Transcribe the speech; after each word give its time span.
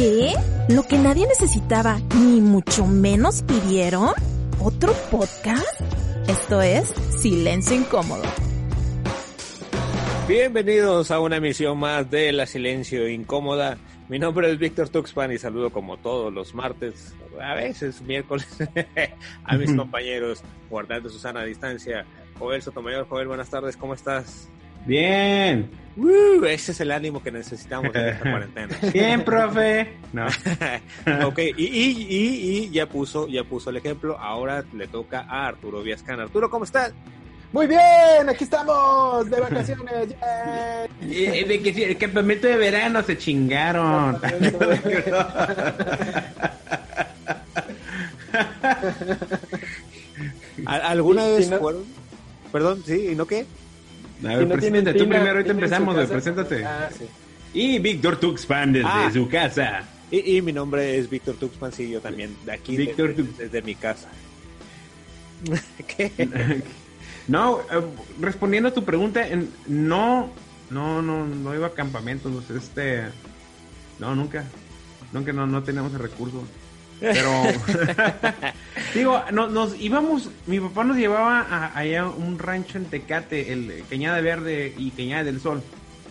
¿Qué? 0.00 0.32
¿Lo 0.70 0.84
que 0.84 0.96
nadie 0.96 1.26
necesitaba 1.26 2.00
ni 2.16 2.40
mucho 2.40 2.86
menos 2.86 3.42
pidieron? 3.42 4.14
¿Otro 4.58 4.94
podcast? 5.10 5.78
Esto 6.26 6.62
es 6.62 6.88
Silencio 7.20 7.76
Incómodo. 7.76 8.22
Bienvenidos 10.26 11.10
a 11.10 11.20
una 11.20 11.36
emisión 11.36 11.78
más 11.78 12.10
de 12.10 12.32
La 12.32 12.46
Silencio 12.46 13.10
Incómoda. 13.10 13.76
Mi 14.08 14.18
nombre 14.18 14.50
es 14.50 14.58
Víctor 14.58 14.88
Tuxpan 14.88 15.32
y 15.32 15.38
saludo 15.38 15.68
como 15.68 15.98
todos 15.98 16.32
los 16.32 16.54
martes, 16.54 17.14
a 17.38 17.52
veces 17.52 18.00
miércoles, 18.00 18.48
a 19.44 19.56
mis 19.58 19.70
compañeros 19.74 20.42
guardando 20.70 21.10
Susana 21.10 21.40
a 21.40 21.44
distancia. 21.44 22.06
Joel 22.38 22.62
Sotomayor, 22.62 23.06
Joel, 23.06 23.28
buenas 23.28 23.50
tardes, 23.50 23.76
¿cómo 23.76 23.92
estás? 23.92 24.48
Bien. 24.86 25.70
Uh, 25.96 26.44
ese 26.44 26.72
es 26.72 26.80
el 26.80 26.92
ánimo 26.92 27.22
que 27.22 27.30
necesitamos 27.30 27.94
en 27.94 28.08
esta 28.08 28.20
cuarentena. 28.30 28.76
Bien, 28.92 29.24
profe. 29.24 29.96
No. 30.12 30.26
ok, 31.26 31.38
y, 31.56 31.64
y, 31.64 32.06
y, 32.08 32.64
y, 32.64 32.70
ya 32.70 32.86
puso, 32.86 33.28
ya 33.28 33.44
puso 33.44 33.70
el 33.70 33.76
ejemplo. 33.76 34.16
Ahora 34.18 34.64
le 34.72 34.88
toca 34.88 35.26
a 35.28 35.48
Arturo 35.48 35.82
Viascan. 35.82 36.20
Arturo, 36.20 36.48
¿cómo 36.48 36.64
estás? 36.64 36.94
Muy 37.52 37.66
bien, 37.66 38.28
aquí 38.28 38.44
estamos 38.44 39.28
de 39.28 39.40
vacaciones. 39.40 40.08
Yeah. 41.00 41.34
Eh, 41.34 41.44
de 41.44 41.62
que 41.62 41.84
el 41.84 41.96
campamento 41.96 42.46
de 42.46 42.58
verano 42.58 43.02
se 43.02 43.16
chingaron. 43.16 44.20
¿Alguna 50.66 51.24
vez 51.24 51.46
si 51.46 51.50
no... 51.50 51.58
fueron? 51.58 51.84
Perdón, 52.52 52.82
sí, 52.84 53.08
¿y 53.12 53.14
no 53.14 53.26
qué? 53.26 53.46
A 54.24 54.36
ver, 54.36 54.38
si 54.38 54.44
no 54.44 54.54
preséntate 54.54 54.98
tú 54.98 55.08
primero, 55.08 55.30
ahorita 55.30 55.50
empezamos, 55.50 55.94
güey, 55.94 56.06
preséntate. 56.06 56.64
Ah, 56.64 56.88
sí. 56.96 57.04
Y 57.52 57.78
Víctor 57.78 58.16
Tuxpan 58.18 58.72
desde 58.72 58.88
ah. 58.88 59.10
su 59.12 59.28
casa. 59.28 59.84
Y, 60.10 60.36
y, 60.36 60.42
mi 60.42 60.52
nombre 60.52 60.98
es 60.98 61.08
Víctor 61.08 61.36
Tuxpan, 61.36 61.72
sí, 61.72 61.88
yo 61.88 62.00
también, 62.00 62.36
de 62.44 62.52
aquí, 62.52 62.76
Víctor 62.76 63.14
desde, 63.14 63.22
desde, 63.22 63.44
desde 63.44 63.62
mi 63.62 63.74
casa. 63.74 64.08
¿Qué? 65.96 66.62
No, 67.28 67.60
eh, 67.60 67.80
respondiendo 68.20 68.70
a 68.70 68.74
tu 68.74 68.84
pregunta, 68.84 69.26
en, 69.26 69.50
no, 69.68 70.30
no, 70.68 71.00
no, 71.00 71.26
no 71.26 71.54
iba 71.54 71.68
a 71.68 71.74
campamentos, 71.74 72.50
este, 72.50 73.04
no, 74.00 74.16
nunca, 74.16 74.44
nunca, 75.12 75.32
no, 75.32 75.46
no 75.46 75.62
teníamos 75.62 75.92
el 75.92 76.00
recurso. 76.00 76.44
Pero, 77.00 77.42
digo, 78.94 79.22
no, 79.32 79.48
nos 79.48 79.80
íbamos, 79.80 80.30
mi 80.46 80.60
papá 80.60 80.84
nos 80.84 80.96
llevaba 80.96 81.40
a, 81.40 81.78
allá 81.78 82.02
a 82.02 82.08
un 82.10 82.38
rancho 82.38 82.78
en 82.78 82.84
Tecate, 82.84 83.52
el 83.52 83.84
Cañada 83.88 84.20
Verde 84.20 84.74
y 84.76 84.90
Cañada 84.90 85.24
del 85.24 85.40
Sol. 85.40 85.62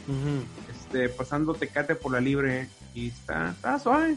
Uh 0.08 0.12
-huh. 0.12 0.44
Este, 0.72 1.10
pasando 1.10 1.54
Tecate 1.54 1.96
por 1.96 2.12
la 2.12 2.20
libre 2.20 2.68
y 2.96 3.10
está, 3.10 3.52
está 3.52 3.78
suave. 3.78 4.16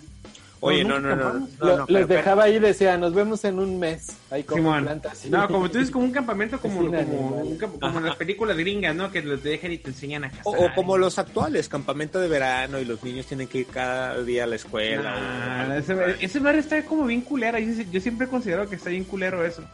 Oye, 0.65 0.85
no, 0.85 1.01
no, 1.01 1.17
no. 1.17 1.33
no, 1.35 1.77
no 1.79 1.87
les 1.89 2.07
dejaba 2.07 2.45
ahí 2.45 2.55
y 2.55 2.59
decía, 2.61 2.97
nos 2.97 3.13
vemos 3.13 3.45
en 3.45 3.59
un 3.59 3.81
mes. 3.81 4.17
Ahí 4.31 4.45
como 4.45 4.59
Simón. 4.63 4.85
plantas. 4.85 5.27
No, 5.27 5.49
como 5.49 5.69
tú 5.69 5.79
dices, 5.79 5.91
como 5.91 6.05
un 6.05 6.13
campamento 6.13 6.61
como, 6.61 6.77
como, 6.87 7.29
un 7.43 7.59
camp- 7.59 7.81
como 7.81 7.99
en 7.99 8.05
las 8.07 8.15
películas 8.17 8.57
gringas, 8.57 8.95
¿no? 8.95 9.11
Que 9.11 9.23
los 9.23 9.43
dejan 9.43 9.73
y 9.73 9.79
te 9.79 9.89
enseñan 9.89 10.23
a 10.25 10.31
cazar. 10.31 10.45
O, 10.47 10.51
o 10.67 10.75
como 10.75 10.97
los 10.99 11.19
actuales, 11.19 11.69
campamento 11.69 12.21
de 12.21 12.29
verano 12.29 12.79
y 12.79 12.85
los 12.85 13.03
niños 13.03 13.27
tienen 13.27 13.49
que 13.49 13.59
ir 13.59 13.67
cada 13.67 14.23
día 14.23 14.45
a 14.45 14.47
la 14.47 14.55
escuela. 14.55 15.15
Ah, 15.17 15.67
o- 15.69 15.73
ese, 15.75 15.97
ese 16.25 16.39
bar 16.39 16.55
está 16.55 16.81
como 16.85 17.07
bien 17.07 17.23
culera. 17.23 17.59
Yo, 17.59 17.83
yo 17.91 18.01
siempre 18.01 18.27
he 18.29 18.31
considerado 18.31 18.69
que 18.71 18.77
está 18.77 18.91
bien 18.91 19.03
culero 19.03 19.45
eso. 19.45 19.65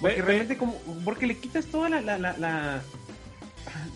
Porque 0.00 0.20
realmente 0.22 0.56
como... 0.56 0.74
Porque 1.04 1.28
le 1.28 1.36
quitas 1.38 1.66
toda 1.66 1.88
la... 1.88 2.00
la, 2.00 2.18
la, 2.18 2.36
la- 2.38 2.82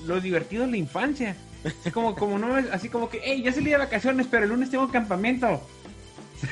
lo 0.06 0.20
divertido 0.20 0.64
de 0.64 0.70
la 0.70 0.76
infancia. 0.76 1.34
Así 1.64 1.90
como, 1.90 2.14
como 2.14 2.38
no 2.38 2.56
es- 2.56 2.70
así 2.70 2.88
como 2.88 3.08
que, 3.10 3.20
hey, 3.24 3.42
ya 3.44 3.52
salí 3.52 3.70
de 3.70 3.76
vacaciones, 3.78 4.28
pero 4.30 4.44
el 4.44 4.50
lunes 4.50 4.70
tengo 4.70 4.88
campamento. 4.92 5.60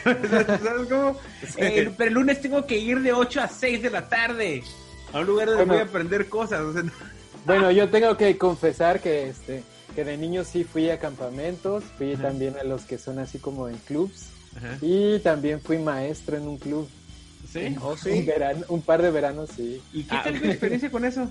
¿Sabes 0.03 0.89
cómo? 0.89 1.17
Eh, 1.57 1.93
pero 1.97 2.09
el 2.09 2.15
lunes 2.15 2.41
tengo 2.41 2.67
que 2.67 2.79
ir 2.79 3.01
de 3.01 3.13
8 3.13 3.41
a 3.43 3.49
6 3.49 3.83
de 3.83 3.91
la 3.91 4.09
tarde 4.09 4.63
a 5.13 5.21
un 5.21 5.27
lugar 5.27 5.47
donde 5.49 5.65
Bueno. 5.65 5.73
voy 5.75 5.83
a 5.83 5.85
aprender 5.87 6.29
cosas. 6.29 6.61
O 6.61 6.73
sea, 6.73 6.83
no- 6.83 6.93
Bueno, 7.47 7.71
yo 7.71 7.89
tengo 7.91 8.17
que 8.17 8.37
confesar 8.39 9.01
que 9.01 9.29
este 9.29 9.63
que 9.95 10.05
de 10.05 10.17
niño 10.17 10.43
sí 10.45 10.65
fui 10.65 10.91
a 10.91 10.99
campamentos, 10.99 11.85
fui 11.97 12.15
Ajá. 12.15 12.25
también 12.25 12.57
a 12.59 12.65
los 12.65 12.83
que 12.83 12.99
son 12.99 13.19
así 13.21 13.39
como 13.39 13.69
en 13.69 13.77
clubs 13.79 14.25
Ajá. 14.57 14.77
y 14.81 15.21
también 15.21 15.61
fui 15.61 15.79
maestro 15.79 16.37
en 16.37 16.49
un 16.49 16.59
club. 16.59 16.89
¿Sí? 17.53 17.77
¿Oh, 17.81 17.95
Un, 18.07 18.27
verano, 18.27 18.65
un 18.69 18.83
par 18.83 19.03
de 19.03 19.11
veranos, 19.13 19.51
sí. 19.55 19.81
¿Y 19.93 20.03
qué 20.05 20.17
Ah, 20.17 20.23
tal 20.25 20.41
tu 20.41 20.47
experiencia 20.49 20.91
con 20.91 21.05
eso? 21.05 21.31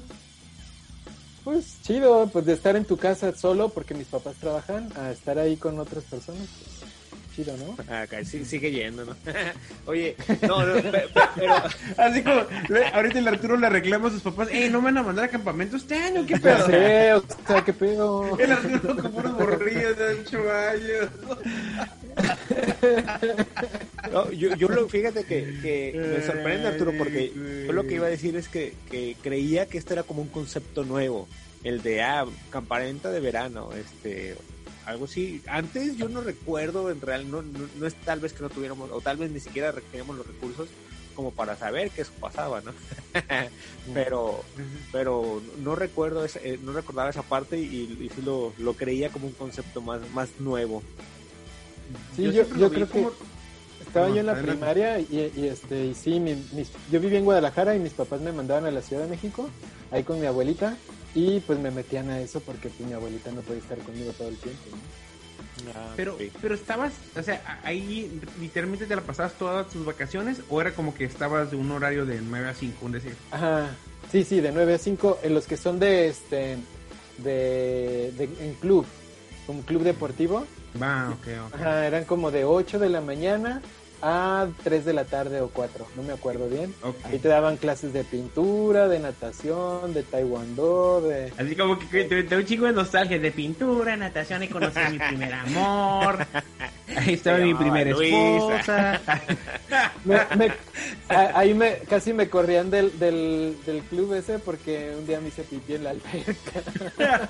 Pues 1.43 1.75
chido, 1.81 2.29
pues 2.31 2.45
de 2.45 2.53
estar 2.53 2.77
en 2.77 2.85
tu 2.85 2.95
casa 2.95 3.35
solo 3.35 3.67
porque 3.69 3.93
mis 3.93 4.07
papás 4.07 4.35
trabajan 4.39 4.89
a 4.95 5.11
estar 5.11 5.37
ahí 5.37 5.57
con 5.57 5.77
otras 5.79 6.05
personas. 6.05 6.47
Pues, 6.63 6.72
chido, 7.35 7.55
¿no? 7.57 7.75
Acá 7.95 8.23
sí, 8.23 8.45
sigue 8.45 8.71
yendo, 8.71 9.05
¿no? 9.05 9.15
Oye, 9.85 10.15
no, 10.47 10.65
no, 10.65 10.73
pe- 10.91 10.91
pe- 10.91 11.21
pero, 11.35 11.53
Así 11.97 12.21
como, 12.21 12.41
ahorita 12.93 13.19
el 13.19 13.27
Arturo 13.27 13.57
le 13.57 13.69
reclama 13.69 14.07
a 14.07 14.11
sus 14.11 14.21
papás, 14.21 14.49
¡Ey, 14.51 14.69
no 14.69 14.79
me 14.79 14.85
van 14.85 14.97
a 14.99 15.03
mandar 15.03 15.25
a 15.25 15.29
campamento 15.29 15.77
este 15.77 15.95
año! 15.95 16.25
¿Qué 16.25 16.37
pedo? 16.37 16.65
sé, 16.65 17.13
o 17.13 17.23
sea, 17.47 17.63
qué 17.65 17.73
pedo. 17.73 18.37
El 18.37 18.51
Arturo 18.51 18.95
con 19.01 19.11
puros 19.11 19.33
borrillos 19.35 19.97
de 19.97 20.05
8 20.25 20.51
años. 20.51 21.09
no, 24.11 24.31
yo, 24.31 24.55
yo 24.55 24.67
lo, 24.69 24.87
fíjate 24.89 25.23
que, 25.23 25.57
que 25.61 25.91
me 25.95 26.25
sorprende, 26.25 26.67
Arturo, 26.67 26.93
porque 26.97 27.31
yo 27.65 27.73
lo 27.73 27.83
que 27.87 27.95
iba 27.95 28.07
a 28.07 28.09
decir 28.09 28.35
es 28.35 28.47
que, 28.47 28.73
que 28.89 29.15
creía 29.21 29.65
que 29.67 29.77
este 29.77 29.93
era 29.93 30.03
como 30.03 30.21
un 30.21 30.27
concepto 30.29 30.83
nuevo, 30.83 31.27
el 31.63 31.81
de, 31.81 32.01
ah, 32.03 32.25
campamento 32.49 33.11
de 33.11 33.19
verano, 33.19 33.69
este, 33.73 34.35
algo 34.85 35.05
así. 35.05 35.41
Antes 35.47 35.97
yo 35.97 36.09
no 36.09 36.21
recuerdo, 36.21 36.89
en 36.91 37.01
real, 37.01 37.29
no, 37.29 37.41
no, 37.41 37.67
no 37.77 37.87
es 37.87 37.95
tal 37.95 38.19
vez 38.19 38.33
que 38.33 38.43
no 38.43 38.49
tuviéramos, 38.49 38.89
o 38.91 39.01
tal 39.01 39.17
vez 39.17 39.31
ni 39.31 39.39
siquiera 39.39 39.71
teníamos 39.91 40.17
los 40.17 40.27
recursos 40.27 40.69
como 41.15 41.31
para 41.31 41.55
saber 41.55 41.91
que 41.91 42.01
eso 42.01 42.11
pasaba, 42.19 42.61
¿no? 42.61 42.73
pero, 43.93 44.43
pero 44.91 45.41
no 45.59 45.75
recuerdo, 45.75 46.25
ese- 46.25 46.53
eh, 46.53 46.59
no 46.63 46.73
recordaba 46.73 47.09
esa 47.11 47.21
parte 47.23 47.57
y, 47.59 48.09
y 48.17 48.21
lo, 48.23 48.53
lo 48.57 48.73
creía 48.73 49.09
como 49.09 49.27
un 49.27 49.33
concepto 49.33 49.79
más, 49.81 50.01
más 50.13 50.29
nuevo. 50.39 50.81
Sí, 52.15 52.23
yo, 52.31 52.43
yo 52.57 52.71
creo 52.71 52.87
como- 52.89 53.11
que 53.11 53.17
estaba 53.85 54.09
yo 54.09 54.21
en 54.21 54.25
la 54.25 54.33
primaria 54.41 54.99
y, 54.99 55.31
y, 55.35 55.47
este 55.47 55.85
y 55.87 55.93
sí, 55.93 56.19
mi- 56.19 56.43
mis- 56.53 56.71
yo 56.91 56.99
vivía 56.99 57.19
en 57.19 57.25
Guadalajara 57.25 57.75
y 57.75 57.79
mis 57.79 57.93
papás 57.93 58.21
me 58.21 58.31
mandaban 58.31 58.65
a 58.65 58.71
la 58.71 58.81
Ciudad 58.81 59.03
de 59.03 59.09
México, 59.09 59.49
ahí 59.91 60.03
con 60.03 60.19
mi 60.19 60.25
abuelita, 60.25 60.77
y 61.15 61.39
pues 61.41 61.59
me 61.59 61.71
metían 61.71 62.09
a 62.09 62.19
eso 62.19 62.39
porque 62.41 62.69
pues, 62.69 62.87
mi 62.87 62.93
abuelita 62.93 63.31
no 63.31 63.41
podía 63.41 63.59
estar 63.61 63.77
conmigo 63.79 64.11
todo 64.13 64.29
el 64.29 64.37
tiempo. 64.37 64.61
¿no? 64.71 65.71
Pero, 65.95 66.17
Sí. 66.17 66.31
pero 66.41 66.55
estabas, 66.55 66.93
o 67.15 67.21
sea, 67.23 67.41
a- 67.45 67.67
ahí 67.67 68.19
literalmente 68.39 68.85
te 68.85 68.95
la 68.95 69.01
pasabas 69.01 69.33
todas 69.37 69.69
tus 69.69 69.85
vacaciones 69.85 70.41
o 70.49 70.59
era 70.59 70.73
como 70.73 70.93
que 70.93 71.05
estabas 71.05 71.51
de 71.51 71.57
un 71.57 71.71
horario 71.71 72.05
de 72.05 72.21
9 72.21 72.49
a 72.49 72.53
5, 72.53 72.85
un 72.85 72.91
decir. 72.93 73.15
Ajá, 73.31 73.69
sí, 74.11 74.23
sí, 74.23 74.41
de 74.41 74.51
9 74.51 74.73
a 74.73 74.77
5, 74.77 75.19
en 75.23 75.33
los 75.33 75.45
que 75.45 75.55
son 75.57 75.79
de 75.79 76.07
este, 76.07 76.57
de, 77.19 78.11
de 78.17 78.23
en 78.41 78.53
club, 78.55 78.85
como 79.45 79.61
club 79.61 79.83
deportivo, 79.83 80.45
Va, 80.81 81.09
ok, 81.11 81.27
ok. 81.47 81.53
Ajá, 81.55 81.85
eran 81.85 82.03
como 82.05 82.31
de 82.31 82.45
8 82.45 82.79
de 82.79 82.89
la 82.89 82.99
mañana 83.01 83.61
a 84.05 84.47
3 84.63 84.83
de 84.83 84.91
la 84.93 85.05
tarde 85.05 85.39
o 85.39 85.47
4, 85.47 85.87
no 85.95 86.03
me 86.03 86.11
acuerdo 86.11 86.49
bien. 86.49 86.75
Ok. 86.83 86.95
Ahí 87.05 87.19
te 87.19 87.29
daban 87.29 87.55
clases 87.55 87.93
de 87.93 88.03
pintura, 88.03 88.89
de 88.89 88.99
natación, 88.99 89.93
de 89.93 90.03
taekwondo, 90.03 90.99
de... 91.01 91.31
Así 91.37 91.55
como 91.55 91.79
que 91.79 92.03
te 92.03 92.23
da 92.23 92.35
un 92.37 92.45
chingo 92.45 92.65
de 92.65 92.73
nostalgia 92.73 93.17
de 93.17 93.31
pintura, 93.31 93.95
natación 93.95 94.43
y 94.43 94.49
conocí 94.49 94.77
a 94.79 94.89
mi 94.89 94.99
primer 95.07 95.33
amor. 95.33 96.25
Ahí 96.97 97.13
estaba 97.13 97.37
mi 97.37 97.53
primera 97.53 97.91
esposa. 97.91 98.99
Me- 100.05 100.19
me- 100.35 100.51
a- 101.09 101.39
ahí 101.39 101.53
me 101.53 101.77
casi 101.89 102.13
me 102.13 102.29
corrían 102.29 102.69
del, 102.69 102.99
del, 102.99 103.55
del 103.65 103.81
club 103.83 104.13
ese 104.13 104.37
porque 104.37 104.93
un 104.97 105.07
día 105.07 105.19
me 105.21 105.29
hice 105.29 105.43
pipí 105.43 105.75
en 105.75 105.85
la 105.85 105.91
alberca. 105.91 107.29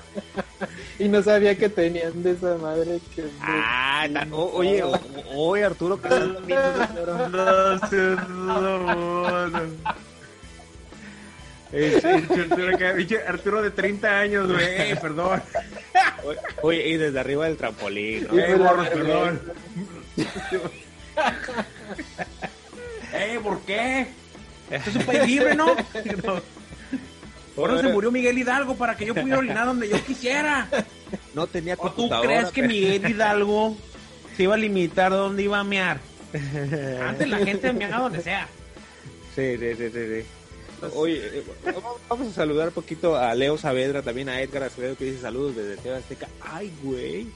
y 0.98 1.08
no 1.08 1.22
sabía 1.22 1.56
que 1.56 1.68
tenían 1.68 2.22
de 2.22 2.32
esa 2.32 2.56
madre 2.56 3.00
que... 3.14 3.24
Ah, 3.40 4.06
ta- 4.12 4.26
o- 4.30 4.52
oye, 4.56 4.82
o- 4.82 5.00
oye 5.36 5.64
Arturo, 5.64 6.00
que. 6.00 6.08
Eh, 11.72 12.00
sí, 12.00 12.40
Arturo, 12.40 13.28
Arturo 13.28 13.62
de 13.62 13.70
30 13.70 14.20
años, 14.20 14.50
güey, 14.52 14.64
eh, 14.92 14.96
perdón. 15.00 15.42
oye, 16.62 16.88
y 16.88 16.96
desde 16.96 17.18
arriba 17.18 17.46
del 17.46 17.56
trampolín, 17.56 18.28
¿no? 18.30 18.34
Y 18.36 18.40
Eh, 18.40 18.46
fue 18.46 18.58
la 18.58 18.64
morros, 18.64 18.88
primera. 18.88 19.20
perdón. 19.20 19.40
Eh, 23.16 23.38
¿por 23.40 23.60
qué? 23.60 24.08
Esto 24.70 24.90
es 24.90 24.96
un 24.96 25.02
país 25.04 25.24
libre, 25.26 25.54
¿no? 25.54 25.66
No. 26.24 26.42
Por 27.54 27.70
eso 27.70 27.80
se 27.82 27.88
murió 27.92 28.10
Miguel 28.10 28.38
Hidalgo 28.38 28.74
para 28.76 28.96
que 28.96 29.06
yo 29.06 29.14
pudiera 29.14 29.38
orinar 29.38 29.66
donde 29.66 29.88
yo 29.88 30.02
quisiera. 30.04 30.68
no 31.34 31.46
tenía 31.46 31.76
¿O 31.78 31.90
tú 31.92 32.08
crees 32.22 32.50
que 32.50 32.62
Miguel 32.62 33.08
Hidalgo 33.10 33.76
se 34.36 34.42
iba 34.44 34.54
a 34.54 34.58
limitar 34.58 35.12
dónde 35.12 35.42
iba 35.44 35.60
a 35.60 35.64
mear? 35.64 36.00
Antes 37.06 37.28
la 37.28 37.38
gente 37.38 37.72
meaba 37.72 37.98
donde 38.04 38.20
sea. 38.22 38.48
Sí, 39.36 39.56
sí, 39.58 39.74
sí, 39.76 39.90
sí, 39.90 40.22
sí. 40.22 40.26
Oye, 40.94 41.20
eh, 41.38 41.44
vamos- 42.08 42.28
a 42.28 42.32
saludar 42.32 42.68
un 42.68 42.74
poquito 42.74 43.16
a 43.16 43.34
Leo 43.34 43.56
Saavedra, 43.56 44.02
también 44.02 44.28
a 44.28 44.40
Edgar 44.40 44.64
Acevedo 44.64 44.96
que 44.96 45.04
dice 45.06 45.20
saludos 45.20 45.56
desde 45.56 45.76
TV 45.76 45.96
Azteca. 45.96 46.28
Ay, 46.40 46.72
güey. 46.82 47.26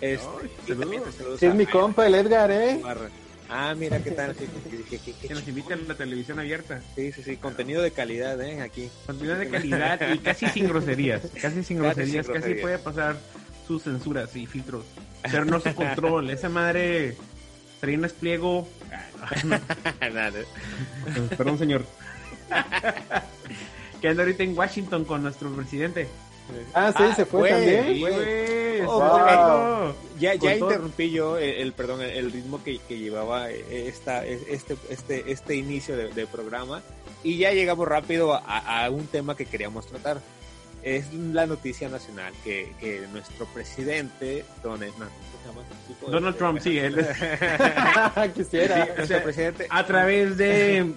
Este, 0.00 0.26
y 0.66 0.68
saludos. 0.74 1.14
saludos 1.16 1.40
Sí, 1.40 1.46
es 1.46 1.54
mi 1.54 1.66
compa, 1.66 2.06
el 2.06 2.14
Edgar, 2.14 2.50
¿eh? 2.50 2.80
Barra. 2.82 3.08
Ah, 3.48 3.74
mira 3.76 4.02
qué 4.02 4.10
tal. 4.10 4.34
Sí, 4.34 4.46
sí, 4.70 4.84
sí, 4.90 4.98
sí, 5.04 5.12
Que 5.28 5.34
nos 5.34 5.46
invita 5.46 5.74
a 5.74 5.76
la 5.76 5.94
televisión 5.94 6.38
abierta. 6.38 6.80
sí, 6.94 7.12
sí, 7.12 7.22
sí, 7.22 7.36
contenido 7.36 7.82
de 7.82 7.92
calidad, 7.92 8.40
¿eh? 8.40 8.60
Aquí. 8.60 8.90
Contenido 9.06 9.36
de 9.36 9.48
calidad 9.48 10.12
y 10.12 10.18
casi 10.18 10.46
sin 10.48 10.68
groserías. 10.68 11.22
Casi 11.40 11.62
sin 11.62 11.78
groserías. 11.78 12.26
Casi 12.26 12.54
puede 12.54 12.78
pasar 12.78 13.16
sus 13.66 13.82
censuras 13.84 14.34
y 14.36 14.46
filtros. 14.46 14.84
Pero 15.22 15.44
no 15.44 15.60
su 15.60 15.74
control. 15.74 16.30
Esa 16.30 16.48
madre 16.48 17.16
trae 17.80 17.94
un 17.94 18.02
despliego. 18.02 18.68
Perdón, 21.36 21.58
señor. 21.58 21.84
que 24.00 24.08
anda 24.08 24.22
ahorita 24.22 24.42
en 24.42 24.56
Washington 24.56 25.04
con 25.04 25.22
nuestro 25.22 25.50
presidente. 25.54 26.08
Ah, 26.74 26.92
sí, 26.96 27.02
se 27.16 27.24
fue 27.26 27.40
güey, 27.40 27.52
también. 27.52 27.84
Sí, 27.94 28.00
güey. 28.00 28.80
Oh, 28.86 28.98
wow. 29.00 29.94
Ya, 30.18 30.34
ya 30.34 30.54
interrumpí 30.56 31.10
yo 31.10 31.38
el, 31.38 31.50
el- 31.50 31.72
perdón, 31.72 32.02
el, 32.02 32.10
el 32.10 32.32
ritmo 32.32 32.62
que, 32.62 32.78
que 32.78 32.98
llevaba 32.98 33.50
eh, 33.50 33.88
esta, 33.88 34.24
este, 34.24 34.76
este, 34.90 35.30
este 35.32 35.56
inicio 35.56 35.96
de, 35.96 36.08
de 36.12 36.26
programa 36.26 36.82
y 37.24 37.38
ya 37.38 37.52
llegamos 37.52 37.88
rápido 37.88 38.34
a, 38.34 38.84
a 38.84 38.90
un 38.90 39.06
tema 39.06 39.36
que 39.36 39.46
queríamos 39.46 39.86
tratar. 39.86 40.20
Es 40.82 41.12
la 41.12 41.46
noticia 41.46 41.88
nacional 41.88 42.32
que, 42.44 42.72
que 42.78 43.06
nuestro 43.12 43.46
presidente, 43.46 44.44
Donald 46.06 46.36
Trump, 46.36 46.60
sí, 46.60 46.78
él 46.78 46.98
es- 47.00 47.08
Quisiera. 48.34 48.84
Sí, 48.96 49.02
o 49.02 49.06
sea, 49.06 49.22
presidente 49.22 49.66
a 49.68 49.84
través 49.86 50.36
de 50.36 50.92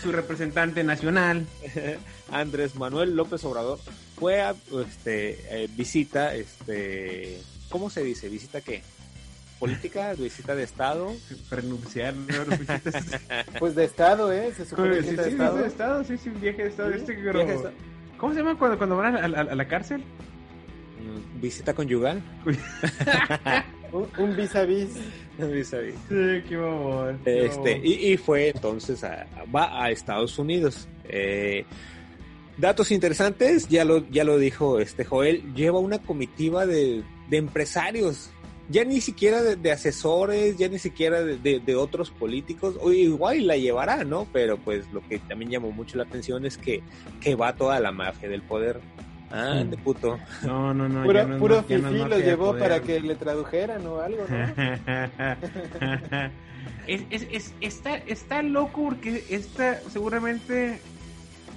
su 0.00 0.12
representante 0.12 0.82
nacional. 0.84 1.46
Andrés 2.32 2.74
Manuel 2.76 3.14
López 3.16 3.44
Obrador 3.44 3.78
fue 4.16 4.40
a 4.40 4.54
este, 4.86 5.38
eh, 5.50 5.68
visita, 5.76 6.34
este, 6.34 7.38
¿cómo 7.70 7.90
se 7.90 8.02
dice? 8.02 8.28
¿Visita 8.28 8.60
qué? 8.60 8.82
¿Política? 9.58 10.12
¿Visita 10.14 10.54
de 10.54 10.64
Estado? 10.64 11.12
Renunciar, 11.50 12.14
no, 12.14 12.44
renunciar. 12.44 12.80
Pues 13.58 13.74
de 13.74 13.84
estado, 13.84 14.32
¿eh? 14.32 14.52
Se 14.56 14.64
supone 14.66 14.96
Sí, 14.96 15.00
que 15.00 15.02
sí, 15.04 15.10
es 15.10 15.16
de 15.16 15.24
sí, 15.24 15.30
estado. 15.30 15.56
de 15.56 15.66
estado, 15.66 16.04
sí, 16.04 16.18
sí, 16.18 16.28
un 16.28 16.40
viaje 16.40 16.62
de 16.64 16.68
estado. 16.68 16.92
Sí, 16.92 16.98
viaje 17.06 17.20
pero- 17.24 17.38
de 17.46 17.54
estado. 17.54 17.74
¿Cómo 18.18 18.32
se 18.32 18.38
llama 18.40 18.58
cuando, 18.58 18.78
cuando 18.78 18.96
van 18.96 19.16
a, 19.16 19.20
a- 19.20 19.40
a 19.42 19.54
la 19.54 19.68
cárcel? 19.68 20.00
Mm, 20.00 21.40
¿Visita 21.40 21.72
conyugal? 21.74 22.22
Un, 23.92 24.08
un 24.18 24.36
vis 24.36 24.54
a 24.56 24.64
vis. 24.64 24.88
Vis 25.38 25.72
a 25.72 25.78
vis. 25.78 25.94
Sí, 26.08 26.42
qué 26.48 27.20
qué 27.24 27.46
Este, 27.46 27.80
y, 27.84 28.12
y 28.12 28.16
fue 28.16 28.48
entonces 28.48 29.04
a- 29.04 29.26
va 29.54 29.82
a 29.84 29.90
Estados 29.90 30.36
Unidos. 30.38 30.88
Eh, 31.04 31.64
datos 32.58 32.90
interesantes, 32.90 33.68
ya 33.68 33.84
lo, 33.84 34.08
ya 34.10 34.24
lo 34.24 34.38
dijo 34.38 34.78
este 34.80 35.04
Joel, 35.04 35.54
lleva 35.54 35.78
una 35.78 35.98
comitiva 36.00 36.66
de, 36.66 37.02
de 37.28 37.36
empresarios, 37.36 38.30
ya 38.68 38.84
ni 38.84 39.00
siquiera 39.00 39.42
de, 39.42 39.56
de 39.56 39.72
asesores, 39.72 40.56
ya 40.56 40.68
ni 40.68 40.78
siquiera 40.78 41.22
de, 41.22 41.36
de- 41.38 41.60
de 41.60 41.74
otros 41.76 42.10
políticos, 42.10 42.76
o 42.80 42.92
igual 42.92 43.46
la 43.46 43.56
llevará, 43.56 44.04
¿no? 44.04 44.26
Pero 44.32 44.56
pues 44.58 44.90
lo 44.92 45.00
que 45.06 45.18
también 45.18 45.50
llamó 45.50 45.70
mucho 45.72 45.98
la 45.98 46.04
atención 46.04 46.46
es 46.46 46.56
que, 46.56 46.82
que 47.20 47.34
va 47.34 47.54
toda 47.56 47.78
la 47.80 47.92
mafia 47.92 48.28
del 48.28 48.42
poder. 48.42 48.80
Ah, 49.30 49.64
de 49.68 49.76
puto. 49.76 50.18
No, 50.44 50.72
no, 50.72 50.88
no. 50.88 51.02
Puro, 51.02 51.26
no 51.26 51.38
puro 51.38 51.56
no 51.80 52.08
de 52.08 52.22
llevó 52.22 52.46
poder. 52.52 52.62
para 52.62 52.80
que 52.80 53.00
le 53.00 53.16
tradujeran 53.16 53.84
o 53.84 53.98
algo, 54.00 54.24
¿no? 54.28 54.36
es, 56.86 57.02
es, 57.10 57.26
es- 57.32 57.52
está, 57.60 57.96
está 57.96 58.42
loco 58.42 58.84
porque 58.84 59.24
esta 59.30 59.80
seguramente 59.90 60.78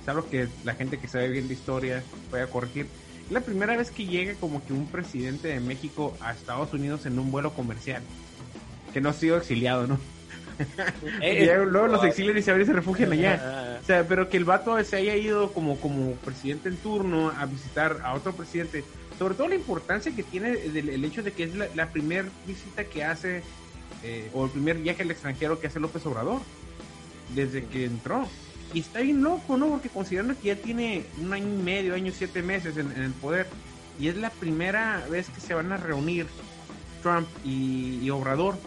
algo 0.09 0.29
que 0.29 0.47
la 0.63 0.73
gente 0.75 0.97
que 0.99 1.07
sabe 1.07 1.29
bien 1.29 1.47
de 1.47 1.53
historia 1.53 2.03
puede 2.29 2.47
corregir. 2.49 2.87
La 3.29 3.41
primera 3.41 3.75
vez 3.75 3.91
que 3.91 4.05
llega 4.05 4.35
como 4.35 4.65
que 4.65 4.73
un 4.73 4.87
presidente 4.87 5.49
de 5.49 5.59
México 5.59 6.15
a 6.21 6.31
Estados 6.31 6.73
Unidos 6.73 7.05
en 7.05 7.19
un 7.19 7.31
vuelo 7.31 7.53
comercial. 7.53 8.01
Que 8.93 9.01
no 9.01 9.09
ha 9.09 9.13
sido 9.13 9.37
exiliado, 9.37 9.85
¿no? 9.85 9.99
Y 11.21 11.45
luego 11.45 11.87
los 11.87 12.03
exilian 12.03 12.37
y 12.37 12.41
se 12.41 12.65
se 12.65 12.73
refugian 12.73 13.11
allá. 13.11 13.39
Ah, 13.43 13.79
O 13.81 13.85
sea, 13.85 14.07
pero 14.07 14.27
que 14.29 14.37
el 14.37 14.45
vato 14.45 14.81
se 14.83 14.95
haya 14.97 15.15
ido 15.15 15.53
como, 15.53 15.79
como 15.79 16.11
presidente 16.15 16.67
en 16.69 16.77
turno 16.77 17.29
a 17.29 17.45
visitar 17.45 17.99
a 18.03 18.13
otro 18.15 18.33
presidente. 18.35 18.83
Sobre 19.19 19.35
todo 19.35 19.47
la 19.47 19.55
importancia 19.55 20.13
que 20.15 20.23
tiene 20.23 20.55
del- 20.55 20.89
el 20.89 21.05
hecho 21.05 21.21
de 21.23 21.31
que 21.31 21.43
es 21.43 21.55
la, 21.55 21.67
la 21.75 21.91
primera 21.91 22.27
visita 22.45 22.83
que 22.85 23.03
hace, 23.03 23.43
eh, 24.03 24.29
o 24.33 24.45
el 24.45 24.51
primer 24.51 24.77
viaje 24.77 25.03
al 25.03 25.11
extranjero 25.11 25.59
que 25.59 25.67
hace 25.67 25.79
López 25.79 26.05
Obrador, 26.05 26.41
desde 27.35 27.65
que 27.65 27.85
entró. 27.85 28.27
Y 28.73 28.81
está 28.81 28.99
bien 28.99 29.21
loco, 29.23 29.57
¿no? 29.57 29.69
Porque 29.69 29.89
considerando 29.89 30.37
que 30.37 30.47
ya 30.49 30.55
tiene 30.55 31.05
un 31.19 31.33
año 31.33 31.47
y 31.47 31.61
medio, 31.63 31.95
año 31.95 32.11
siete 32.15 32.41
meses 32.41 32.77
en, 32.77 32.91
en 32.91 33.01
el 33.03 33.11
poder, 33.13 33.47
y 33.99 34.09
es 34.09 34.17
la 34.17 34.29
primera 34.29 35.05
vez 35.09 35.29
que 35.29 35.39
se 35.41 35.53
van 35.53 35.71
a 35.71 35.77
reunir 35.77 36.27
Trump 37.01 37.27
y, 37.45 37.99
y 38.01 38.09
Obrador, 38.09 38.57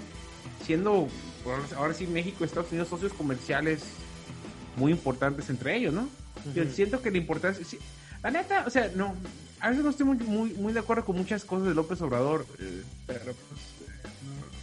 siendo 0.64 1.08
ahora- 1.44 1.62
ahora 1.76 1.94
sí 1.94 2.06
México 2.06 2.38
y 2.40 2.44
Estados 2.46 2.70
Unidos 2.70 2.88
socios 2.88 3.12
comerciales 3.12 3.82
muy 4.76 4.92
importantes 4.92 5.50
entre 5.50 5.76
ellos, 5.76 5.92
¿no? 5.92 6.08
Yo 6.54 6.64
siento 6.70 7.02
que 7.02 7.10
la 7.10 7.18
importancia, 7.18 7.62
sí, 7.64 7.78
la 8.22 8.30
neta, 8.30 8.64
o 8.66 8.70
sea, 8.70 8.90
no, 8.96 9.14
a 9.60 9.68
veces 9.68 9.84
no 9.84 9.90
estoy 9.90 10.06
muy, 10.06 10.16
muy, 10.16 10.50
muy 10.54 10.72
de 10.72 10.80
acuerdo 10.80 11.04
con 11.04 11.16
muchas 11.18 11.44
cosas 11.44 11.68
de 11.68 11.74
López 11.74 12.00
Obrador, 12.00 12.46
eh, 12.58 12.82
pero 13.06 13.24
pues 13.24 13.34
eh, 13.34 14.08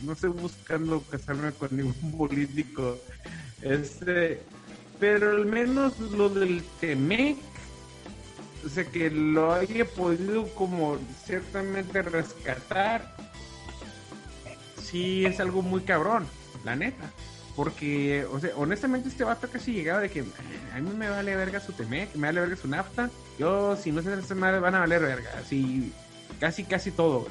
no, 0.02 0.08
no 0.08 0.14
estoy 0.14 0.32
buscando 0.32 1.02
casarme 1.04 1.52
con 1.52 1.76
ningún 1.78 2.12
político, 2.18 2.98
este, 3.62 4.42
pero 5.00 5.32
al 5.32 5.46
menos 5.46 6.00
lo 6.00 6.30
del 6.30 6.64
Temec, 6.80 7.38
o 8.66 8.70
sea, 8.70 8.86
que 8.86 9.10
lo 9.10 9.54
haya 9.54 9.86
podido 9.86 10.48
como 10.56 10.98
ciertamente 11.26 12.02
rescatar, 12.02 13.16
sí 14.84 15.26
es 15.26 15.40
algo 15.40 15.62
muy 15.62 15.82
cabrón, 15.82 16.26
la 16.64 16.76
neta. 16.76 17.12
Porque, 17.56 18.24
o 18.32 18.40
sea, 18.40 18.52
honestamente 18.56 19.10
este 19.10 19.24
vato 19.24 19.50
casi 19.50 19.74
llegaba 19.74 20.00
de 20.02 20.12
que 20.12 20.24
a 20.76 20.80
mí 20.80 20.92
me 20.96 21.10
vale 21.10 21.36
verga 21.36 21.60
su 21.60 21.74
Temec, 21.74 22.14
me 22.16 22.28
vale 22.28 22.42
verga 22.42 22.56
su 22.56 22.68
nafta. 22.68 23.10
Yo, 23.40 23.76
si 23.76 23.92
no 23.92 24.04
se 24.04 24.34
van 24.36 24.76
a 24.76 24.80
valer 24.80 25.02
verga. 25.02 25.32
Así, 25.44 25.92
casi, 26.40 26.64
casi 26.66 26.92
todo. 26.92 27.28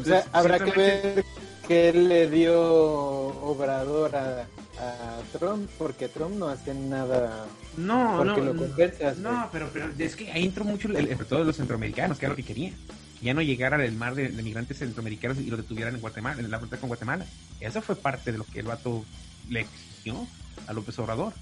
O 0.00 0.04
sea, 0.04 0.24
habrá 0.32 0.58
que 0.58 0.72
ciertamente- 0.72 1.24
ver 1.68 1.92
qué 1.92 1.98
le 1.98 2.30
dio 2.30 2.60
Obrador 2.60 4.14
a, 4.16 4.40
a 4.78 5.20
Trump, 5.38 5.68
porque 5.78 6.08
Trump 6.08 6.36
no 6.36 6.48
hace 6.48 6.74
nada 6.74 7.46
No, 7.76 8.14
porque 8.18 8.40
no. 8.40 8.52
lo 8.52 8.56
convenzas. 8.56 9.18
No, 9.18 9.30
güey. 9.30 9.48
pero, 9.52 9.70
pero 9.72 9.88
es 9.98 10.16
que 10.16 10.30
ahí 10.32 10.44
entró 10.44 10.64
mucho, 10.64 10.88
el, 10.88 11.08
sobre 11.10 11.24
todo 11.24 11.44
los 11.44 11.56
centroamericanos, 11.56 12.18
que 12.18 12.26
era 12.26 12.30
lo 12.32 12.36
que 12.36 12.42
querían. 12.44 12.74
Que 13.20 13.26
ya 13.26 13.34
no 13.34 13.40
llegara 13.42 13.82
el 13.84 13.92
mar 13.92 14.14
de, 14.14 14.28
de 14.28 14.42
migrantes 14.42 14.78
centroamericanos 14.78 15.38
y 15.38 15.46
lo 15.50 15.56
detuvieran 15.56 15.94
en 15.94 16.00
Guatemala, 16.00 16.40
en 16.40 16.50
la 16.50 16.58
frontera 16.58 16.80
con 16.80 16.88
Guatemala. 16.88 17.24
Eso 17.60 17.80
fue 17.80 17.96
parte 17.96 18.32
de 18.32 18.38
lo 18.38 18.44
que 18.44 18.60
el 18.60 18.66
vato 18.66 19.04
le 19.48 19.60
exigió 19.60 20.26
a 20.66 20.72
López 20.72 20.98
Obrador. 20.98 21.32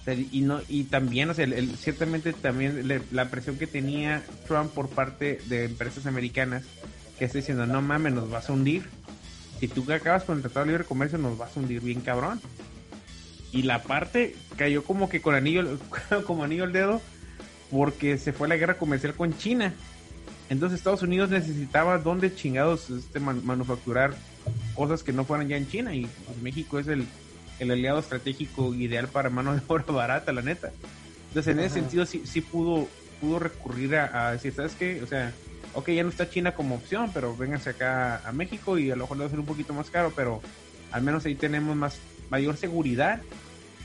O 0.00 0.04
sea, 0.04 0.14
y 0.14 0.40
no 0.40 0.60
y 0.68 0.84
también, 0.84 1.28
o 1.30 1.34
sea, 1.34 1.44
el- 1.44 1.52
el- 1.52 1.76
ciertamente 1.76 2.32
también 2.32 2.86
le- 2.86 3.02
la 3.10 3.28
presión 3.28 3.58
que 3.58 3.66
tenía 3.66 4.22
Trump 4.46 4.72
por 4.72 4.88
parte 4.88 5.40
de 5.46 5.64
empresas 5.64 6.06
americanas 6.06 6.64
que 7.18 7.24
está 7.24 7.38
diciendo, 7.38 7.66
no 7.66 7.82
mames, 7.82 8.12
nos 8.12 8.30
vas 8.30 8.48
a 8.48 8.52
hundir. 8.52 8.88
Si 9.60 9.68
tú 9.68 9.84
acabas 9.92 10.24
con 10.24 10.36
el 10.36 10.42
Tratado 10.42 10.66
de 10.66 10.72
Libre 10.72 10.84
Comercio, 10.84 11.18
nos 11.18 11.36
vas 11.36 11.56
a 11.56 11.60
hundir 11.60 11.80
bien 11.80 12.00
cabrón. 12.00 12.40
Y 13.52 13.62
la 13.62 13.82
parte 13.82 14.36
cayó 14.56 14.84
como 14.84 15.08
que 15.08 15.20
con 15.20 15.34
anillo, 15.34 15.78
como 16.26 16.44
anillo 16.44 16.64
al 16.64 16.72
dedo, 16.72 17.00
porque 17.70 18.18
se 18.18 18.32
fue 18.32 18.46
la 18.48 18.56
guerra 18.56 18.78
comercial 18.78 19.14
con 19.14 19.36
China. 19.36 19.74
Entonces 20.50 20.78
Estados 20.78 21.02
Unidos 21.02 21.30
necesitaba 21.30 21.98
dónde 21.98 22.34
chingados 22.34 22.88
este 22.90 23.20
man- 23.20 23.44
manufacturar 23.44 24.14
cosas 24.74 25.02
que 25.02 25.12
no 25.12 25.24
fueran 25.24 25.48
ya 25.48 25.56
en 25.56 25.68
China. 25.68 25.94
Y 25.94 26.06
pues, 26.26 26.38
México 26.42 26.78
es 26.78 26.86
el, 26.88 27.06
el 27.58 27.70
aliado 27.70 27.98
estratégico 27.98 28.72
ideal 28.74 29.08
para 29.08 29.28
mano 29.30 29.54
de 29.54 29.60
obra 29.68 29.84
barata, 29.88 30.32
la 30.32 30.42
neta. 30.42 30.70
Entonces 31.28 31.52
en 31.52 31.60
ese 31.60 31.74
sentido 31.74 32.06
sí, 32.06 32.22
sí 32.24 32.40
pudo, 32.40 32.88
pudo 33.20 33.38
recurrir 33.38 33.96
a, 33.96 34.28
a 34.28 34.32
decir, 34.32 34.54
¿sabes 34.54 34.72
qué? 34.78 35.02
O 35.02 35.06
sea, 35.06 35.32
ok, 35.78 35.88
ya 35.90 36.02
no 36.02 36.08
está 36.10 36.28
China 36.28 36.54
como 36.54 36.74
opción, 36.76 37.10
pero 37.12 37.36
vénganse 37.36 37.70
acá 37.70 38.20
a 38.28 38.32
México 38.32 38.78
y 38.78 38.90
a 38.90 38.96
lo 38.96 39.04
mejor 39.04 39.16
le 39.16 39.22
va 39.24 39.26
a 39.26 39.30
ser 39.30 39.40
un 39.40 39.46
poquito 39.46 39.72
más 39.74 39.90
caro, 39.90 40.12
pero 40.14 40.40
al 40.92 41.02
menos 41.02 41.24
ahí 41.24 41.34
tenemos 41.34 41.76
más 41.76 41.98
mayor 42.30 42.56
seguridad 42.56 43.20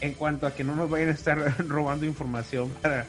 en 0.02 0.14
cuanto 0.14 0.48
a 0.48 0.54
que 0.54 0.64
no 0.64 0.76
nos 0.76 0.90
vayan 0.90 1.10
a 1.10 1.14
estar 1.14 1.38
robando 1.68 2.06
información 2.06 2.70
para 2.82 3.06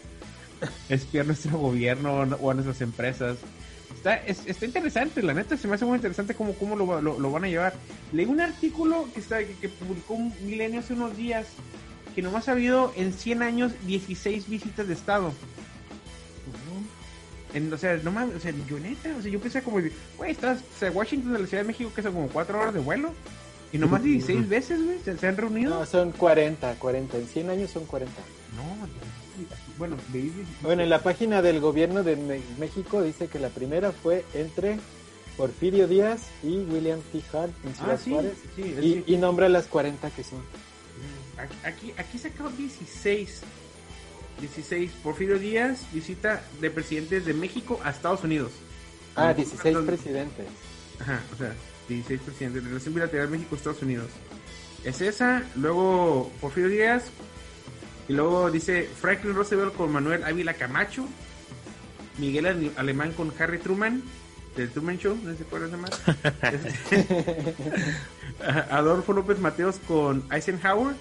espiar 0.88 1.26
nuestro 1.26 1.58
gobierno 1.58 2.12
o 2.40 2.50
a 2.50 2.54
nuestras 2.54 2.80
empresas. 2.80 3.38
Está, 3.94 4.16
es- 4.16 4.46
está 4.46 4.66
interesante, 4.66 5.22
la 5.22 5.34
neta, 5.34 5.56
se 5.56 5.66
me 5.68 5.74
hace 5.74 5.84
muy 5.84 5.96
interesante 5.96 6.34
cómo, 6.34 6.54
cómo 6.54 6.76
lo, 6.76 7.00
lo 7.00 7.30
van 7.30 7.44
a 7.44 7.48
llevar. 7.48 7.74
Leí 8.12 8.26
un 8.26 8.40
artículo 8.40 9.08
que, 9.14 9.20
está, 9.20 9.38
que, 9.38 9.54
que 9.54 9.68
publicó 9.68 10.14
un 10.14 10.32
Milenio 10.44 10.80
hace 10.80 10.92
unos 10.92 11.16
días 11.16 11.46
que 12.14 12.22
nomás 12.22 12.48
ha 12.48 12.52
habido 12.52 12.92
en 12.96 13.12
100 13.12 13.42
años 13.42 13.72
16 13.86 14.48
visitas 14.48 14.86
de 14.86 14.94
Estado. 14.94 15.32
En, 17.54 17.72
o 17.72 17.78
sea, 17.78 17.96
no 18.02 18.10
mames, 18.10 18.36
o 18.36 18.40
sea, 18.40 18.52
yo 18.68 18.78
neta, 18.80 19.14
o 19.16 19.22
sea, 19.22 19.30
yo 19.30 19.38
pensé 19.40 19.62
como, 19.62 19.78
güey, 20.18 20.32
estás, 20.32 20.58
o 20.60 20.78
sea, 20.78 20.90
Washington 20.90 21.32
de 21.34 21.38
la 21.38 21.46
Ciudad 21.46 21.62
de 21.62 21.68
México, 21.68 21.90
que 21.94 22.02
son 22.02 22.12
como 22.12 22.28
4 22.28 22.60
horas 22.60 22.74
de 22.74 22.80
vuelo, 22.80 23.14
y 23.72 23.78
nomás 23.78 24.02
16 24.04 24.48
veces, 24.48 24.84
güey, 24.84 24.98
se, 25.04 25.16
se 25.16 25.26
han 25.28 25.36
reunido. 25.36 25.78
No, 25.78 25.86
son 25.86 26.10
40, 26.12 26.74
40. 26.74 27.16
En 27.16 27.26
100 27.28 27.50
años 27.50 27.70
son 27.70 27.86
40. 27.86 28.12
No, 28.56 28.88
bueno, 29.78 29.96
leí- 30.12 30.32
Bueno, 30.62 30.82
en 30.82 30.90
la 30.90 31.00
página 31.02 31.42
del 31.42 31.60
gobierno 31.60 32.02
de 32.02 32.16
México 32.58 33.02
dice 33.02 33.28
que 33.28 33.38
la 33.38 33.48
primera 33.48 33.90
fue 33.92 34.24
entre 34.34 34.78
Porfirio 35.36 35.88
Díaz 35.88 36.22
y 36.44 36.58
William 36.58 37.00
T. 37.12 37.20
Hart 37.36 37.52
en 37.64 37.74
Ciudad 37.74 37.94
Ah, 37.94 37.98
sí, 38.02 38.10
Juárez. 38.12 38.32
sí, 38.54 38.62
Y, 38.62 38.82
sí. 38.94 39.04
y 39.06 39.16
nombra 39.16 39.48
las 39.48 39.66
40 39.66 40.10
que 40.10 40.22
son. 40.22 40.38
Aquí, 41.36 41.56
aquí, 41.64 41.94
aquí 41.98 42.18
sacó 42.18 42.48
16. 42.50 43.40
16. 44.40 44.90
Porfirio 45.02 45.38
Díaz 45.38 45.86
visita 45.92 46.42
de 46.60 46.70
presidentes 46.70 47.24
de 47.24 47.34
México 47.34 47.80
a 47.84 47.90
Estados 47.90 48.22
Unidos. 48.24 48.52
Ah, 49.16 49.28
No, 49.28 49.34
16 49.34 49.74
no, 49.74 49.84
presidentes. 49.84 50.46
Ajá, 51.00 51.20
o 51.32 51.36
sea, 51.36 51.52
16 51.88 52.20
presidentes 52.20 52.62
de 52.62 52.68
relación 52.68 52.94
bilateral 52.94 53.28
México-Estados 53.30 53.82
Unidos. 53.82 54.08
Es 54.84 55.00
esa, 55.00 55.42
luego 55.56 56.30
Porfirio 56.40 56.68
Díaz, 56.68 57.04
y 58.08 58.12
luego 58.12 58.50
dice 58.50 58.88
Franklin 59.00 59.34
Roosevelt 59.34 59.74
con 59.74 59.90
Manuel 59.92 60.24
Ávila 60.24 60.54
Camacho, 60.54 61.06
Miguel 62.18 62.46
Ale- 62.46 62.70
Alemán 62.76 63.12
con 63.12 63.32
Harry 63.38 63.58
Truman, 63.58 64.02
del 64.56 64.70
Truman 64.70 64.98
Show, 64.98 65.16
no 65.22 65.30
sé 65.32 65.38
si 65.38 65.42
acuerdan 65.44 65.80
más. 65.80 65.90
Adolfo 68.70 69.12
López 69.12 69.38
Mateos 69.38 69.76
con 69.86 70.24
Eisenhower, 70.30 70.94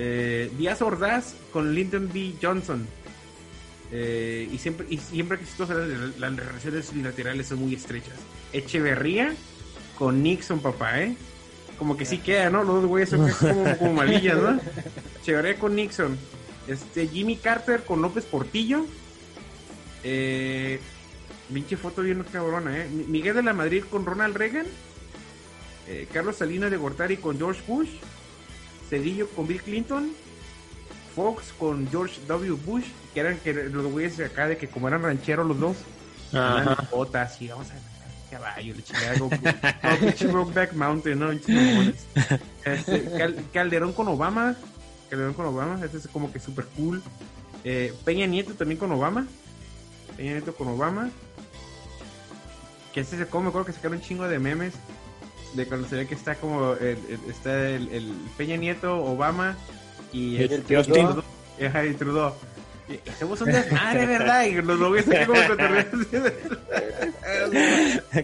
eh, 0.00 0.48
Díaz 0.56 0.80
Ordaz 0.80 1.34
con 1.52 1.74
Lyndon 1.74 2.08
B. 2.12 2.34
Johnson. 2.40 2.86
Eh, 3.90 4.48
y 4.52 4.58
siempre 4.58 4.86
y 4.90 4.98
siempre 4.98 5.38
que 5.38 5.44
esto 5.44 5.66
las, 5.66 6.18
las 6.18 6.36
relaciones 6.36 6.92
bilaterales 6.94 7.48
son 7.48 7.58
muy 7.58 7.74
estrechas. 7.74 8.14
Echeverría 8.52 9.34
con 9.98 10.22
Nixon, 10.22 10.60
papá, 10.60 11.00
¿eh? 11.02 11.16
Como 11.78 11.96
que 11.96 12.04
sí 12.04 12.18
queda, 12.18 12.48
¿no? 12.50 12.64
Los 12.64 12.82
dos 12.82 12.86
güeyes 12.86 13.08
son 13.10 13.28
como, 13.30 13.76
como 13.78 13.92
malillas, 13.94 14.36
¿no? 14.36 14.60
Echeverría 15.22 15.58
con 15.58 15.74
Nixon. 15.74 16.16
Este, 16.68 17.08
Jimmy 17.08 17.36
Carter 17.36 17.82
con 17.84 18.00
López 18.02 18.24
Portillo. 18.24 18.84
Eh, 20.04 20.78
pinche 21.52 21.76
foto 21.76 22.02
bien 22.02 22.22
cabrona, 22.30 22.76
¿eh? 22.78 22.88
Mi- 22.92 23.04
Miguel 23.04 23.34
de 23.36 23.42
la 23.42 23.52
Madrid 23.52 23.82
con 23.90 24.04
Ronald 24.06 24.36
Reagan. 24.36 24.66
Eh, 25.88 26.06
Carlos 26.12 26.36
Salinas 26.36 26.70
de 26.70 26.76
Gortari 26.76 27.16
con 27.16 27.38
George 27.38 27.62
Bush. 27.66 27.88
Cedillo 28.88 29.28
con 29.30 29.46
Bill 29.46 29.62
Clinton. 29.62 30.12
Fox 31.14 31.52
con 31.58 31.88
George 31.90 32.20
W. 32.28 32.52
Bush, 32.64 32.84
que 33.12 33.18
eran 33.20 33.38
que 33.38 33.52
los 33.52 33.86
güeyes 33.86 34.20
acá 34.20 34.46
de 34.46 34.56
que 34.56 34.68
como 34.68 34.86
eran 34.86 35.02
rancheros 35.02 35.44
los 35.48 35.58
dos, 35.58 35.76
en 36.32 36.88
botas 36.92 37.42
y 37.42 37.48
vamos 37.48 37.66
a 37.70 37.74
caballo, 38.30 38.74
le 38.76 40.26
Brokeback 40.28 40.74
Mountain, 40.74 41.18
¿no? 41.18 41.32
Este, 41.32 43.10
Cal- 43.16 43.44
Calderón 43.52 43.92
con 43.94 44.06
Obama, 44.06 44.54
Calderón 45.10 45.34
con 45.34 45.46
Obama, 45.46 45.84
este 45.84 45.96
es 45.98 46.06
como 46.06 46.30
que 46.32 46.38
super 46.38 46.66
cool. 46.76 47.02
Eh, 47.64 47.92
Peña 48.04 48.26
Nieto 48.26 48.54
también 48.54 48.78
con 48.78 48.92
Obama, 48.92 49.26
Peña 50.16 50.32
Nieto 50.34 50.54
con 50.54 50.68
Obama. 50.68 51.10
Que 52.94 53.00
este 53.00 53.18
se 53.18 53.26
come, 53.26 53.44
me 53.44 53.48
acuerdo 53.48 53.66
que 53.66 53.72
sacaron 53.72 53.98
un 53.98 54.04
chingo 54.04 54.28
de 54.28 54.38
memes 54.38 54.74
de 55.54 55.66
cuando 55.66 55.88
se 55.88 55.96
ve 55.96 56.06
que 56.06 56.14
está 56.14 56.34
como 56.36 56.74
el, 56.74 56.98
el- 57.08 57.20
está 57.30 57.68
el, 57.70 57.88
el 57.88 58.12
Peña 58.36 58.56
Nieto, 58.56 59.02
Obama 59.02 59.56
y 60.12 60.36
Y 60.36 60.42
el 60.42 60.52
este, 60.52 60.82
Trudeau. 60.82 61.22
Ajá, 61.66 61.86
y 61.86 61.94
Trudeau. 61.94 62.34
Hacemos 63.10 63.40
un 63.42 63.52
desmadre, 63.52 64.06
¿verdad? 64.06 64.44
Y 64.44 64.54
los 64.62 64.98
aquí 64.98 65.26
como 65.26 65.40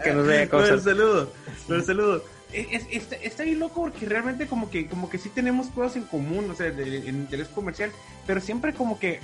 que 0.02 0.12
nos 0.12 0.26
vea 0.26 0.36
Lo 0.36 0.40
del 0.40 0.48
cosas. 0.48 0.82
saludo, 0.84 1.32
lo 1.68 1.74
del 1.74 1.84
saludo. 1.84 2.24
Es- 2.52 2.86
es- 2.90 3.08
está, 3.22 3.42
bien 3.42 3.58
loco 3.58 3.82
porque 3.82 4.06
realmente 4.06 4.46
como 4.46 4.70
que 4.70 4.86
como 4.86 5.10
que 5.10 5.18
sí 5.18 5.28
tenemos 5.28 5.66
cosas 5.68 5.96
en 5.96 6.04
común, 6.04 6.48
o 6.50 6.54
sea, 6.54 6.70
de, 6.70 7.08
en 7.08 7.16
interés 7.16 7.48
comercial, 7.48 7.90
pero 8.26 8.40
siempre 8.40 8.72
como 8.74 8.98
que, 8.98 9.20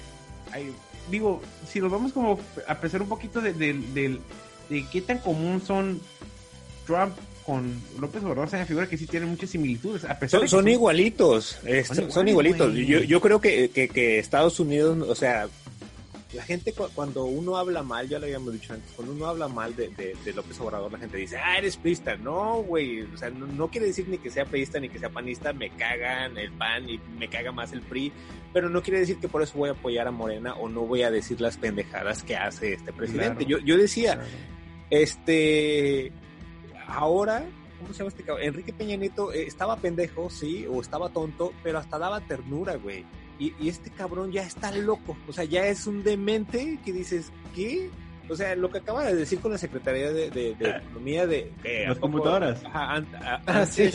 ay, 0.52 0.72
digo, 1.10 1.40
si 1.68 1.80
nos 1.80 1.92
vamos 1.92 2.12
como 2.12 2.40
a 2.66 2.74
pensar 2.80 3.02
un 3.02 3.08
poquito 3.08 3.40
de, 3.40 3.52
de, 3.52 3.74
de- 3.74 4.20
de 4.68 4.86
qué 4.90 5.00
tan 5.00 5.18
común 5.18 5.62
son 5.64 6.00
Trump 6.86 7.14
con 7.46 7.74
López 7.98 8.22
Obrador, 8.22 8.46
o 8.46 8.50
sea, 8.50 8.64
figura 8.66 8.88
que 8.88 8.96
sí 8.96 9.06
tienen 9.06 9.28
muchas 9.30 9.50
similitudes, 9.50 10.04
a 10.04 10.18
pesar 10.18 10.30
Son, 10.30 10.40
de 10.40 10.44
que 10.46 10.50
son 10.50 10.68
igualitos, 10.68 11.58
Son 11.86 12.10
son, 12.10 12.28
igualitos. 12.28 12.74
Yo, 12.74 13.00
yo 13.00 13.20
creo 13.20 13.40
que, 13.40 13.70
que, 13.70 13.88
que 13.88 14.18
Estados 14.18 14.60
Unidos, 14.60 14.98
o 15.08 15.14
sea, 15.14 15.48
la 16.32 16.44
gente 16.44 16.72
cu- 16.72 16.88
cuando 16.94 17.24
uno 17.24 17.56
habla 17.56 17.82
mal, 17.82 18.08
ya 18.08 18.20
lo 18.20 18.26
habíamos 18.26 18.52
dicho 18.52 18.72
antes, 18.72 18.88
cuando 18.94 19.14
uno 19.14 19.26
habla 19.26 19.48
mal 19.48 19.74
de, 19.74 19.88
de, 19.88 20.14
de 20.24 20.32
López 20.32 20.60
Obrador, 20.60 20.92
la 20.92 20.98
gente 20.98 21.16
dice, 21.16 21.36
ah, 21.38 21.58
eres 21.58 21.76
priista. 21.76 22.14
No, 22.16 22.62
güey, 22.62 23.00
o 23.02 23.16
sea, 23.16 23.30
no, 23.30 23.46
no 23.48 23.68
quiere 23.68 23.88
decir 23.88 24.06
ni 24.08 24.16
que 24.18 24.30
sea 24.30 24.44
priista 24.44 24.78
ni 24.78 24.88
que 24.88 25.00
sea 25.00 25.08
panista, 25.10 25.52
me 25.52 25.70
cagan 25.70 26.38
el 26.38 26.52
pan 26.52 26.88
y 26.88 27.00
me 27.18 27.28
caga 27.28 27.50
más 27.50 27.72
el 27.72 27.80
PRI, 27.80 28.12
pero 28.52 28.68
no 28.68 28.80
quiere 28.80 29.00
decir 29.00 29.16
que 29.18 29.26
por 29.26 29.42
eso 29.42 29.58
voy 29.58 29.70
a 29.70 29.72
apoyar 29.72 30.06
a 30.06 30.12
Morena 30.12 30.54
o 30.54 30.68
no 30.68 30.82
voy 30.82 31.02
a 31.02 31.10
decir 31.10 31.40
las 31.40 31.56
pendejadas 31.56 32.22
que 32.22 32.36
hace 32.36 32.74
este 32.74 32.92
presidente. 32.92 33.44
Claro. 33.44 33.58
Yo, 33.62 33.66
yo 33.66 33.76
decía, 33.76 34.20
este, 34.90 36.12
ahora, 36.90 37.44
¿cómo 37.80 37.92
se 37.92 37.98
llama 38.00 38.08
este 38.08 38.22
cabrón? 38.22 38.44
Enrique 38.46 38.72
Peña 38.72 38.96
Nieto 38.96 39.32
eh, 39.32 39.44
estaba 39.46 39.76
pendejo, 39.76 40.28
sí, 40.30 40.66
o 40.68 40.80
estaba 40.80 41.08
tonto, 41.10 41.52
pero 41.62 41.78
hasta 41.78 41.98
daba 41.98 42.20
ternura, 42.20 42.76
güey. 42.76 43.04
Y, 43.38 43.54
y 43.58 43.68
este 43.68 43.90
cabrón 43.90 44.30
ya 44.32 44.42
está 44.42 44.70
loco, 44.72 45.16
o 45.26 45.32
sea, 45.32 45.44
ya 45.44 45.66
es 45.66 45.86
un 45.86 46.02
demente 46.02 46.78
que 46.84 46.92
dices, 46.92 47.32
¿qué? 47.54 47.88
O 48.28 48.36
sea, 48.36 48.54
lo 48.54 48.70
que 48.70 48.78
acaba 48.78 49.02
de 49.04 49.16
decir 49.16 49.40
con 49.40 49.50
la 49.50 49.58
Secretaría 49.58 50.12
de, 50.12 50.30
de- 50.30 50.54
de 50.54 50.70
Economía 50.70 51.26
de... 51.26 51.50
que 51.64 51.80
Las 51.82 51.96
¿a 51.96 52.00
poco- 52.00 52.12
computadoras. 52.12 52.64
Ajá, 52.64 52.92
an- 52.94 53.08
a- 53.16 53.42
Ah, 53.46 53.66
sí. 53.66 53.90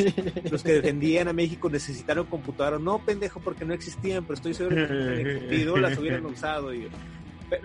los 0.51 0.61
que 0.61 0.73
defendían 0.73 1.29
a 1.29 1.33
México 1.33 1.69
necesitaron 1.69 2.25
computadoras. 2.25 2.81
No, 2.81 2.99
pendejo, 2.99 3.39
porque 3.39 3.63
no 3.63 3.73
existían, 3.73 4.23
pero 4.25 4.33
estoy 4.33 4.53
seguro 4.53 4.75
que 4.75 4.87
si 4.87 4.93
hubieran 4.93 5.27
existido 5.37 5.77
las 5.77 5.97
hubieran 5.97 6.25
usado. 6.25 6.73
y- 6.73 6.89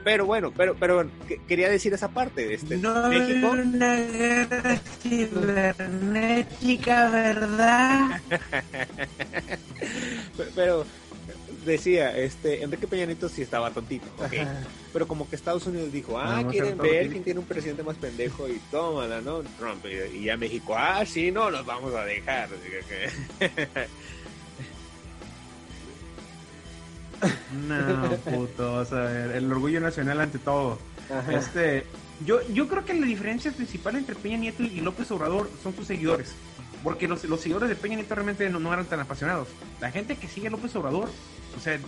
pero 0.04 0.26
bueno, 0.26 0.52
pero, 0.56 0.76
pero 0.78 0.94
bueno, 0.96 1.10
quería 1.48 1.68
decir 1.68 1.92
esa 1.94 2.08
parte. 2.08 2.54
Este, 2.54 2.76
México... 2.76 3.50
una 3.50 3.96
guerra 3.96 4.76
cibernética, 5.02 7.10
¿verdad? 7.10 8.20
Pe- 10.36 10.48
pero 10.54 10.84
decía, 11.64 12.16
este, 12.16 12.62
Enrique 12.62 12.86
Peña 12.86 13.06
Nieto 13.06 13.28
sí 13.28 13.42
estaba 13.42 13.70
tontito. 13.70 14.06
Pero 14.92 15.06
como 15.06 15.28
que 15.28 15.36
Estados 15.36 15.66
Unidos 15.66 15.92
dijo, 15.92 16.18
ah, 16.18 16.36
Vamos 16.36 16.52
quieren 16.52 16.78
ver 16.78 17.08
quién 17.08 17.22
tiene 17.22 17.40
un 17.40 17.46
presidente 17.46 17.82
más 17.82 17.96
pendejo 17.96 18.48
y 18.48 18.58
tómala, 18.70 19.20
¿no? 19.20 19.42
Trump. 19.58 19.84
Y, 19.86 20.18
y 20.18 20.24
ya 20.24 20.36
México, 20.36 20.74
ah, 20.76 21.04
sí, 21.06 21.30
no, 21.30 21.50
los 21.50 21.64
vamos 21.66 21.94
a 21.94 22.04
dejar. 22.04 22.48
No, 27.68 28.10
puto, 28.16 28.76
vas 28.76 28.92
a 28.92 29.02
ver, 29.02 29.36
el 29.36 29.50
orgullo 29.50 29.80
nacional 29.80 30.20
ante 30.20 30.38
todo. 30.38 30.78
Ajá. 31.10 31.32
Este, 31.32 31.86
yo, 32.24 32.46
yo 32.48 32.68
creo 32.68 32.84
que 32.84 32.94
la 32.94 33.06
diferencia 33.06 33.52
principal 33.52 33.96
entre 33.96 34.14
Peña 34.14 34.38
Nieto 34.38 34.62
y 34.62 34.80
López 34.80 35.10
Obrador 35.10 35.50
son 35.62 35.74
sus 35.74 35.86
seguidores. 35.86 36.34
Porque 36.82 37.08
los, 37.08 37.24
los 37.24 37.40
seguidores 37.40 37.68
de 37.68 37.74
Peña 37.74 37.96
Nieto 37.96 38.14
realmente 38.14 38.48
no, 38.48 38.58
no 38.58 38.72
eran 38.72 38.86
tan 38.86 39.00
apasionados. 39.00 39.48
La 39.80 39.90
gente 39.90 40.16
que 40.16 40.28
sigue 40.28 40.48
a 40.48 40.50
López 40.50 40.74
Obrador, 40.76 41.10
o 41.56 41.60
sea, 41.60 41.78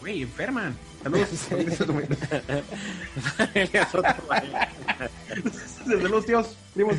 güey, 0.00 0.22
enferman. 0.22 0.76
Saludos. 1.02 1.28
Saludos, 5.86 6.26
tíos, 6.26 6.56
primos. 6.74 6.96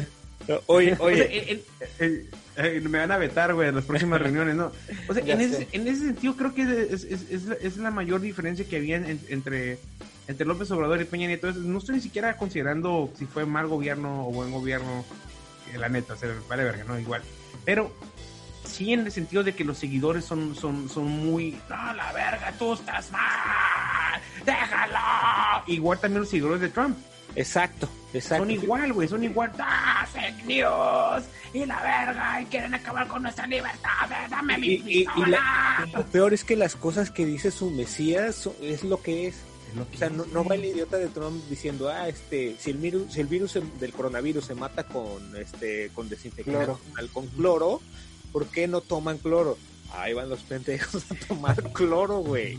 Oye, 0.68 0.96
Oye, 1.00 1.64
oye, 2.00 2.82
me 2.82 3.00
van 3.00 3.12
a 3.12 3.18
vetar, 3.18 3.54
güey, 3.54 3.70
en 3.70 3.76
las 3.76 3.86
próximas 3.86 4.22
reuniones, 4.22 4.56
¿no? 4.56 4.72
O 5.08 5.14
sea, 5.14 5.24
en 5.26 5.42
ese, 5.42 5.68
en 5.72 5.88
ese 5.88 6.02
sentido 6.08 6.36
creo 6.36 6.54
que 6.54 6.64
es, 6.92 7.04
es, 7.06 7.30
es, 7.32 7.44
la, 7.46 7.56
es 7.56 7.78
la 7.78 7.92
mayor 7.92 8.22
diferencia 8.22 8.66
que 8.66 8.78
había 8.78 8.98
en- 8.98 9.20
entre, 9.30 9.80
entre 10.28 10.46
López 10.46 10.70
Obrador 10.72 11.02
y 11.02 11.06
Peña 11.06 11.28
Nieto. 11.28 11.52
No 11.54 11.78
estoy 11.78 11.96
ni 11.96 12.02
siquiera 12.02 12.38
considerando 12.38 13.12
si 13.18 13.26
fue 13.26 13.46
mal 13.46 13.68
gobierno 13.68 14.28
o 14.28 14.32
buen 14.32 14.52
gobierno, 14.52 15.06
eh, 15.74 15.78
la 15.78 15.90
neta, 15.90 16.14
o 16.14 16.18
sea, 16.18 16.30
vale 16.50 16.64
verga, 16.64 16.84
¿no? 16.84 17.00
Igual. 17.00 17.22
Pero 17.66 17.92
sí 18.66 18.92
en 18.94 19.02
el 19.02 19.12
sentido 19.12 19.44
de 19.44 19.54
que 19.54 19.64
los 19.64 19.78
seguidores 19.78 20.26
son, 20.26 20.56
son, 20.56 20.90
son 20.90 21.06
muy, 21.06 21.58
no, 21.70 21.94
la 21.94 22.12
verga, 22.14 22.54
tú 22.60 22.74
estás 22.74 23.12
mal, 23.12 24.22
déjalo. 24.46 25.64
Igual 25.68 26.00
también 26.00 26.22
los 26.22 26.30
seguidores 26.30 26.60
de 26.62 26.70
Trump. 26.70 26.98
Exacto, 27.36 27.88
exacto. 28.14 28.44
Son 28.44 28.52
igual, 28.52 28.94
güey, 28.94 29.08
son 29.08 29.24
igual. 29.24 29.52
¡Ah, 29.60 30.06
fake 30.12 30.46
news! 30.46 31.24
Y 31.54 31.66
la 31.66 31.82
verga, 31.82 32.42
y 32.42 32.46
quieren 32.46 32.74
acabar 32.74 33.08
con 33.08 33.24
nuestra 33.24 33.46
libertad. 33.48 34.12
eh, 34.12 34.28
Dame 34.30 34.58
mi 34.58 34.68
Y, 34.68 34.72
y- 34.72 34.76
y 35.02 35.06
pistola. 35.06 35.28
la- 35.28 35.86
y 35.88 35.92
lo 35.92 36.06
peor 36.08 36.34
es 36.34 36.44
que 36.44 36.56
las 36.56 36.76
cosas 36.76 37.12
que 37.12 37.26
dice 37.26 37.52
su 37.52 37.70
Mesías 37.72 38.36
son- 38.36 38.56
es 38.62 38.84
lo 38.84 39.02
que 39.02 39.28
es. 39.28 39.36
Es 39.70 39.76
lo 39.76 39.90
que 39.90 39.96
O 39.96 40.00
sea, 40.00 40.10
no, 40.10 40.24
es, 40.24 40.30
no 40.32 40.44
va 40.44 40.56
el 40.56 40.66
idiota 40.66 40.98
de 40.98 41.08
Trump 41.10 41.44
diciendo, 41.50 41.90
ah, 41.90 42.08
este, 42.08 42.56
si 42.60 42.70
el 42.72 42.78
virus, 42.78 43.14
si 43.14 43.22
el 43.22 43.28
virus 43.28 43.52
se- 43.52 43.62
del 43.80 43.92
coronavirus 43.94 44.46
se 44.46 44.56
mata 44.56 44.84
con, 44.84 45.36
este, 45.36 45.90
con 45.96 46.10
desinfectante, 46.10 46.74
con 47.14 47.28
cloro, 47.28 47.82
¿por 48.32 48.48
qué 48.48 48.68
no 48.68 48.82
toman 48.82 49.18
cloro? 49.18 49.58
Ahí 49.96 50.14
van 50.14 50.28
los 50.30 50.42
pendejos 50.42 51.04
a 51.12 51.16
tomar 51.28 51.56
cloro, 51.74 52.18
güey. 52.20 52.58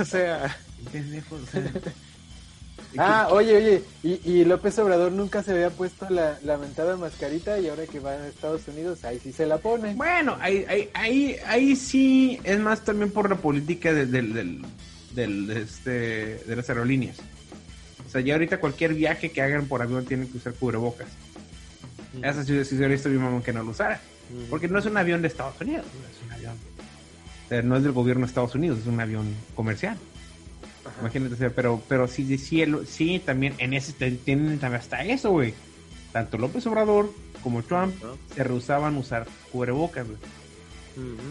O 0.00 0.04
sea, 0.04 0.56
Pendejo, 0.92 1.34
o 1.36 1.46
sea, 1.46 1.62
Ah, 2.98 3.28
oye, 3.30 3.56
oye, 3.56 3.82
y, 4.02 4.20
y 4.30 4.44
López 4.44 4.78
Obrador 4.78 5.12
nunca 5.12 5.42
se 5.42 5.52
había 5.52 5.70
puesto 5.70 6.08
la, 6.10 6.38
la 6.44 6.58
mentada 6.58 6.96
mascarita 6.96 7.58
y 7.58 7.68
ahora 7.68 7.86
que 7.86 8.00
va 8.00 8.10
a 8.10 8.28
Estados 8.28 8.68
Unidos, 8.68 9.04
ahí 9.04 9.18
sí 9.18 9.32
se 9.32 9.46
la 9.46 9.58
pone. 9.58 9.94
Bueno, 9.94 10.36
ahí, 10.40 10.64
ahí, 10.68 10.90
ahí, 10.94 11.36
ahí 11.46 11.76
sí 11.76 12.38
es 12.44 12.58
más 12.58 12.84
también 12.84 13.10
por 13.10 13.30
la 13.30 13.36
política 13.36 13.92
de, 13.92 14.06
del, 14.06 14.34
del, 14.34 14.62
del, 15.14 15.46
de 15.46 15.62
este, 15.62 15.90
de 15.90 16.56
las 16.56 16.68
aerolíneas. 16.68 17.16
O 18.06 18.10
sea, 18.10 18.20
ya 18.20 18.34
ahorita 18.34 18.60
cualquier 18.60 18.92
viaje 18.92 19.30
que 19.30 19.40
hagan 19.40 19.66
por 19.66 19.80
avión 19.80 20.04
tienen 20.04 20.28
que 20.30 20.36
usar 20.36 20.52
cubrebocas. 20.52 21.08
Esa 22.22 22.44
sí, 22.44 22.62
sí, 22.64 22.74
mi 22.74 23.18
mamá 23.18 23.42
que 23.42 23.54
no 23.54 23.62
lo 23.62 23.70
usara. 23.70 24.00
Porque 24.50 24.68
no 24.68 24.78
es 24.78 24.86
un 24.86 24.96
avión 24.96 25.22
de 25.22 25.28
Estados 25.28 25.58
Unidos, 25.60 25.86
no 25.98 26.08
es 26.08 26.22
un 26.26 26.32
avión. 26.32 26.54
O 27.46 27.48
sea, 27.48 27.62
no 27.62 27.76
es 27.76 27.82
del 27.82 27.92
gobierno 27.92 28.26
de 28.26 28.28
Estados 28.28 28.54
Unidos, 28.54 28.80
es 28.80 28.86
un 28.86 29.00
avión 29.00 29.34
comercial. 29.54 29.96
Imagínate, 31.00 31.34
o 31.34 31.38
sea, 31.38 31.50
pero, 31.50 31.82
pero 31.88 32.08
sí, 32.08 32.38
sí, 32.38 32.64
sí, 32.86 33.18
también 33.24 33.54
en 33.58 33.74
ese 33.74 33.92
tienen 33.92 34.58
también 34.58 34.80
hasta 34.80 35.02
eso, 35.04 35.30
güey. 35.30 35.54
Tanto 36.12 36.38
López 36.38 36.66
Obrador 36.66 37.12
como 37.42 37.62
Trump 37.62 37.94
se 38.34 38.44
rehusaban 38.44 38.96
usar 38.96 39.26
cubrebocas, 39.50 40.06
güey. 40.06 40.18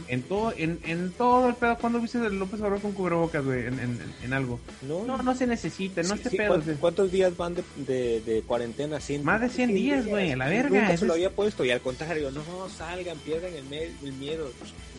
En 0.07 0.23
todo, 0.23 0.51
en, 0.57 0.79
en 0.85 1.11
todo 1.11 1.49
el 1.49 1.55
pedo, 1.55 1.77
¿cuándo 1.77 1.99
viste 1.99 2.17
a 2.17 2.29
López 2.29 2.59
Obrador 2.61 2.81
con 2.81 2.93
cubrebocas, 2.93 3.45
güey? 3.45 3.67
En, 3.67 3.79
en, 3.79 3.99
en, 4.23 4.33
algo. 4.33 4.59
No, 4.81 5.05
no, 5.05 5.21
no 5.21 5.35
se 5.35 5.45
necesita, 5.45 6.01
no 6.01 6.17
sí, 6.17 6.35
pedo. 6.35 6.59
¿cuántos, 6.79 7.11
días 7.11 7.37
van 7.37 7.53
de, 7.53 7.63
de, 7.75 8.21
de 8.21 8.41
cuarentena? 8.41 8.97
Más 9.21 9.41
de 9.41 9.49
100 9.49 9.75
días, 9.75 10.07
güey, 10.07 10.35
la 10.35 10.47
verga. 10.47 10.81
Nunca 10.81 10.97
se 10.97 11.05
lo 11.05 11.13
había 11.13 11.29
puesto 11.29 11.63
y 11.63 11.69
al 11.69 11.81
contrario, 11.81 12.31
no, 12.31 12.41
salgan, 12.69 13.17
pierdan 13.19 13.53
el, 13.53 13.71
el 14.03 14.13
miedo. 14.13 14.51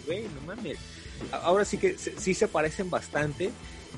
Güey, 0.07 0.23
no 0.23 0.55
mames. 0.55 0.79
Ahora 1.33 1.65
sí 1.65 1.79
que 1.79 1.97
sí 1.99 2.35
se 2.35 2.47
parecen 2.47 2.89
bastante. 2.89 3.51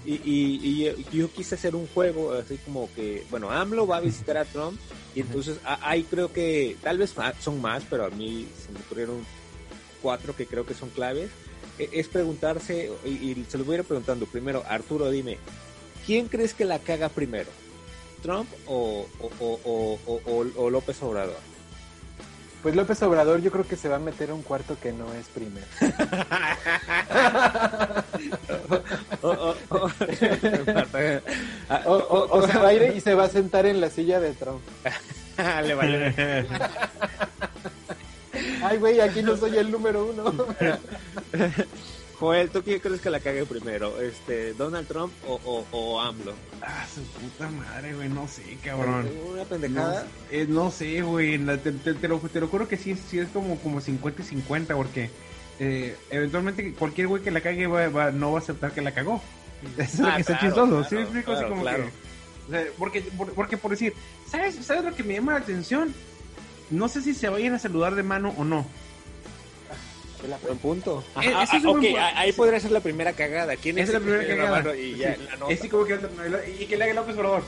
Y, 0.05 0.15
y, 0.25 0.89
y, 0.89 1.17
yo 1.17 1.31
quise 1.31 1.55
hacer 1.55 1.75
un 1.75 1.87
juego 1.87 2.33
así 2.33 2.59
como 2.59 2.93
que, 2.95 3.25
bueno, 3.31 3.51
AMLO 3.51 3.87
va 3.87 3.99
a 3.99 4.01
visitar 4.01 4.37
a 4.37 4.45
Trump 4.45 4.79
y 5.15 5.21
entonces 5.21 5.59
ahí 5.65 6.03
creo 6.03 6.33
que 6.33 6.77
tal 6.83 6.99
vez 6.99 7.15
son 7.41 7.61
más, 7.61 7.85
pero 7.89 8.05
a 8.05 8.11
mí 8.11 8.47
se 8.67 8.73
me 8.73 8.81
ocurrieron 8.81 9.25
cuatro 10.03 10.37
que 10.37 10.47
creo 10.47 10.67
que 10.67 10.75
son 10.75 10.91
claves, 10.91 11.31
e, 11.79 11.89
es 11.93 12.09
preguntarse, 12.09 12.91
y, 13.05 13.45
se 13.49 13.57
los 13.59 13.67
voy 13.67 13.77
a 13.77 13.79
ir 13.79 13.85
preguntando 13.85 14.27
primero, 14.27 14.63
Arturo, 14.69 15.11
dime, 15.11 15.39
¿quién 16.07 16.29
crees 16.29 16.53
que 16.53 16.65
la 16.65 16.79
caga 16.79 17.09
primero? 17.09 17.51
¿Trump 18.23 18.49
o, 18.67 19.07
o, 19.19 20.71
López 20.71 21.03
Obrador? 21.03 21.54
Pues 22.65 22.75
López 22.75 23.01
Obrador 23.03 23.41
yo 23.43 23.51
creo 23.51 23.69
que 23.69 23.77
se 23.77 23.91
va 23.91 23.97
a 23.97 23.99
meter 23.99 24.31
a 24.31 24.35
un 24.35 24.41
cuarto 24.41 24.79
que 24.81 24.91
no 24.91 25.05
es 25.13 25.27
primero. 25.27 25.67
o, 29.21 29.55
se 32.47 32.59
va 32.59 32.69
a 32.69 32.73
ir 32.73 32.95
y 32.97 33.03
se 33.03 33.13
va 33.13 33.25
a 33.25 33.29
sentar 33.29 33.67
en 33.67 33.83
la 33.83 33.91
silla 33.91 34.19
de 34.19 34.33
Trump. 34.33 34.63
Le 35.63 35.75
vale. 35.75 36.47
Ay, 38.63 38.79
güey, 38.79 38.99
aquí 38.99 39.23
no 39.23 39.37
soy 39.37 39.59
el 39.59 39.71
número 39.71 40.07
uno. 40.07 40.33
Joel, 42.25 42.49
¿tú 42.49 42.63
quién 42.63 42.81
crees 42.81 43.03
que 43.03 43.11
la 43.11 43.21
cague 43.21 43.45
primero? 43.45 44.01
Este, 44.01 44.55
¿Donald 44.55 44.89
Trump 44.89 45.13
o, 45.29 45.67
o, 45.71 46.01
AMLO? 46.01 46.33
Ah, 46.63 46.87
su 46.93 47.03
puta 47.03 47.51
madre, 47.51 47.93
güey, 47.93 48.09
no 48.09 48.27
sé, 48.27 48.43
cabrón. 48.65 49.11
¿Una 49.31 49.45
pendejada? 49.45 50.05
No, 50.05 50.09
eh, 50.31 50.47
no 50.49 50.71
sé, 50.71 51.03
güey, 51.03 51.39
te, 51.39 51.73
te, 51.73 52.09
lo, 52.09 52.19
te 52.21 52.41
lo 52.41 52.49
juro 52.49 52.67
que 52.67 52.79
sí, 52.79 52.97
sí 52.97 53.19
es 53.19 53.29
como, 53.29 53.59
como 53.59 53.79
50 53.79 54.23
y 54.23 54.25
50, 54.25 54.75
porque 54.75 55.11
eh, 55.59 55.99
eventualmente 56.09 56.73
cualquier 56.73 57.09
güey 57.09 57.23
que 57.23 57.31
la 57.31 57.43
cague 57.43 57.67
va, 57.67 58.11
no 58.11 58.33
va 58.33 58.39
a 58.39 58.43
aceptar 58.43 58.73
que 58.73 58.81
la 58.81 58.93
cagó. 58.93 59.21
Eso 59.77 59.83
es 59.83 59.99
lo 59.99 60.09
ah, 60.09 60.15
que 60.15 60.21
está 60.23 60.41
chistoso, 60.41 60.85
¿sí 60.85 60.95
me 60.95 61.03
explico? 61.03 61.33
Así 61.33 61.45
como 61.45 61.63
que... 61.63 61.91
O 62.47 62.51
sea, 62.51 62.65
porque, 62.79 63.03
porque 63.35 63.59
por 63.59 63.71
decir, 63.71 63.93
¿sabes, 64.27 64.55
¿sabes 64.65 64.83
lo 64.83 64.95
que 64.95 65.05
me 65.05 65.13
llama 65.13 65.33
la 65.33 65.41
atención? 65.41 65.93
no 66.71 66.89
sé 66.89 67.03
si 67.03 67.15
se 67.15 67.29
vayan 67.29 67.55
a 67.55 67.59
saludar 67.59 67.95
de 67.95 68.03
mano 68.03 68.35
o 68.37 68.45
no. 68.45 68.67
Un 70.49 70.59
punto. 70.59 71.05
Eh, 71.23 71.33
ahí 72.17 72.33
podría 72.33 72.61
ser 72.61 72.71
la 72.71 72.81
primera 72.81 73.13
cagada. 73.13 73.57
¿Quién 73.57 73.79
es, 73.79 73.91
la 73.91 74.01
primera 74.01 74.27
cagada? 74.27 74.77
Y, 74.77 74.97
ya, 74.97 75.17
sí. 75.61 75.69
como 75.69 75.85
que, 75.85 75.99
y 76.59 76.67
que 76.67 76.77
le 76.77 76.85
haga 76.85 76.95
López, 76.95 77.15
por 77.15 77.25
favor. 77.25 77.43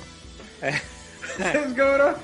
¿Sabes, 1.38 1.74
cabrón? 1.74 2.14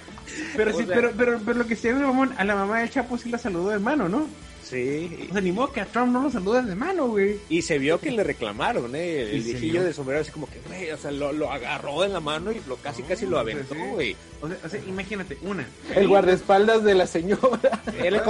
Pero, 0.57 0.73
sí, 0.77 0.85
pero, 0.87 1.12
pero, 1.17 1.41
pero, 1.45 1.59
lo 1.59 1.67
que 1.67 1.77
se 1.77 1.93
ve, 1.93 2.01
mamón, 2.01 2.35
a 2.38 2.45
la 2.45 2.55
mamá 2.55 2.81
del 2.81 2.91
Chapo 2.91 3.19
sí 3.19 3.31
la 3.31 3.38
saludó 3.38 3.71
de 3.71 3.79
mano, 3.79 4.09
¿no? 4.09 4.29
Sí. 4.62 5.29
O 5.29 5.33
sea, 5.33 5.40
ni 5.40 5.53
modo 5.53 5.72
que 5.72 5.81
a 5.81 5.87
Trump 5.87 6.12
no 6.12 6.22
lo 6.22 6.31
saludan 6.31 6.66
de 6.66 6.75
mano, 6.75 7.09
güey. 7.09 7.38
Y 7.48 7.62
se 7.62 7.79
vio 7.79 8.01
que 8.01 8.11
le 8.11 8.22
reclamaron, 8.22 8.94
¿eh? 8.94 9.33
El 9.33 9.42
viejillo 9.42 9.83
de 9.83 9.92
sombrero, 9.92 10.20
así 10.20 10.31
como 10.31 10.48
que, 10.48 10.61
güey, 10.66 10.90
o 10.90 10.96
sea, 10.96 11.11
lo, 11.11 11.33
lo, 11.33 11.51
agarró 11.51 12.05
en 12.05 12.12
la 12.12 12.20
mano 12.20 12.53
y 12.53 12.61
lo 12.66 12.77
casi, 12.77 13.03
casi 13.03 13.27
lo 13.27 13.38
aventó, 13.38 13.75
güey. 13.75 14.16
O, 14.40 14.48
sea, 14.48 14.59
o 14.64 14.68
sea, 14.68 14.81
imagínate, 14.87 15.37
una. 15.42 15.66
El 15.94 16.09
guardaespaldas 16.09 16.85
de 16.85 16.94
la 16.94 17.07
señora. 17.07 17.83
Era, 18.03 18.22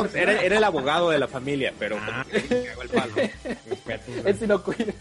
era, 0.43 0.59
el 0.59 0.65
abogado 0.65 1.11
de 1.11 1.19
la 1.19 1.29
familia, 1.29 1.73
pero 1.79 1.97
ah. 2.01 2.27
el 2.33 2.89
palo. 2.89 3.15
Cuida. 4.65 4.93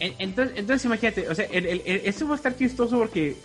Entonces, 0.00 0.56
entonces, 0.56 0.84
imagínate, 0.84 1.28
o 1.28 1.34
sea, 1.34 1.44
el, 1.46 1.66
el, 1.66 1.82
eso 1.84 2.26
va 2.26 2.34
a 2.34 2.36
estar 2.36 2.56
chistoso 2.56 2.98
porque 2.98 3.36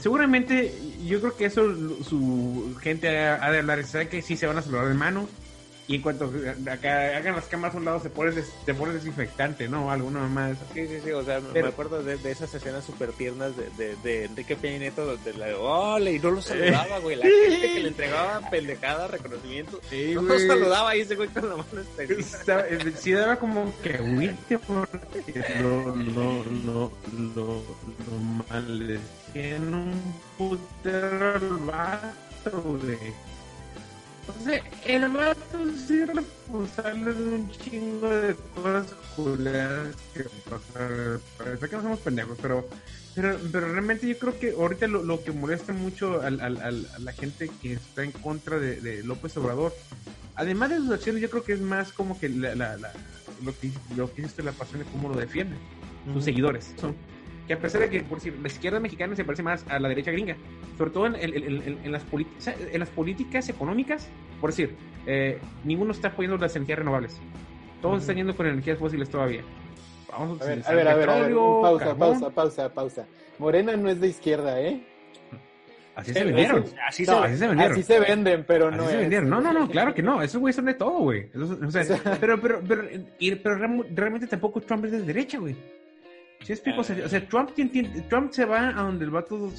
seguramente 0.00 0.72
yo 1.06 1.20
creo 1.20 1.36
que 1.36 1.46
eso 1.46 1.62
su 2.02 2.76
gente 2.80 3.08
ha 3.18 3.50
de 3.50 3.58
hablar, 3.58 3.84
¿sabe 3.84 4.08
que 4.08 4.22
sí 4.22 4.36
se 4.36 4.46
van 4.46 4.58
a 4.58 4.62
saludar 4.62 4.88
de 4.88 4.94
mano? 4.94 5.28
Y 5.86 5.96
en 5.96 6.02
cuanto 6.02 6.32
acá 6.70 7.16
hagan 7.16 7.34
las 7.34 7.44
cámaras 7.44 7.74
a 7.74 7.78
un 7.78 7.84
lado, 7.84 8.00
se 8.00 8.08
pone, 8.08 8.32
te 8.64 8.72
pones 8.72 8.94
desinfectante, 8.94 9.68
¿no? 9.68 9.90
Alguna 9.90 10.20
más. 10.28 10.56
Sí, 10.72 10.86
sí, 10.86 11.00
sí. 11.04 11.10
O 11.10 11.22
sea, 11.22 11.40
me 11.40 11.60
acuerdo 11.60 12.02
de, 12.02 12.14
esas 12.30 12.54
escenas 12.54 12.84
súper 12.84 13.12
tiernas 13.12 13.52
de, 13.54 13.68
de, 13.76 13.96
de 13.96 14.24
Enrique 14.24 14.56
Peña 14.56 14.78
Nieto, 14.78 15.04
donde 15.04 15.34
la. 15.34 15.58
¡Ole! 15.58 16.12
Y 16.12 16.18
no 16.18 16.30
lo 16.30 16.40
saludaba, 16.40 17.00
güey. 17.00 17.16
La 17.16 17.26
gente 17.26 17.74
que 17.74 17.80
le 17.80 17.88
entregaba 17.88 18.48
pendejada, 18.48 19.08
reconocimiento. 19.08 19.78
Sí, 19.90 20.12
no 20.14 20.22
lo 20.22 20.38
saludaba 20.38 20.96
y 20.96 21.00
ese 21.00 21.16
güey 21.16 21.28
con 21.28 21.50
la 21.50 21.56
mano 21.56 21.80
esterilizada. 21.80 22.66
Sí, 22.96 23.12
daba 23.12 23.36
como 23.36 23.70
que 23.82 24.00
huirte 24.00 24.58
porque 24.58 25.44
no, 25.60 25.94
no, 25.94 26.44
no, 26.44 26.92
no, 27.12 27.62
no 28.06 28.44
mal. 28.48 29.00
En 29.34 29.74
un 29.74 30.14
putero 30.38 31.58
vato, 31.66 32.62
güey. 32.62 33.33
Entonces, 34.26 34.62
el 34.86 35.08
vato 35.10 35.58
sí 35.86 36.00
es 36.00 36.08
responsable 36.08 37.12
de 37.12 37.34
un 37.34 37.50
chingo 37.50 38.08
de 38.08 38.34
cosas 38.54 38.92
culeras 39.14 39.94
que 40.14 40.24
pasan. 40.48 41.20
Parece 41.36 41.68
que 41.68 41.76
no 41.76 41.82
somos 41.82 41.98
pendejos, 42.00 42.38
pero, 42.40 42.66
pero, 43.14 43.38
pero 43.52 43.72
realmente 43.72 44.08
yo 44.08 44.18
creo 44.18 44.38
que 44.38 44.52
ahorita 44.52 44.86
lo, 44.86 45.02
lo 45.02 45.22
que 45.22 45.32
molesta 45.32 45.72
mucho 45.72 46.22
al, 46.22 46.40
al, 46.40 46.60
al, 46.62 46.88
a 46.94 46.98
la 47.00 47.12
gente 47.12 47.50
que 47.60 47.74
está 47.74 48.02
en 48.02 48.12
contra 48.12 48.58
de, 48.58 48.80
de, 48.80 49.02
López 49.04 49.36
Obrador, 49.36 49.74
además 50.36 50.70
de 50.70 50.78
sus 50.78 50.90
acciones, 50.90 51.20
yo 51.20 51.28
creo 51.28 51.44
que 51.44 51.52
es 51.52 51.60
más 51.60 51.92
como 51.92 52.18
que 52.18 52.30
la, 52.30 52.54
la, 52.54 52.76
la 52.78 52.92
lo 53.44 53.58
que 53.58 53.70
lo 53.96 54.12
que 54.14 54.22
es 54.22 54.38
la 54.42 54.52
pasión 54.52 54.80
de 54.80 54.86
cómo 54.86 55.10
lo 55.10 55.16
defienden, 55.16 55.58
sus 56.12 56.24
seguidores. 56.24 56.72
Son 56.80 56.94
que 57.46 57.54
a 57.54 57.58
pesar 57.58 57.82
de 57.82 57.90
que, 57.90 58.00
por 58.02 58.18
decir, 58.18 58.38
la 58.40 58.48
izquierda 58.48 58.80
mexicana 58.80 59.14
se 59.16 59.24
parece 59.24 59.42
más 59.42 59.64
a 59.68 59.78
la 59.78 59.88
derecha 59.88 60.10
gringa, 60.10 60.36
sobre 60.78 60.90
todo 60.90 61.06
en, 61.06 61.16
en, 61.16 61.92
las, 61.92 62.02
en 62.46 62.80
las 62.80 62.88
políticas 62.90 63.48
económicas, 63.48 64.08
por 64.40 64.50
decir, 64.50 64.74
eh, 65.06 65.38
ninguno 65.64 65.92
está 65.92 66.08
apoyando 66.08 66.38
las 66.38 66.56
energías 66.56 66.78
renovables. 66.78 67.20
Todos 67.82 68.00
están 68.00 68.16
yendo 68.16 68.34
con 68.34 68.46
energías 68.46 68.78
fósiles 68.78 69.10
todavía. 69.10 69.42
Vamos 70.10 70.40
a, 70.40 70.44
ver, 70.44 70.62
a 70.64 70.72
ver, 70.72 70.88
a 70.88 70.94
ver, 70.94 71.10
a 71.10 71.14
ver, 71.20 71.34
pausa, 71.34 71.94
pausa, 71.96 72.30
pausa, 72.30 72.72
pausa. 72.72 73.06
Morena 73.38 73.76
no 73.76 73.90
es 73.90 74.00
de 74.00 74.08
izquierda, 74.08 74.60
¿eh? 74.60 74.86
Así 75.96 76.12
se 76.12 76.24
vendieron. 76.24 76.64
Así, 76.88 77.04
se, 77.04 77.12
vendieron. 77.12 77.60
Así 77.60 77.82
se 77.82 78.00
venden, 78.00 78.44
pero 78.46 78.70
no. 78.70 78.88
se 78.88 78.96
vendieron. 78.96 79.28
No, 79.28 79.40
no, 79.40 79.52
no, 79.52 79.68
claro 79.68 79.94
que 79.94 80.02
no. 80.02 80.22
Esos 80.22 80.40
güeyes 80.40 80.56
son 80.56 80.64
de 80.64 80.74
todo, 80.74 80.98
güey. 80.98 81.30
O 81.34 81.70
sea, 81.70 81.82
pero, 82.20 82.40
pero, 82.40 82.60
pero, 82.66 82.82
pero, 83.42 83.58
realmente 83.94 84.26
tampoco 84.26 84.60
Trump 84.60 84.84
es 84.86 84.92
de 84.92 85.02
derecha, 85.02 85.38
güey. 85.38 85.54
¿Sí 86.44 86.52
explico? 86.52 86.82
O 86.82 86.84
sea, 86.84 87.28
Trump, 87.28 87.50
Trump 88.10 88.32
se 88.32 88.44
va 88.44 88.68
a 88.68 88.82
donde 88.82 89.06
el 89.06 89.10
vato 89.10 89.50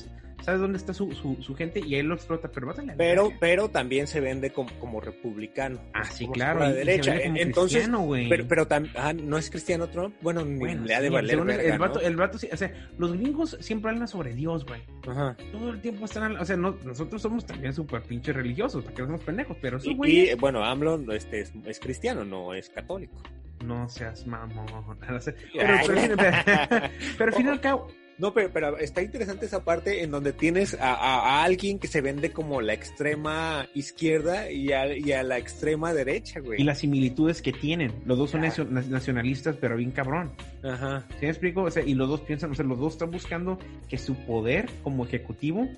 sabe 0.46 0.60
dónde 0.60 0.78
está 0.78 0.94
su, 0.94 1.12
su, 1.12 1.56
gente 1.56 1.80
y 1.80 1.96
ahí 1.96 2.04
lo 2.04 2.14
explota, 2.14 2.52
pero 2.52 2.72
Pero, 2.98 3.32
pero 3.40 3.70
también 3.70 4.06
se 4.06 4.20
vende 4.20 4.52
como, 4.52 4.70
como 4.80 5.02
republicano. 5.02 5.80
Ah, 5.92 6.06
sí, 6.06 6.28
claro. 6.28 6.60
La 6.60 6.72
derecha. 6.72 7.16
Entonces, 7.18 7.90
pero, 8.30 8.48
pero 8.48 8.68
ah, 8.96 9.14
no 9.14 9.40
es 9.40 9.50
cristiano 9.50 9.90
Trump. 9.90 10.16
Bueno, 10.22 10.46
le 10.46 10.94
ha 10.94 11.02
de 11.02 11.10
valer. 11.10 11.40
el, 11.40 11.80
vato, 11.80 12.00
el 12.00 12.16
vato, 12.16 12.38
sí, 12.38 12.48
o 12.52 12.58
sea, 12.58 12.72
los 13.00 13.14
gringos 13.14 13.58
siempre 13.60 13.90
hablan 13.90 14.08
sobre 14.08 14.34
Dios, 14.36 14.66
güey. 14.66 14.82
Ajá. 15.08 15.36
Todo 15.52 15.72
el 15.72 15.82
tiempo 15.82 16.06
están, 16.06 16.38
o 16.38 16.46
sea, 16.46 16.56
nosotros 16.56 17.22
somos 17.22 17.46
también 17.46 17.74
súper 17.74 18.04
pinches 18.04 18.36
religiosos, 18.36 18.84
porque 18.84 19.02
no 19.02 19.08
somos 19.08 19.24
pendejos, 19.24 19.58
pero 19.60 19.80
sí, 19.80 19.96
güey. 19.96 20.30
Y, 20.30 20.36
bueno, 20.36 20.64
AMLO 20.64 21.12
este, 21.12 21.42
es, 21.42 21.54
es 21.66 21.80
cristiano, 21.80 22.24
no 22.24 22.54
es 22.54 22.70
católico 22.70 23.20
no 23.66 23.90
seas 23.90 24.26
mamón. 24.28 24.98
Pero, 25.54 25.74
al 25.74 27.34
fin 27.34 27.46
y 27.46 27.50
al 27.50 27.62
cabo. 27.62 27.88
No, 28.18 28.34
pero, 28.34 28.50
pero, 28.52 28.78
está 28.78 29.02
interesante 29.02 29.46
esa 29.46 29.64
parte 29.64 30.04
en 30.04 30.12
donde 30.12 30.32
tienes 30.32 30.76
a, 30.80 31.44
alguien 31.44 31.80
que 31.80 31.88
se 31.88 32.02
vende 32.02 32.32
como 32.32 32.62
la 32.62 32.74
extrema 32.74 33.68
izquierda 33.74 34.50
y 34.52 34.72
a, 34.72 35.24
la 35.24 35.38
extrema 35.38 35.94
derecha, 35.94 36.40
güey. 36.40 36.62
Y 36.62 36.64
las 36.64 36.80
similitudes 36.80 37.42
que 37.42 37.52
tienen. 37.52 37.94
Los 38.06 38.18
dos 38.18 38.32
son 38.32 38.42
nacionalistas, 38.42 39.58
pero 39.60 39.76
bien 39.76 39.92
cabrón. 39.92 40.32
Ajá. 40.64 41.06
¿Sí 41.20 41.26
me 41.26 41.30
explico? 41.30 41.64
O 41.64 41.72
sea, 41.72 41.84
y 41.84 41.94
los 41.94 42.08
dos 42.08 42.22
piensan, 42.22 42.52
o 42.52 42.56
sea, 42.56 42.66
los 42.66 42.80
dos 42.80 42.94
están 42.94 43.12
buscando 43.12 43.60
que 43.90 43.98
su 43.98 44.16
poder 44.16 44.70
como 44.84 45.06
ejecutivo 45.06 45.70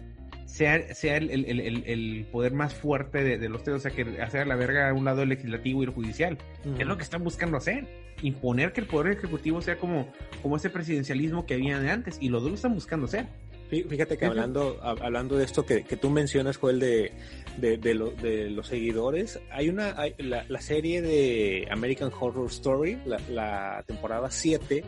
sea, 0.48 0.94
sea 0.96 1.18
el, 1.18 1.30
el, 1.30 1.46
el, 1.46 1.84
el, 1.86 2.26
poder 2.32 2.54
más 2.54 2.74
fuerte 2.74 3.38
de, 3.38 3.50
los 3.50 3.64
tres, 3.64 3.76
o 3.76 3.80
sea, 3.80 3.92
que 3.92 4.22
hacer 4.22 4.48
la 4.48 4.56
verga 4.56 4.90
a 4.90 4.94
un 4.94 5.06
lado 5.06 5.22
el 5.22 5.30
legislativo 5.30 5.84
y 5.84 5.86
el 5.86 5.92
judicial. 5.92 6.38
Es 6.80 6.88
lo 6.88 6.98
que 6.98 7.04
están 7.04 7.24
buscando 7.24 7.58
hacer. 7.58 7.86
Imponer 8.24 8.74
que 8.74 8.82
el 8.82 8.88
poder 8.88 9.18
ejecutivo 9.18 9.62
sea 9.62 9.78
como, 9.78 10.12
como 10.42 10.56
ese 10.56 10.70
presidencialismo 10.70 11.46
que 11.46 11.56
había 11.56 11.80
de 11.80 11.92
antes. 11.92 12.18
Y 12.22 12.30
los 12.30 12.42
dos 12.42 12.52
lo 12.52 12.56
están 12.56 12.74
buscando 12.74 13.06
hacer. 13.06 13.28
Fíjate 13.70 14.18
que 14.18 14.26
hablando, 14.26 14.80
hablando 14.82 15.38
de 15.38 15.44
esto 15.44 15.66
que, 15.66 15.84
que 15.84 15.98
tú 15.98 16.10
mencionas, 16.10 16.56
Joel, 16.56 16.80
de, 16.80 17.12
de, 17.58 17.78
de, 17.78 17.94
de 17.94 18.50
los 18.50 18.68
seguidores, 18.68 19.42
hay 19.52 19.68
una, 19.68 19.94
la, 20.18 20.62
serie 20.62 21.02
de 21.02 21.68
American 21.70 22.10
Horror 22.18 22.48
Story, 22.48 22.98
la, 23.06 23.20
la 23.30 23.84
temporada 23.86 24.32
7, 24.32 24.86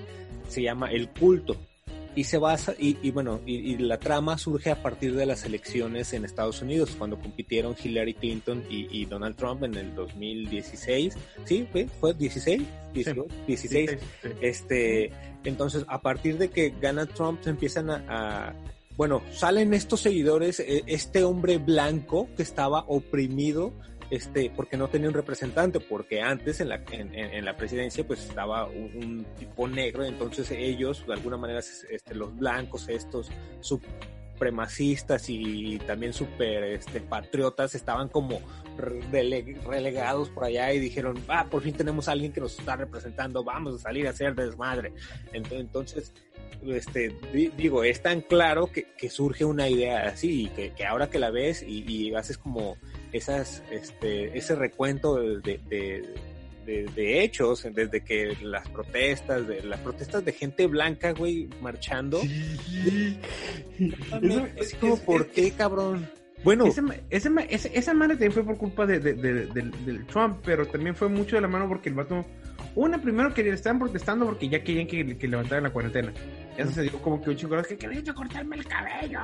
se 0.47 0.61
llama 0.61 0.89
El 0.89 1.09
Culto 1.09 1.57
y 2.15 2.23
se 2.23 2.37
basa, 2.37 2.73
y, 2.77 3.11
bueno, 3.11 3.39
y, 3.45 3.77
la 3.77 3.99
trama 3.99 4.37
surge 4.37 4.71
a 4.71 4.81
partir 4.81 5.15
de 5.15 5.25
las 5.25 5.45
elecciones 5.45 6.13
en 6.13 6.25
Estados 6.25 6.61
Unidos, 6.61 6.95
cuando 6.97 7.19
compitieron 7.19 7.75
Hillary 7.81 8.13
Clinton 8.13 8.63
y, 8.69 9.05
Donald 9.05 9.35
Trump 9.35 9.63
en 9.63 9.75
el 9.75 9.95
2016. 9.95 11.15
¿Sí? 11.45 11.67
¿Fue? 11.71 11.87
¿Fue 11.99 12.13
16? 12.13 12.61
16. 13.47 13.97
Este, 14.41 15.11
entonces, 15.43 15.85
a 15.87 16.01
partir 16.01 16.37
de 16.37 16.49
que 16.49 16.73
gana 16.81 17.05
Trump, 17.05 17.41
se 17.43 17.51
empiezan 17.51 17.89
a 17.89 18.53
bueno, 18.99 19.21
salen 19.31 19.73
estos 19.73 20.01
seguidores, 20.01 20.59
eh, 20.59 20.83
este 20.85 21.23
hombre 21.23 21.57
blanco 21.57 22.27
que 22.35 22.43
estaba 22.43 22.83
oprimido 22.85 23.71
este, 24.09 24.51
porque 24.55 24.77
no 24.77 24.87
tenía 24.87 25.07
un 25.07 25.13
representante, 25.13 25.79
porque 25.79 26.21
antes 26.21 26.59
en 26.59 26.69
la, 26.69 26.83
en, 26.91 27.45
la 27.45 27.55
presidencia 27.55 28.05
pues 28.05 28.25
estaba 28.25 28.65
un, 28.65 29.25
tipo 29.37 29.67
negro, 29.67 30.03
entonces 30.03 30.49
ellos, 30.51 31.05
de 31.05 31.13
alguna 31.13 31.37
manera, 31.37 31.59
este, 31.59 32.15
los 32.15 32.35
blancos, 32.35 32.89
estos 32.89 33.29
supremacistas 33.59 35.29
y 35.29 35.77
también 35.79 36.13
super 36.13 36.63
este, 36.63 37.01
patriotas 37.01 37.75
estaban 37.75 38.09
como 38.09 38.41
relegados 38.77 40.29
por 40.29 40.45
allá 40.45 40.71
y 40.73 40.79
dijeron, 40.79 41.21
ah, 41.27 41.47
por 41.49 41.61
fin 41.61 41.73
tenemos 41.73 42.07
a 42.07 42.13
alguien 42.13 42.31
que 42.31 42.39
nos 42.39 42.57
está 42.57 42.75
representando, 42.75 43.43
vamos 43.43 43.75
a 43.75 43.77
salir 43.79 44.07
a 44.07 44.11
hacer 44.11 44.35
desmadre. 44.35 44.93
Entonces, 45.33 46.13
este, 46.67 47.15
digo, 47.57 47.83
es 47.83 48.01
tan 48.01 48.21
claro 48.21 48.69
que, 48.71 49.09
surge 49.09 49.45
una 49.45 49.69
idea 49.69 50.07
así 50.07 50.43
y 50.43 50.71
que, 50.71 50.85
ahora 50.85 51.09
que 51.09 51.19
la 51.19 51.31
ves 51.31 51.63
y, 51.63 52.13
haces 52.15 52.37
como 52.37 52.77
esas, 53.11 53.63
este, 53.71 54.37
ese 54.37 54.55
recuento 54.55 55.15
de, 55.15 55.59
de, 56.65 57.23
hechos, 57.23 57.67
desde 57.73 58.01
que 58.01 58.37
las 58.43 58.67
protestas, 58.69 59.47
de 59.47 59.63
las 59.63 59.79
protestas 59.79 60.23
de 60.23 60.33
gente 60.33 60.67
blanca, 60.67 61.13
güey, 61.13 61.49
marchando. 61.61 62.21
es 64.55 64.75
como, 64.79 64.97
¿por 64.97 65.27
qué, 65.27 65.51
cabrón? 65.51 66.09
Bueno, 66.43 66.65
ese, 66.65 66.81
ese, 67.09 67.71
esa 67.73 67.93
madre 67.93 68.13
también 68.13 68.31
fue 68.31 68.43
por 68.43 68.57
culpa 68.57 68.85
de, 68.85 68.99
del 68.99 70.05
Trump, 70.05 70.37
pero 70.45 70.65
también 70.67 70.95
fue 70.95 71.09
mucho 71.09 71.35
de 71.35 71.41
la 71.41 71.47
mano 71.47 71.67
porque 71.67 71.89
el 71.89 71.95
vato 71.95 72.25
una, 72.75 73.01
primero 73.01 73.33
que 73.33 73.47
estaban 73.49 73.79
protestando 73.79 74.25
porque 74.25 74.47
ya 74.47 74.63
querían 74.63 74.87
que, 74.87 75.17
que 75.17 75.27
levantaran 75.27 75.63
la 75.63 75.71
cuarentena. 75.71 76.13
Eso 76.59 76.71
se 76.71 76.81
dijo 76.81 76.97
como 76.99 77.21
que 77.21 77.29
un 77.29 77.35
chico 77.37 77.55
que 77.61 77.77
quería 77.77 78.01
yo 78.01 78.13
cortarme 78.13 78.57
el 78.57 78.65
cabello. 78.65 79.19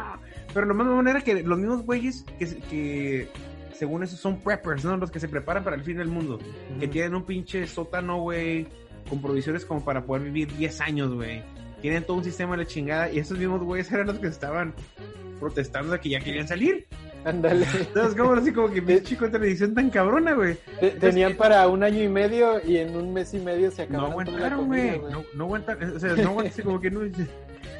Pero 0.53 0.65
lo 0.65 0.73
más 0.73 0.87
bueno 0.87 1.09
era 1.09 1.19
que 1.19 1.43
los 1.43 1.57
mismos 1.57 1.83
güeyes 1.83 2.23
que, 2.39 2.45
que 2.69 3.29
según 3.73 4.03
eso 4.03 4.15
son 4.15 4.39
preppers, 4.39 4.85
¿no? 4.85 4.95
Los 4.95 5.11
que 5.11 5.19
se 5.19 5.27
preparan 5.27 5.63
para 5.63 5.75
el 5.75 5.83
fin 5.83 5.97
del 5.97 6.07
mundo. 6.07 6.39
Que 6.79 6.87
tienen 6.87 7.13
un 7.13 7.23
pinche 7.23 7.67
sótano, 7.67 8.21
güey, 8.21 8.67
con 9.09 9.21
provisiones 9.21 9.65
como 9.65 9.83
para 9.83 10.05
poder 10.05 10.23
vivir 10.23 10.55
10 10.55 10.81
años, 10.81 11.13
güey. 11.13 11.43
Tienen 11.81 12.05
todo 12.05 12.17
un 12.17 12.23
sistema 12.23 12.55
de 12.55 12.65
chingada 12.65 13.11
y 13.11 13.19
esos 13.19 13.37
mismos 13.37 13.61
güeyes 13.61 13.91
eran 13.91 14.07
los 14.07 14.19
que 14.19 14.27
estaban 14.27 14.73
protestando 15.39 15.91
de 15.91 15.99
que 15.99 16.09
ya 16.09 16.21
querían 16.21 16.47
salir. 16.47 16.87
Ándale. 17.25 17.65
Entonces, 17.73 18.15
como 18.15 18.33
así 18.33 18.53
como 18.53 18.71
que 18.71 18.81
mi 18.81 19.01
chico 19.01 19.29
televisión 19.29 19.73
tan 19.73 19.89
cabrona, 19.89 20.33
güey. 20.33 20.57
Tenían 20.99 21.35
para 21.35 21.67
un 21.67 21.83
año 21.83 22.03
y 22.03 22.07
medio 22.07 22.61
y 22.63 22.77
en 22.77 22.95
un 22.95 23.13
mes 23.13 23.33
y 23.33 23.39
medio 23.39 23.71
se 23.71 23.81
acabaron. 23.81 24.09
No 24.09 24.11
aguantaron, 24.11 24.67
güey. 24.67 24.99
No, 24.99 25.25
no 25.33 25.43
aguantaron, 25.45 25.95
o 25.95 25.99
sea, 25.99 26.15
no 26.15 26.29
aguantaron, 26.29 26.65
como 26.65 26.79
que 26.79 26.91
no. 26.91 27.01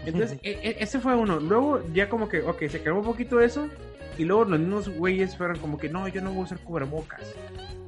Entonces, 0.06 0.40
e, 0.44 0.50
e, 0.52 0.78
ese 0.80 1.00
fue 1.00 1.16
uno. 1.16 1.40
Luego, 1.40 1.82
ya 1.94 2.10
como 2.10 2.28
que, 2.28 2.42
ok, 2.42 2.68
se 2.68 2.78
acabó 2.78 3.00
un 3.00 3.06
poquito 3.06 3.40
eso. 3.40 3.70
Y 4.18 4.24
luego 4.26 4.46
los 4.46 4.60
mismos 4.60 4.90
güeyes 4.90 5.38
fueron 5.38 5.60
como 5.60 5.78
que, 5.78 5.90
no, 5.90 6.08
yo 6.08 6.22
no 6.22 6.32
voy 6.32 6.42
a 6.42 6.44
usar 6.46 6.60
cubrebocas. 6.60 7.22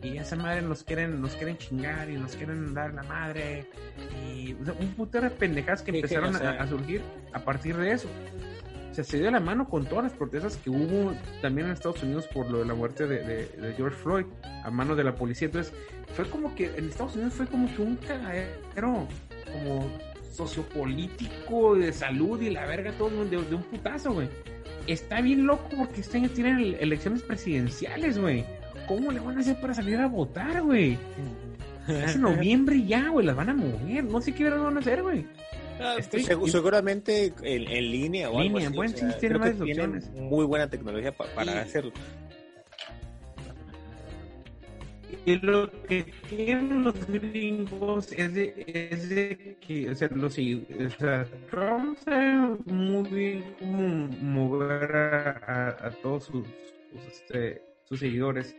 Y 0.03 0.17
esa 0.17 0.35
madre 0.35 0.61
nos 0.61 0.83
quieren, 0.83 1.19
nos 1.21 1.33
quieren 1.33 1.57
chingar 1.57 2.07
y 2.07 2.17
nos 2.17 2.35
quieren 2.35 2.75
dar 2.75 2.93
la 2.93 3.01
madre. 3.03 3.65
Y 4.23 4.53
un 4.53 4.93
putero 4.95 5.23
de 5.23 5.31
pendejadas 5.31 5.81
que 5.81 5.89
empezaron 5.89 6.35
a 6.35 6.67
surgir 6.67 7.01
a 7.33 7.39
partir 7.39 7.75
de 7.77 7.93
eso 7.93 8.09
se 9.03 9.19
dio 9.19 9.29
la 9.31 9.39
mano 9.39 9.69
con 9.69 9.85
todas 9.85 10.05
las 10.05 10.13
protestas 10.13 10.57
que 10.57 10.69
hubo 10.69 11.13
también 11.41 11.67
en 11.67 11.73
Estados 11.73 12.01
Unidos 12.03 12.27
por 12.27 12.49
lo 12.49 12.59
de 12.59 12.65
la 12.65 12.73
muerte 12.73 13.07
de, 13.07 13.73
George 13.75 13.95
Floyd 13.95 14.25
a 14.63 14.71
mano 14.71 14.95
de 14.95 15.03
la 15.03 15.15
policía. 15.15 15.47
Entonces, 15.47 15.73
fue 16.13 16.25
como 16.29 16.55
que 16.55 16.75
en 16.75 16.89
Estados 16.89 17.15
Unidos 17.15 17.33
fue 17.33 17.47
como 17.47 17.73
que 17.75 17.81
un 17.81 17.95
cagadero 17.97 19.07
como 19.51 19.89
sociopolítico 20.31 21.75
de 21.75 21.91
salud 21.91 22.41
y 22.41 22.49
la 22.49 22.65
verga 22.65 22.91
todo 22.93 23.25
de, 23.25 23.37
de 23.37 23.55
un 23.55 23.63
putazo, 23.63 24.13
güey. 24.13 24.29
Está 24.85 25.21
bien 25.21 25.45
loco 25.45 25.67
porque 25.77 26.01
este 26.01 26.17
año 26.17 26.29
tienen 26.29 26.77
elecciones 26.79 27.21
presidenciales, 27.21 28.17
güey. 28.17 28.45
¿Cómo 28.87 29.11
le 29.11 29.19
van 29.19 29.37
a 29.37 29.41
hacer 29.41 29.59
para 29.59 29.73
salir 29.73 29.97
a 29.97 30.07
votar, 30.07 30.61
güey? 30.61 30.97
Es 31.87 32.15
en 32.15 32.21
noviembre 32.21 32.83
ya, 32.85 33.07
güey, 33.07 33.25
las 33.25 33.35
van 33.35 33.49
a 33.49 33.53
mover. 33.53 34.03
No 34.03 34.19
sé 34.19 34.33
qué 34.33 34.49
van 34.49 34.75
a 34.75 34.79
hacer, 34.79 35.01
güey. 35.01 35.25
Ah, 35.79 35.97
seguramente 36.47 37.33
en, 37.41 37.91
línea 37.91 38.29
o 38.29 38.39
algo 38.39 38.57
así. 38.57 38.97
sí, 38.97 39.05
tiene 39.19 39.37
más 39.37 39.59
opciones. 39.59 40.09
Muy 40.11 40.45
buena 40.45 40.69
tecnología 40.69 41.11
para 41.11 41.61
hacerlo. 41.61 41.91
Y 45.25 45.35
lo 45.39 45.69
que 45.83 46.05
tienen 46.29 46.83
los 46.83 47.05
gringos 47.07 48.11
es 48.13 48.33
de, 48.33 48.89
es 48.91 49.09
de 49.09 49.57
que, 49.59 49.89
o 49.89 49.95
sea, 49.95 50.09
los, 50.13 50.37
o 50.37 50.89
sea, 50.99 51.25
Trump 51.49 51.97
sabe 51.97 52.57
muy 52.65 53.09
bien 53.09 53.55
cómo 53.59 54.07
mover 54.21 54.95
a, 54.95 55.91
todos 56.01 56.25
sus, 56.25 56.47
sus, 56.47 57.07
este, 57.11 57.61
sus 57.83 57.99
seguidores. 57.99 58.55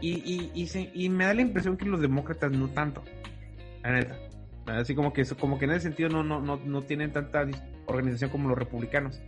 Y, 0.00 0.14
y, 0.24 0.50
y, 0.54 0.66
se, 0.66 0.90
y 0.92 1.08
me 1.08 1.24
da 1.24 1.34
la 1.34 1.42
impresión 1.42 1.76
que 1.76 1.84
los 1.84 2.00
demócratas 2.00 2.50
no 2.50 2.68
tanto, 2.68 3.04
la 3.82 3.92
neta. 3.92 4.27
Así 4.68 4.94
como 4.94 5.12
que 5.12 5.24
como 5.38 5.58
que 5.58 5.64
en 5.64 5.72
ese 5.72 5.80
sentido 5.82 6.08
no, 6.08 6.22
no, 6.22 6.40
no, 6.40 6.56
no 6.64 6.82
tienen 6.82 7.12
tanta 7.12 7.46
organización 7.86 8.30
como 8.30 8.48
los 8.48 8.58
republicanos. 8.58 9.20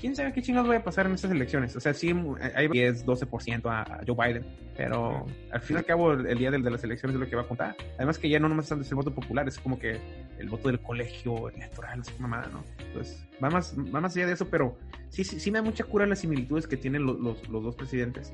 ¿Quién 0.00 0.14
sabe 0.16 0.32
qué 0.32 0.42
chingados 0.42 0.70
va 0.70 0.76
a 0.76 0.84
pasar 0.84 1.06
en 1.06 1.12
estas 1.12 1.30
elecciones? 1.30 1.76
O 1.76 1.80
sea, 1.80 1.94
sí 1.94 2.12
hay 2.54 2.68
10, 2.68 3.06
12% 3.06 3.62
a, 3.66 4.00
Joe 4.06 4.16
Biden, 4.16 4.46
pero 4.76 5.26
al 5.52 5.60
fin 5.60 5.76
y 5.76 5.78
al 5.78 5.84
cabo 5.84 6.12
el, 6.12 6.38
día 6.38 6.50
de, 6.50 6.58
las 6.58 6.84
elecciones 6.84 7.14
es 7.14 7.20
lo 7.20 7.28
que 7.28 7.36
va 7.36 7.42
a 7.42 7.48
contar. 7.48 7.76
Además 7.96 8.18
que 8.18 8.28
ya 8.28 8.38
no 8.38 8.48
nomás 8.48 8.70
es 8.70 8.90
el 8.90 8.94
voto 8.96 9.14
popular, 9.14 9.46
es 9.48 9.58
como 9.58 9.78
que 9.78 9.98
el 10.38 10.48
voto 10.48 10.68
del 10.68 10.80
colegio 10.80 11.48
electoral, 11.48 12.00
es 12.00 12.20
mamada, 12.20 12.48
¿no? 12.52 12.64
Entonces, 12.86 13.26
va 13.42 13.50
más, 13.50 13.74
va 13.94 14.00
más 14.00 14.16
allá 14.16 14.26
de 14.26 14.32
eso, 14.32 14.48
pero 14.48 14.76
sí, 15.10 15.24
sí, 15.24 15.38
sí 15.40 15.50
me 15.50 15.58
da 15.58 15.64
mucha 15.64 15.84
cura 15.84 16.06
las 16.06 16.18
similitudes 16.18 16.66
que 16.66 16.76
tienen 16.76 17.06
los, 17.06 17.18
los, 17.20 17.48
dos 17.48 17.76
presidentes. 17.76 18.32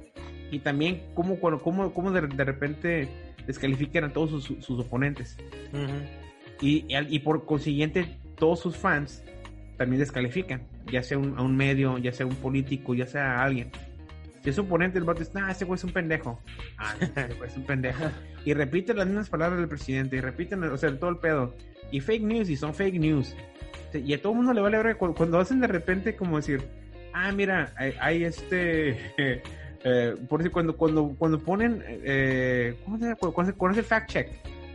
Y 0.50 0.60
también 0.60 1.02
cómo, 1.14 1.38
cómo, 1.38 1.92
cómo 1.92 2.10
de, 2.10 2.26
de 2.26 2.44
repente 2.44 3.08
descalifican 3.46 4.04
a 4.04 4.12
todos 4.12 4.30
sus, 4.30 4.64
sus 4.64 4.80
oponentes. 4.80 5.36
Y, 6.60 6.86
y 6.88 7.18
por 7.20 7.46
consiguiente, 7.46 8.18
todos 8.36 8.60
sus 8.60 8.76
fans 8.76 9.22
también 9.76 10.00
descalifican, 10.00 10.62
ya 10.92 11.02
sea 11.02 11.16
un, 11.16 11.38
a 11.38 11.42
un 11.42 11.56
medio, 11.56 11.96
ya 11.96 12.12
sea 12.12 12.26
un 12.26 12.34
político, 12.34 12.94
ya 12.94 13.06
sea 13.06 13.38
a 13.38 13.44
alguien. 13.44 13.70
Si 14.42 14.50
es 14.50 14.58
oponente, 14.58 14.98
el 14.98 15.04
voto 15.04 15.20
dice, 15.20 15.32
nah, 15.34 15.50
ese 15.50 15.64
güey 15.64 15.76
es 15.76 15.84
un 15.84 15.92
pendejo. 15.92 16.38
Ah, 16.78 16.94
ese 17.00 17.34
güey 17.34 17.48
es 17.48 17.56
un 17.56 17.64
pendejo. 17.64 18.04
y 18.44 18.54
repiten 18.54 18.96
las 18.96 19.06
mismas 19.06 19.28
palabras 19.28 19.58
del 19.58 19.68
presidente, 19.68 20.16
y 20.16 20.20
repiten, 20.20 20.62
o 20.64 20.76
sea, 20.76 20.94
todo 20.98 21.10
el 21.10 21.18
pedo. 21.18 21.54
Y 21.90 22.00
fake 22.00 22.22
news, 22.22 22.48
y 22.48 22.56
son 22.56 22.74
fake 22.74 22.98
news. 22.98 23.34
Y 23.92 24.12
a 24.14 24.20
todo 24.20 24.32
el 24.32 24.36
mundo 24.36 24.52
le 24.52 24.60
vale 24.60 24.82
ver 24.82 24.96
cuando, 24.96 25.38
hacen 25.38 25.60
de 25.60 25.66
repente 25.66 26.14
como 26.14 26.36
decir, 26.36 26.62
ah, 27.12 27.32
mira, 27.32 27.72
hay, 28.00 28.24
este... 28.24 28.98
Eh, 29.82 30.14
por 30.28 30.40
decir, 30.40 30.52
cuando, 30.52 30.76
cuando, 30.76 31.14
cuando 31.18 31.38
ponen, 31.38 31.82
eh, 31.86 32.76
¿cómo 32.84 32.98
se 32.98 33.04
llama? 33.04 33.16
Cuando, 33.16 33.54
cuando, 33.56 33.78
el 33.78 33.84
fact 33.86 34.10
check, 34.10 34.28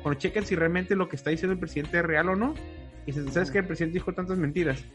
cuando 0.06 0.20
chequen 0.20 0.46
si 0.46 0.54
realmente 0.54 0.96
lo 0.96 1.10
que 1.10 1.16
está 1.16 1.32
diciendo 1.32 1.54
el 1.54 1.58
presidente 1.58 1.98
es 1.98 2.06
real 2.06 2.30
o 2.30 2.36
no. 2.36 2.54
Y 3.08 3.12
se 3.12 3.28
¿sabes 3.32 3.50
que 3.50 3.58
el 3.58 3.66
presidente 3.66 3.96
dijo 3.96 4.14
tantas 4.14 4.38
mentiras? 4.38 4.86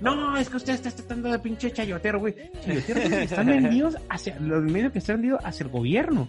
No, 0.00 0.38
es 0.38 0.48
que 0.48 0.56
usted 0.56 0.72
está 0.72 0.90
tratando 0.90 1.30
de 1.30 1.38
pinche 1.38 1.70
chayotero, 1.70 2.18
güey. 2.18 2.34
Chayoteros 2.64 3.04
están 3.12 3.46
vendidos 3.46 3.98
hacia 4.08 4.40
los 4.40 4.62
medios 4.62 4.90
que 4.90 5.00
están 5.00 5.16
vendidos 5.16 5.38
hacia 5.44 5.64
el 5.64 5.70
gobierno. 5.70 6.28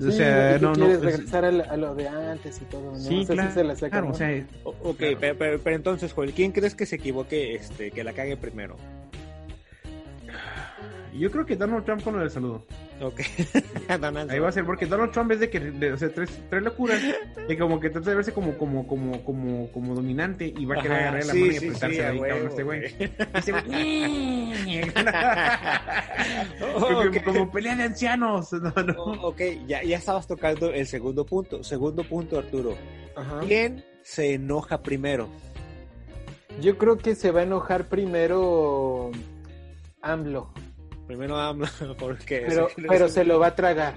o 0.00 0.10
sea, 0.12 0.58
no, 0.60 0.74
no. 0.74 0.86
Regresar 0.86 1.44
a, 1.44 1.76
lo 1.76 1.96
de 1.96 2.06
antes 2.06 2.62
y 2.62 2.66
todo, 2.66 2.92
¿no? 2.92 2.98
Sí, 3.00 3.26
claro, 3.26 3.52
se 3.52 3.64
la 3.64 3.74
claro, 3.74 4.10
o 4.10 4.14
sea, 4.14 4.46
ok, 4.62 4.96
Pero, 5.18 5.36
pero, 5.36 5.58
pero, 5.58 5.74
entonces, 5.74 6.12
Joel, 6.12 6.34
¿quién 6.34 6.52
crees 6.52 6.76
que 6.76 6.86
se 6.86 6.94
equivoque, 6.94 7.56
este, 7.56 7.90
que 7.90 8.04
la 8.04 8.12
cague 8.12 8.36
primero? 8.36 8.76
Yo 11.14 11.30
creo 11.30 11.46
que 11.46 11.54
Donald 11.54 11.84
Trump 11.84 12.02
con 12.02 12.14
lo 12.14 12.20
del 12.20 12.30
saludo. 12.30 12.64
Ok. 13.00 13.20
Ahí 14.28 14.38
va 14.40 14.48
a 14.48 14.52
ser, 14.52 14.64
porque 14.64 14.86
Donald 14.86 15.12
Trump 15.12 15.30
es 15.30 15.40
de 15.40 15.48
que, 15.48 15.58
o 15.92 15.96
sea, 15.96 16.08
tres, 16.12 16.30
tres 16.50 16.62
locuras, 16.62 17.00
y 17.48 17.56
como 17.56 17.78
que 17.78 17.90
trata 17.90 18.10
de 18.10 18.16
verse 18.16 18.32
como, 18.32 18.58
como, 18.58 18.86
como, 18.86 19.22
como, 19.24 19.70
como 19.70 19.94
dominante 19.94 20.52
y 20.56 20.64
va 20.64 20.74
a 20.76 20.82
querer 20.82 20.98
agarrar 20.98 21.26
la 21.26 21.34
mano 21.34 21.46
y 21.46 21.56
apretarse 21.56 21.94
sí, 21.94 22.00
ahí, 22.00 22.20
cabrón, 22.20 22.48
este 22.48 22.62
güey. 22.64 22.84
Este 23.34 23.52
güey, 23.52 23.62
como, 27.24 27.50
pelea 27.52 27.76
de 27.76 27.82
ancianos. 27.84 28.52
No, 28.52 28.72
no. 28.82 28.94
Oh, 28.96 29.28
ok, 29.28 29.40
ya, 29.66 29.82
ya 29.82 29.96
estabas 29.98 30.26
tocando 30.26 30.72
el 30.72 30.86
segundo 30.86 31.24
punto. 31.24 31.62
Segundo 31.62 32.02
punto, 32.04 32.38
Arturo. 32.38 32.76
¿Quién 33.46 33.84
se 34.02 34.34
enoja 34.34 34.82
primero? 34.82 35.28
Yo 36.60 36.78
creo 36.78 36.98
que 36.98 37.14
se 37.14 37.30
va 37.30 37.40
a 37.40 37.44
enojar 37.44 37.88
primero 37.88 39.10
AMLO, 40.02 40.52
Primero 41.06 41.36
AMLO, 41.38 41.66
porque... 41.98 42.44
pero, 42.46 42.68
pero 42.88 43.08
se 43.08 43.24
lo 43.24 43.38
va 43.38 43.48
a 43.48 43.54
tragar. 43.54 43.94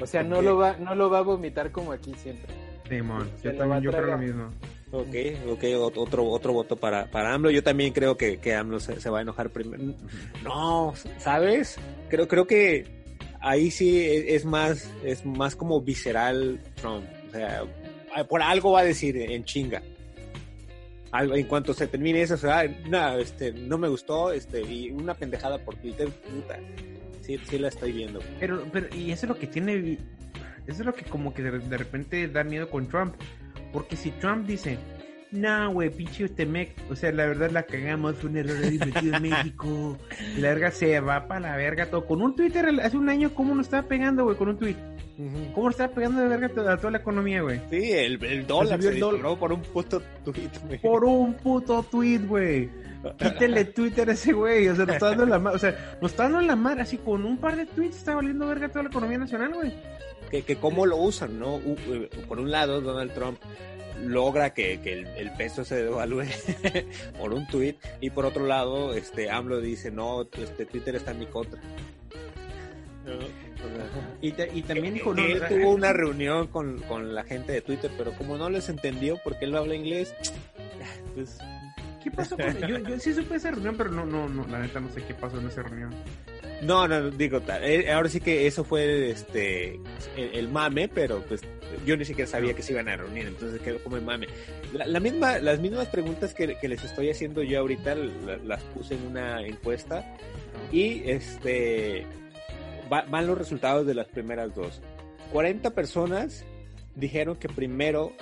O 0.00 0.06
sea, 0.06 0.22
no 0.22 0.42
lo 0.42 0.56
va, 0.56 0.76
no 0.76 0.94
lo 0.94 1.08
va 1.10 1.18
a 1.18 1.22
vomitar 1.22 1.70
como 1.70 1.92
aquí 1.92 2.12
siempre. 2.16 2.52
Simón, 2.88 3.30
Se 3.40 3.44
yo 3.52 3.56
también, 3.56 3.82
yo 3.82 3.90
creo 3.90 4.06
lo 4.06 4.18
mismo. 4.18 4.50
Ok, 4.92 5.14
ok, 5.50 5.62
ot- 5.62 5.92
otro, 5.96 6.24
otro 6.28 6.52
voto 6.52 6.76
para, 6.76 7.10
para 7.10 7.32
AMLO. 7.34 7.50
Yo 7.50 7.62
también 7.62 7.92
creo 7.92 8.16
que, 8.16 8.36
que 8.38 8.54
AMLO 8.54 8.78
se, 8.78 9.00
se 9.00 9.10
va 9.10 9.18
a 9.18 9.22
enojar 9.22 9.50
primero. 9.50 9.82
No, 10.44 10.94
¿sabes? 11.18 11.76
Creo, 12.08 12.28
creo 12.28 12.46
que 12.46 12.84
ahí 13.40 13.70
sí 13.70 13.98
e- 14.00 14.34
es 14.36 14.44
más, 14.44 14.88
es 15.04 15.24
más 15.24 15.56
como 15.56 15.80
visceral 15.80 16.60
Trump. 16.76 17.04
O 17.28 17.30
sea, 17.32 17.62
por 18.28 18.42
algo 18.42 18.72
va 18.72 18.80
a 18.80 18.84
decir 18.84 19.16
en 19.16 19.44
chinga. 19.44 19.82
En 21.16 21.46
cuanto 21.46 21.72
se 21.74 21.86
termine 21.86 22.22
eso, 22.22 22.36
va, 22.46 22.64
no, 22.88 23.18
este, 23.18 23.52
no 23.52 23.78
me 23.78 23.88
gustó, 23.88 24.32
este, 24.32 24.62
y 24.62 24.90
una 24.90 25.14
pendejada 25.14 25.58
por 25.58 25.76
Twitter, 25.76 26.08
puta. 26.08 26.58
Sí, 27.20 27.38
sí 27.48 27.58
la 27.58 27.68
estoy 27.68 27.92
viendo. 27.92 28.20
Pero, 28.40 28.66
pero, 28.72 28.88
y 28.94 29.12
eso 29.12 29.26
es 29.26 29.28
lo 29.28 29.38
que 29.38 29.46
tiene, 29.46 29.96
eso 30.66 30.80
es 30.80 30.84
lo 30.84 30.92
que 30.92 31.04
como 31.04 31.32
que 31.32 31.42
de, 31.42 31.58
de 31.60 31.76
repente 31.76 32.26
da 32.28 32.42
miedo 32.42 32.68
con 32.68 32.88
Trump. 32.88 33.14
Porque 33.72 33.96
si 33.96 34.10
Trump 34.10 34.46
dice, 34.46 34.78
no, 35.34 35.72
güey, 35.72 35.90
pinche 35.90 36.24
este 36.24 36.46
mec, 36.46 36.74
o 36.90 36.96
sea, 36.96 37.10
la 37.12 37.26
verdad 37.26 37.50
la 37.50 37.64
cagamos, 37.64 38.16
fue 38.16 38.30
un 38.30 38.36
error 38.36 38.56
metido 38.60 39.16
en 39.16 39.22
México, 39.22 39.98
la 40.38 40.48
verga 40.48 40.70
se 40.70 41.00
va 41.00 41.26
para 41.26 41.40
la 41.40 41.56
verga 41.56 41.86
todo. 41.86 42.06
Con 42.06 42.22
un 42.22 42.36
Twitter 42.36 42.68
hace 42.80 42.96
un 42.96 43.08
año, 43.08 43.34
¿cómo 43.34 43.54
nos 43.54 43.66
estaba 43.66 43.88
pegando, 43.88 44.24
güey, 44.24 44.36
con 44.36 44.48
un 44.48 44.58
tweet? 44.58 44.76
¿Cómo 45.54 45.66
nos 45.66 45.74
estaba 45.74 45.94
pegando 45.94 46.20
de 46.22 46.28
verga 46.28 46.72
a 46.72 46.76
toda 46.76 46.90
la 46.90 46.98
economía, 46.98 47.42
güey? 47.42 47.60
Sí, 47.70 47.92
el, 47.92 48.22
el 48.24 48.46
dólar 48.46 48.78
subió 48.78 48.90
se 48.90 48.94
el 48.96 49.00
dólar. 49.00 49.38
por 49.38 49.52
un 49.52 49.62
puto 49.62 50.02
tweet, 50.24 50.50
güey. 50.66 50.78
Por 50.80 51.04
un 51.04 51.34
puto 51.34 51.82
tweet, 51.84 52.18
güey. 52.26 52.68
Quítele 53.18 53.64
Twitter 53.66 54.08
a 54.08 54.12
ese 54.14 54.32
güey, 54.32 54.66
o 54.68 54.74
sea, 54.74 54.86
nos 54.86 54.94
está 54.96 55.10
dando 55.10 55.26
la 55.26 55.38
mar, 55.38 55.54
o 55.54 55.58
sea, 55.58 55.98
nos 56.00 56.10
está 56.10 56.24
dando 56.24 56.40
la 56.40 56.56
mar, 56.56 56.80
así 56.80 56.96
con 56.98 57.24
un 57.24 57.36
par 57.38 57.54
de 57.56 57.66
tweets 57.66 57.96
está 57.98 58.14
valiendo 58.14 58.46
verga 58.46 58.68
toda 58.68 58.84
la 58.84 58.88
economía 58.88 59.18
nacional, 59.18 59.52
güey. 59.54 59.72
que, 60.30 60.42
que 60.42 60.56
cómo 60.56 60.86
lo 60.86 60.96
usan, 60.96 61.38
¿no? 61.38 61.56
U- 61.56 61.76
por 62.26 62.40
un 62.40 62.50
lado, 62.50 62.80
Donald 62.80 63.12
Trump 63.12 63.38
logra 64.02 64.52
que, 64.54 64.80
que 64.80 64.92
el, 64.94 65.06
el 65.06 65.30
peso 65.32 65.64
se 65.64 65.76
devalúe 65.84 66.24
por 67.20 67.32
un 67.34 67.46
tuit 67.46 67.76
y 68.00 68.10
por 68.10 68.24
otro 68.24 68.46
lado, 68.46 68.94
este 68.94 69.30
AMLO 69.30 69.60
dice, 69.60 69.90
no, 69.90 70.22
este 70.22 70.64
Twitter 70.66 70.96
está 70.96 71.12
en 71.12 71.18
mi 71.20 71.26
contra. 71.26 71.60
¿No? 73.04 73.12
Y, 74.20 74.32
ta- 74.32 74.46
y 74.52 74.62
también 74.62 74.94
dijo, 74.94 75.14
no, 75.14 75.22
él 75.24 75.38
sea, 75.38 75.48
tuvo 75.48 75.70
una 75.70 75.92
reunión 75.92 76.46
con, 76.48 76.78
con 76.82 77.14
la 77.14 77.24
gente 77.24 77.52
de 77.52 77.60
Twitter, 77.60 77.90
pero 77.96 78.12
como 78.12 78.36
no 78.36 78.48
les 78.50 78.68
entendió 78.68 79.18
porque 79.24 79.44
él 79.44 79.52
no 79.52 79.58
habla 79.58 79.74
inglés, 79.74 80.14
pues 81.14 81.38
¿Qué 82.02 82.10
pasó 82.10 82.36
con 82.36 82.58
yo, 82.68 82.78
yo 82.78 82.98
sí 83.00 83.14
supe 83.14 83.36
esa 83.36 83.50
reunión, 83.50 83.76
pero 83.78 83.90
no, 83.90 84.04
no, 84.04 84.28
no, 84.28 84.46
la 84.48 84.58
neta 84.58 84.78
no 84.80 84.90
sé 84.92 85.02
qué 85.04 85.14
pasó 85.14 85.38
en 85.40 85.46
esa 85.48 85.62
reunión. 85.62 85.90
No, 86.62 86.86
no, 86.86 87.10
digo, 87.10 87.40
eh, 87.62 87.90
ahora 87.90 88.08
sí 88.08 88.20
que 88.20 88.46
eso 88.46 88.62
fue 88.64 89.10
este 89.10 89.74
el, 90.16 90.34
el 90.34 90.48
mame, 90.48 90.88
pero 90.88 91.22
pues 91.22 91.40
yo 91.86 91.96
ni 91.96 92.04
siquiera 92.04 92.30
sabía 92.30 92.54
que 92.54 92.62
se 92.62 92.72
iban 92.72 92.88
a 92.88 92.96
reunir, 92.96 93.26
entonces 93.26 93.60
quedó 93.60 93.78
como 93.82 93.96
el 93.96 94.02
mame. 94.02 94.26
La, 94.74 94.86
la 94.86 95.00
misma, 95.00 95.38
las 95.38 95.60
mismas 95.60 95.88
preguntas 95.88 96.32
que, 96.34 96.56
que 96.58 96.68
les 96.68 96.82
estoy 96.84 97.10
haciendo 97.10 97.42
yo 97.42 97.60
ahorita 97.60 97.94
la- 97.94 98.36
las 98.38 98.62
puse 98.64 98.94
en 98.94 99.06
una 99.06 99.40
encuesta 99.46 100.04
y 100.70 101.02
este 101.08 102.06
va- 102.94 103.06
van 103.10 103.26
los 103.26 103.36
resultados 103.38 103.86
de 103.86 103.94
las 103.94 104.06
primeras 104.08 104.54
dos. 104.54 104.80
40 105.32 105.70
personas 105.70 106.44
dijeron 106.94 107.36
que 107.36 107.48
primero 107.48 108.12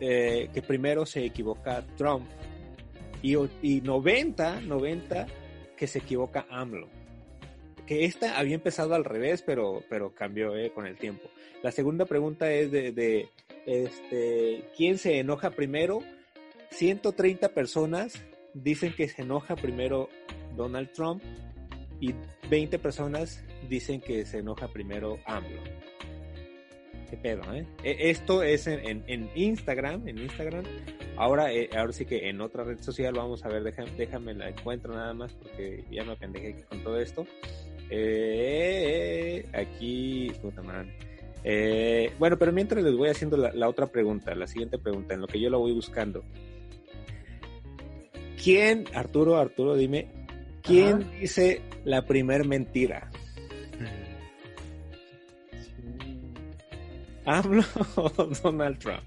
eh, 0.00 0.48
que 0.54 0.62
primero 0.62 1.04
se 1.04 1.24
equivoca 1.24 1.84
Trump 1.96 2.26
y, 3.22 3.34
y 3.62 3.80
90, 3.82 4.60
90 4.62 5.26
que 5.76 5.86
se 5.86 5.98
equivoca 5.98 6.46
AMLO 6.50 6.88
que 7.86 8.04
esta 8.04 8.38
había 8.38 8.54
empezado 8.54 8.94
al 8.94 9.04
revés, 9.04 9.42
pero, 9.42 9.82
pero 9.90 10.14
cambió 10.14 10.56
eh, 10.56 10.70
con 10.72 10.86
el 10.86 10.96
tiempo. 10.96 11.28
La 11.60 11.72
segunda 11.72 12.04
pregunta 12.06 12.52
es 12.52 12.70
de, 12.70 12.92
de, 12.92 13.28
este, 13.66 14.62
¿quién 14.76 14.96
se 14.96 15.18
enoja 15.18 15.50
primero? 15.50 16.00
130 16.70 17.48
personas 17.48 18.14
dicen 18.54 18.94
que 18.94 19.08
se 19.08 19.22
enoja 19.22 19.56
primero 19.56 20.08
Donald 20.56 20.92
Trump 20.92 21.20
y 22.00 22.14
20 22.48 22.78
personas 22.78 23.42
dicen 23.68 24.00
que 24.00 24.24
se 24.24 24.38
enoja 24.38 24.68
primero 24.68 25.18
AMLO. 25.26 25.62
¿Qué 27.08 27.16
pedo, 27.16 27.42
eh? 27.52 27.66
E- 27.82 28.10
Esto 28.10 28.42
es 28.42 28.66
en, 28.68 28.86
en- 28.86 29.04
en 29.08 29.30
Instagram, 29.34 30.06
en 30.06 30.18
Instagram. 30.18 30.64
Ahora, 31.16 31.52
eh, 31.52 31.68
ahora 31.76 31.92
sí 31.92 32.04
que 32.06 32.28
en 32.28 32.40
otra 32.40 32.62
red 32.64 32.78
social 32.80 33.14
vamos 33.14 33.44
a 33.44 33.48
ver, 33.48 33.62
déjame, 33.64 33.90
déjame 33.96 34.34
la 34.34 34.48
encuentro 34.48 34.94
nada 34.94 35.12
más 35.12 35.32
porque 35.34 35.84
ya 35.90 36.04
me 36.04 36.12
apendejé 36.12 36.64
con 36.68 36.82
todo 36.84 37.00
esto. 37.00 37.26
Eh, 37.90 39.44
aquí, 39.52 40.30
puta 40.40 40.62
madre. 40.62 40.94
Eh, 41.42 42.12
bueno, 42.18 42.38
pero 42.38 42.52
mientras 42.52 42.82
les 42.84 42.94
voy 42.96 43.08
haciendo 43.08 43.36
la, 43.36 43.52
la 43.52 43.68
otra 43.68 43.86
pregunta, 43.86 44.34
la 44.34 44.46
siguiente 44.46 44.78
pregunta, 44.78 45.14
en 45.14 45.20
lo 45.22 45.26
que 45.26 45.40
yo 45.40 45.50
la 45.50 45.56
voy 45.56 45.72
buscando. 45.72 46.22
¿Quién, 48.42 48.84
Arturo, 48.94 49.36
Arturo, 49.36 49.74
dime, 49.76 50.06
quién 50.62 51.02
Ajá. 51.02 51.10
dice 51.20 51.60
la 51.84 52.06
primer 52.06 52.46
mentira? 52.46 53.10
¿AMLO 57.26 57.64
o 57.96 58.08
Donald 58.42 58.78
Trump? 58.78 59.02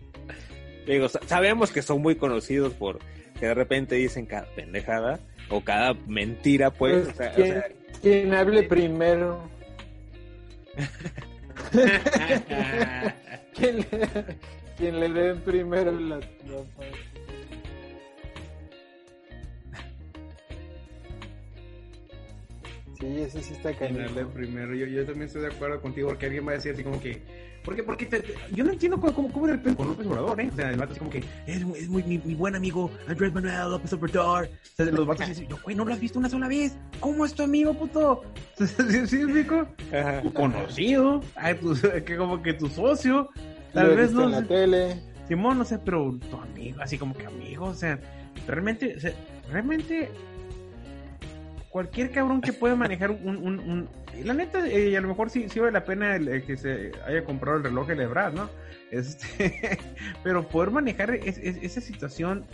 Digo, 0.88 1.08
sa- 1.10 1.22
sabemos 1.26 1.72
que 1.72 1.82
son 1.82 2.02
muy 2.02 2.16
conocidos 2.16 2.74
por 2.74 3.00
que 3.40 3.48
de 3.48 3.54
repente 3.54 3.96
dicen 3.96 4.26
cada 4.26 4.46
pendejada 4.56 5.20
o 5.50 5.62
cada 5.62 5.94
mentira, 6.08 6.70
pues. 6.72 7.08
o 7.08 7.14
sea, 7.14 7.32
o 7.32 7.36
¿Quién, 7.36 7.48
sea, 7.54 7.64
quién 8.02 8.34
hable 8.34 8.64
primero? 8.64 9.50
¿Quién 13.54 13.78
le, 13.78 13.86
quién 14.78 15.00
le 15.00 15.10
den 15.10 15.40
primero 15.42 15.92
las 15.92 16.22
tropas? 16.40 16.88
Sí, 23.12 23.22
ese 23.22 23.42
sí 23.42 23.54
está 23.54 23.74
canijo. 23.74 24.20
el 24.20 24.28
primero, 24.28 24.74
yo, 24.76 24.86
yo 24.86 25.06
también 25.06 25.28
estoy 25.28 25.42
de 25.42 25.48
acuerdo 25.50 25.82
contigo 25.82 26.10
porque 26.10 26.26
alguien 26.28 26.48
va 26.48 26.52
a 26.52 26.56
decir 26.56 26.72
así 26.74 26.84
como 26.84 27.00
que, 27.02 27.22
¿por 27.64 27.76
qué? 27.76 27.84
Porque 27.84 28.06
te- 28.06 28.22
te- 28.22 28.34
yo 28.54 28.64
no 28.64 28.72
entiendo 28.72 29.00
cómo, 29.00 29.14
cómo, 29.14 29.32
cómo 29.32 29.48
de 29.48 29.54
repente 29.54 29.78
con 29.78 29.88
López 29.90 30.08
Obrador, 30.08 30.40
¿eh? 30.42 30.50
O 30.52 30.56
sea, 30.56 30.70
el 30.72 30.78
vato 30.78 30.94
es 30.94 31.00
como 31.00 31.10
que 31.12 31.24
es, 31.48 31.64
muy- 31.66 31.80
es 31.80 31.90
muy, 31.90 32.04
mi, 32.04 32.18
mi 32.20 32.36
buen 32.36 32.56
amigo 32.56 32.90
Andrés 33.08 33.34
Manuel 33.34 33.70
López 33.72 33.92
Obrador. 33.94 34.46
O 34.46 34.76
sea, 34.76 34.86
los 34.86 35.06
vatos 35.06 35.28
dicen, 35.28 35.48
yo, 35.48 35.58
güey, 35.64 35.76
no 35.76 35.84
lo 35.86 35.94
has 35.94 36.00
visto 36.00 36.20
una 36.20 36.30
sola 36.30 36.48
vez. 36.48 36.76
¿Cómo 37.00 37.26
es 37.26 37.34
tu 37.34 37.44
amigo, 37.44 37.74
puto? 37.74 38.24
¿Sí, 38.58 38.66
sí, 39.08 39.22
ajá. 39.94 40.22
Tu 40.22 40.34
conocido, 40.34 41.22
ay, 41.36 41.56
tu- 41.56 41.76
que 42.06 42.16
como 42.18 42.42
que 42.42 42.54
tu 42.54 42.68
socio. 42.70 43.30
Tal 43.74 43.96
vez 43.96 44.12
no. 44.14 44.24
en 44.26 44.32
la 44.32 44.44
tele. 44.44 45.02
Simón, 45.28 45.58
no 45.58 45.66
sé, 45.66 45.80
pero 45.80 46.18
tu 46.30 46.38
amigo, 46.38 46.82
así 46.82 46.98
como 46.98 47.16
que 47.16 47.26
amigo, 47.26 47.66
o 47.66 47.74
sea, 47.74 47.98
realmente, 48.48 48.94
o 48.98 49.00
sea, 49.00 49.14
realmente 49.50 50.10
cualquier 51.74 52.12
cabrón 52.12 52.40
que 52.40 52.54
pueda 52.54 52.76
manejar 52.76 53.12
un, 53.12 53.36
un, 53.36 53.60
un- 53.60 53.90
la 54.24 54.34
neta, 54.36 54.66
eh, 54.68 54.96
a 54.96 55.02
lo 55.02 55.08
mejor 55.08 55.30
sí, 55.32 55.50
sí 55.50 55.60
vale 55.60 55.72
la 55.72 55.84
pena 55.84 56.16
el, 56.16 56.28
el 56.28 56.44
que 56.44 56.56
se 56.56 56.92
haya 57.06 57.24
comprado 57.26 57.58
el 57.58 57.64
reloj 57.64 57.88
de 57.88 57.96
Lebras, 57.96 58.32
¿no? 58.34 58.48
Este, 58.92 59.80
pero 60.24 60.48
poder 60.48 60.70
manejar 60.70 61.16
es- 61.16 61.40
es- 61.40 61.58
esa 61.62 61.82
situación 61.82 62.46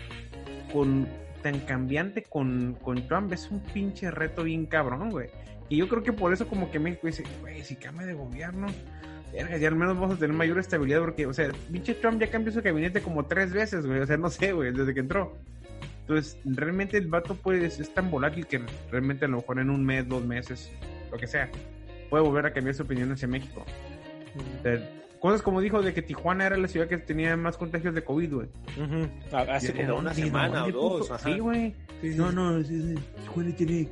con 0.71 1.05
tan 1.43 1.59
cambiante 1.59 2.23
con, 2.23 2.75
con 2.81 3.07
Trump 3.07 3.31
es 3.33 3.49
un 3.51 3.59
pinche 3.59 4.09
reto 4.09 4.43
bien 4.43 4.65
cabrón, 4.65 5.09
güey. 5.09 5.29
Y 5.67 5.77
yo 5.77 5.87
creo 5.89 6.01
que 6.01 6.13
por 6.13 6.31
eso 6.33 6.47
como 6.47 6.71
que 6.71 6.79
México 6.79 7.07
dice, 7.07 7.23
güey, 7.41 7.61
si 7.63 7.75
cambia 7.75 8.07
de 8.07 8.13
gobierno, 8.13 8.67
ya 9.33 9.67
al 9.67 9.75
menos 9.75 9.99
vamos 9.99 10.15
a 10.15 10.19
tener 10.19 10.35
mayor 10.35 10.57
estabilidad 10.59 11.01
porque, 11.01 11.25
o 11.27 11.33
sea, 11.33 11.51
pinche 11.71 11.93
Trump 11.93 12.19
ya 12.19 12.31
cambió 12.31 12.51
su 12.51 12.61
gabinete 12.61 13.01
como 13.01 13.25
tres 13.25 13.51
veces, 13.53 13.85
güey. 13.85 13.99
O 13.99 14.07
sea, 14.07 14.17
no 14.17 14.29
sé, 14.29 14.53
güey, 14.53 14.71
desde 14.73 14.93
que 14.93 15.01
entró. 15.01 15.37
Entonces, 16.09 16.39
realmente 16.43 16.97
el 16.97 17.05
vato 17.05 17.35
puede, 17.35 17.67
es, 17.67 17.79
es 17.79 17.93
tan 17.93 18.09
volátil 18.09 18.47
que 18.47 18.59
realmente 18.89 19.25
a 19.25 19.27
lo 19.27 19.37
mejor 19.37 19.59
en 19.59 19.69
un 19.69 19.85
mes, 19.85 20.09
dos 20.09 20.25
meses, 20.25 20.71
lo 21.11 21.19
que 21.19 21.27
sea, 21.27 21.51
puede 22.09 22.23
volver 22.23 22.47
a 22.47 22.51
cambiar 22.51 22.73
su 22.73 22.81
opinión 22.81 23.11
hacia 23.11 23.27
México. 23.27 23.63
Sea, 24.63 24.89
cosas 25.19 25.43
como 25.43 25.61
dijo 25.61 25.83
de 25.83 25.93
que 25.93 26.01
Tijuana 26.01 26.47
era 26.47 26.57
la 26.57 26.67
ciudad 26.67 26.87
que 26.87 26.97
tenía 26.97 27.37
más 27.37 27.57
contagios 27.57 27.93
de 27.93 28.03
COVID, 28.03 28.33
güey. 28.33 28.47
Ujú. 28.75 29.07
Hace 29.35 29.71
¿De 29.71 29.85
como 29.85 29.99
una 29.99 30.15
semana 30.15 30.65
o 30.65 30.71
dos. 30.71 31.11
ajá. 31.11 31.31
Sí, 31.31 31.37
güey. 31.37 31.75
Sí, 32.01 32.13
sí, 32.13 32.17
No, 32.17 32.31
no, 32.31 32.59
Tijuana 32.63 33.55
tiene 33.55 33.87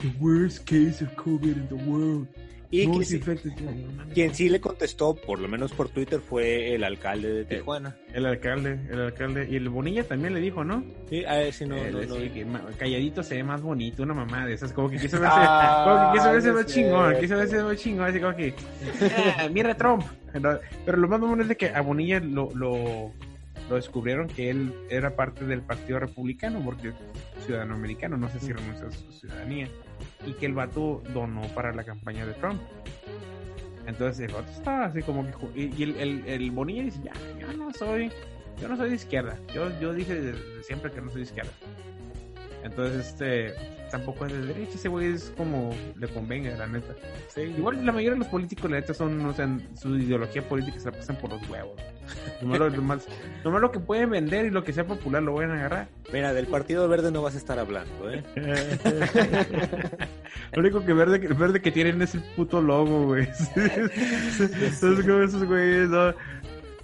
the 0.00 0.08
worst 0.18 0.68
case 0.68 1.04
of 1.04 1.14
COVID 1.14 1.56
in 1.56 1.68
the 1.68 1.74
world. 1.88 2.26
Y 2.72 2.86
sí-. 3.04 3.20
No 3.20 4.04
quien 4.14 4.32
sí 4.34 4.48
le 4.48 4.60
contestó, 4.60 5.14
por 5.14 5.40
lo 5.40 5.48
menos 5.48 5.72
por 5.72 5.88
Twitter, 5.88 6.20
fue 6.20 6.74
el 6.74 6.84
alcalde 6.84 7.32
de 7.32 7.44
Tijuana. 7.44 7.96
El 8.12 8.26
alcalde, 8.26 8.78
el 8.90 9.00
alcalde. 9.00 9.48
Y 9.50 9.56
el 9.56 9.68
Bonilla 9.68 10.04
también 10.04 10.34
le 10.34 10.40
dijo, 10.40 10.62
¿no? 10.62 10.84
Sí, 11.08 11.24
a 11.24 11.34
ver 11.36 11.52
si 11.52 11.64
no, 11.66 11.76
Él 11.76 12.08
no, 12.08 12.16
no. 12.18 12.32
que 12.32 12.44
ma- 12.44 12.62
calladito 12.78 13.22
se 13.24 13.36
ve 13.36 13.42
más 13.44 13.60
bonito, 13.60 14.02
una 14.04 14.14
mamá 14.14 14.46
de 14.46 14.54
esas, 14.54 14.72
como 14.72 14.88
que 14.88 14.98
quiso 14.98 15.18
verse, 15.20 15.36
Ah, 15.38 15.84
como 15.84 16.12
que 16.12 16.18
quiso 16.18 16.32
verse 16.32 16.48
no 16.48 16.54
más 16.54 16.66
chingón, 16.66 17.14
quiso 17.20 17.36
verse 17.36 17.62
más 17.62 17.76
chingón, 17.76 18.06
así 18.08 18.20
como 18.20 18.36
que, 18.36 18.54
"Ah, 19.38 19.48
mira 19.52 19.74
Trump. 19.76 20.04
Pero, 20.84 20.96
lo 20.96 21.08
más 21.08 21.18
mamón 21.20 21.40
es 21.40 21.48
de 21.48 21.56
que 21.56 21.70
a 21.70 21.80
Bonilla 21.80 22.20
lo, 22.20 22.50
lo, 22.54 23.12
lo 23.68 23.74
descubrieron 23.76 24.28
que 24.28 24.48
él 24.50 24.72
era 24.88 25.16
parte 25.16 25.44
del 25.44 25.62
Partido 25.62 25.98
Republicano, 25.98 26.60
porque 26.64 26.88
es 26.88 26.94
ciudadano 27.46 27.74
americano, 27.74 28.16
no 28.16 28.28
sé 28.28 28.38
si 28.38 28.52
renuncia 28.52 28.86
a 28.86 28.90
su 28.92 29.10
ciudadanía, 29.12 29.68
y 30.26 30.32
que 30.34 30.46
el 30.46 30.54
vato 30.54 31.02
donó 31.12 31.42
para 31.54 31.72
la 31.72 31.84
campaña 31.84 32.26
de 32.26 32.34
Trump. 32.34 32.60
Entonces 33.86 34.28
el 34.28 34.34
vato 34.34 34.50
estaba 34.50 34.86
así 34.86 35.02
como 35.02 35.24
que... 35.26 35.60
y 35.60 35.82
el, 35.82 35.96
el, 35.96 36.24
el 36.26 36.50
Bonilla 36.50 36.82
dice, 36.82 37.00
ya, 37.02 37.12
yo 37.38 37.52
no 37.52 37.72
soy... 37.72 38.10
Yo 38.60 38.68
no 38.68 38.76
soy 38.76 38.90
de 38.90 38.96
izquierda. 38.96 39.38
Yo, 39.54 39.70
yo 39.80 39.94
dije 39.94 40.14
desde 40.14 40.62
siempre 40.62 40.90
que 40.92 41.00
no 41.00 41.10
soy 41.10 41.22
de 41.22 41.26
izquierda. 41.28 41.50
Entonces, 42.64 43.06
este... 43.08 43.52
Tampoco 43.90 44.24
es 44.24 44.32
de 44.32 44.46
derecha. 44.46 44.70
Ese 44.76 44.88
güey 44.88 45.12
es 45.14 45.32
como 45.36 45.74
le 45.96 46.06
convenga, 46.06 46.56
la 46.56 46.68
neta. 46.68 46.94
Sí, 47.34 47.40
Igual 47.40 47.84
la 47.84 47.90
mayoría 47.90 48.12
de 48.12 48.18
los 48.20 48.28
políticos, 48.28 48.70
la 48.70 48.76
neta, 48.76 48.94
son, 48.94 49.20
o 49.26 49.34
sea, 49.34 49.48
su 49.76 49.96
ideología 49.96 50.42
política 50.48 50.78
se 50.78 50.92
la 50.92 50.96
pasan 50.96 51.16
por 51.16 51.30
los 51.30 51.48
huevos. 51.50 51.72
Nomás 52.40 52.60
lo, 52.60 52.70
nomás- 52.70 53.08
nomás 53.42 53.60
lo 53.60 53.72
que 53.72 53.80
pueden 53.80 54.10
vender 54.10 54.46
y 54.46 54.50
lo 54.50 54.62
que 54.62 54.72
sea 54.72 54.86
popular 54.86 55.24
lo 55.24 55.34
van 55.34 55.50
a 55.50 55.54
agarrar. 55.54 55.88
Mira, 56.12 56.32
del 56.32 56.46
Partido 56.46 56.86
Verde 56.88 57.10
no 57.10 57.20
vas 57.20 57.34
a 57.34 57.38
estar 57.38 57.58
hablando, 57.58 58.12
¿eh? 58.12 58.22
Lo 60.52 60.60
único 60.60 60.84
que 60.84 60.92
verde, 60.92 61.20
que- 61.20 61.28
verde 61.28 61.60
que 61.60 61.70
tienen 61.72 62.00
es 62.02 62.14
el 62.14 62.22
puto 62.36 62.60
logo, 62.60 63.06
güey. 63.06 63.26
Esos 63.58 65.00
como 65.00 65.22
esos 65.22 65.44
güeyes, 65.44 65.88
¿no? 65.88 66.14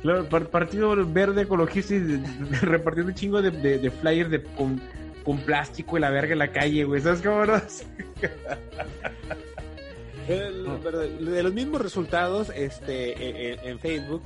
Claro, 0.03 0.29
partido 0.51 0.95
verde 1.07 1.43
ecologista 1.43 1.95
y 1.95 2.23
repartiendo 2.63 3.11
un 3.11 3.15
chingo 3.17 3.43
de, 3.43 3.51
de, 3.51 3.79
de 3.79 3.91
flyers 3.91 4.31
de, 4.31 4.43
con, 4.43 4.81
con 5.27 5.39
plástico 5.39 5.99
y 5.99 6.01
la 6.01 6.11
verga 6.11 6.35
en 6.35 6.39
la 6.39 6.53
calle, 6.53 6.85
güey. 6.85 7.03
¿Sabes 7.03 7.21
cómo 7.21 7.45
no? 7.45 7.61
De 10.29 11.43
los 11.43 11.53
mismos 11.53 11.83
resultados, 11.83 12.51
este, 12.55 13.69
en 13.69 13.79
Facebook, 13.81 14.23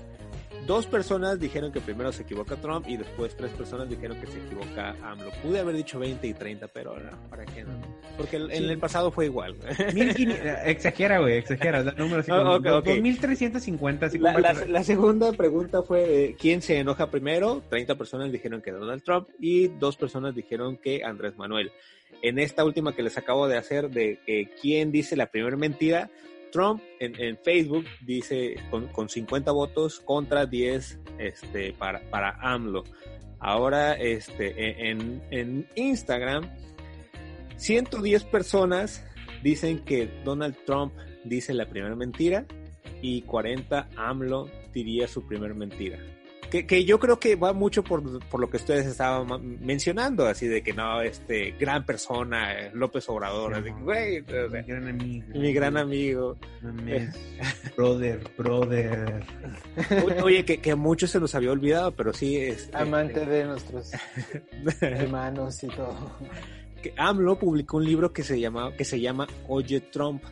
dos 0.67 0.87
personas 0.87 1.41
dijeron 1.41 1.73
que 1.73 1.81
primero 1.81 2.13
se 2.13 2.23
equivoca 2.23 2.57
Trump 2.57 2.87
y 2.89 2.97
después 2.97 3.37
tres 3.37 3.51
personas 3.53 3.89
dijeron 3.89 4.21
que 4.21 4.27
se 4.27 4.39
equivoca 4.39 4.95
AMLO. 5.03 5.31
Pude 5.43 5.59
haber 5.61 5.75
dicho 5.75 5.99
20 5.99 6.27
y 6.27 6.35
30, 6.35 6.69
pero 6.69 6.99
no, 6.99 7.29
¿para 7.29 7.45
qué 7.47 7.65
no? 7.65 7.71
Porque 8.17 8.37
el- 8.37 8.51
en 8.53 8.59
Sí. 8.65 8.65
el 8.71 8.79
pasado 8.79 9.11
fue 9.11 9.25
igual. 9.27 9.57
1500 9.95 10.39
exagera, 10.67 11.19
güey, 11.19 11.39
exagera. 11.39 11.83
Da 11.83 11.93
números 11.93 12.21
así 12.21 12.31
como 12.31 12.55
ok, 12.55 12.67
ok. 12.67 12.85
2350, 12.87 14.07
así 14.07 14.19
La, 14.19 14.33
como- 14.35 14.43
la- 14.43 14.65
la 14.67 14.85
segunda 14.85 15.33
pregunta 15.33 15.83
fue, 15.83 16.25
eh, 16.25 16.37
¿quién 16.39 16.63
se 16.63 16.79
enoja 16.79 17.11
primero? 17.11 17.63
30 17.69 17.97
personas 17.97 18.31
dijeron 18.31 18.61
que 18.63 18.71
Donald 18.73 19.03
Trump 19.03 19.29
y 19.39 19.69
dos 19.69 19.97
personas 19.97 20.35
dijeron 20.35 20.77
que 20.77 21.03
Andrés 21.05 21.37
Manuel. 21.37 21.73
En 22.23 22.39
esta 22.39 22.65
última 22.65 22.95
que 22.95 23.03
les 23.03 23.17
acabo 23.17 23.49
de 23.49 23.57
hacer 23.57 23.89
de 23.91 24.19
que 24.27 24.51
quién 24.61 24.93
dice 24.93 25.17
la 25.17 25.27
primera 25.27 25.57
mentira, 25.57 26.11
Trump 26.51 26.83
en, 26.99 27.39
Facebook 27.39 27.85
dice 28.05 28.57
con, 28.71 28.89
con 28.89 29.09
50 29.09 29.51
votos 29.53 30.01
contra 30.01 30.47
10 30.47 31.01
este, 31.19 31.73
para, 31.73 32.01
para 32.11 32.37
AMLO. 32.41 32.85
Ahora 33.39 33.95
este, 33.95 34.91
en, 34.91 35.23
en 35.31 35.67
Instagram, 35.75 36.51
110 37.57 38.25
personas 38.25 39.05
dicen 39.43 39.81
que 39.85 40.11
Donald 40.25 40.57
Trump 40.67 40.93
dice 41.25 41.55
la 41.55 41.67
primera 41.69 41.97
mentira 41.97 42.47
y 43.03 43.23
40 43.23 43.89
AMLO 43.97 44.49
diría 44.73 45.09
su 45.09 45.27
primer 45.27 45.55
mentira. 45.55 45.99
Que, 46.51 46.67
que 46.67 46.85
yo 46.85 46.99
creo 46.99 47.21
que 47.21 47.37
va 47.37 47.53
mucho 47.53 47.85
por, 47.85 48.19
por 48.27 48.41
lo 48.41 48.51
que 48.51 48.57
ustedes 48.57 48.85
estaban 48.87 49.59
mencionando, 49.65 50.27
así 50.27 50.49
de 50.49 50.63
que 50.63 50.73
no, 50.73 51.01
este, 51.01 51.53
gran 51.61 51.87
persona, 51.87 52.71
López 52.75 53.09
Obrador, 53.09 53.55
así 53.55 53.65
que, 53.67 53.83
güey, 53.83 54.19
o 54.21 54.51
sea, 54.51 54.61
Mi 54.61 54.67
gran 54.67 54.89
amigo. 54.89 55.27
mi 55.33 55.53
gran 55.53 55.77
amigo. 55.77 56.37
Mames. 56.63 57.15
Brother, 57.77 58.21
brother. 58.37 59.23
O- 60.21 60.25
Oye, 60.25 60.45
que, 60.45 60.61
que 60.61 60.73
a 60.73 60.77
muchos 60.77 61.11
se 61.11 61.21
nos 61.21 61.35
había 61.37 61.53
olvidado, 61.53 61.93
pero 61.93 62.13
sí, 62.13 62.37
este, 62.37 62.77
Amante 62.77 63.25
de 63.25 63.45
nuestros 63.45 63.93
hermanos 64.81 65.63
y 65.63 65.69
todo. 65.69 65.95
que 66.83 66.93
AMLO 66.97 67.39
publicó 67.39 67.77
un 67.77 67.85
libro 67.85 68.13
que 68.13 68.23
se 68.23 68.41
llama, 68.41 68.73
que 68.77 68.85
se 68.85 69.01
llama 69.01 69.27
Oye 69.49 69.81
Trump, 69.81 70.23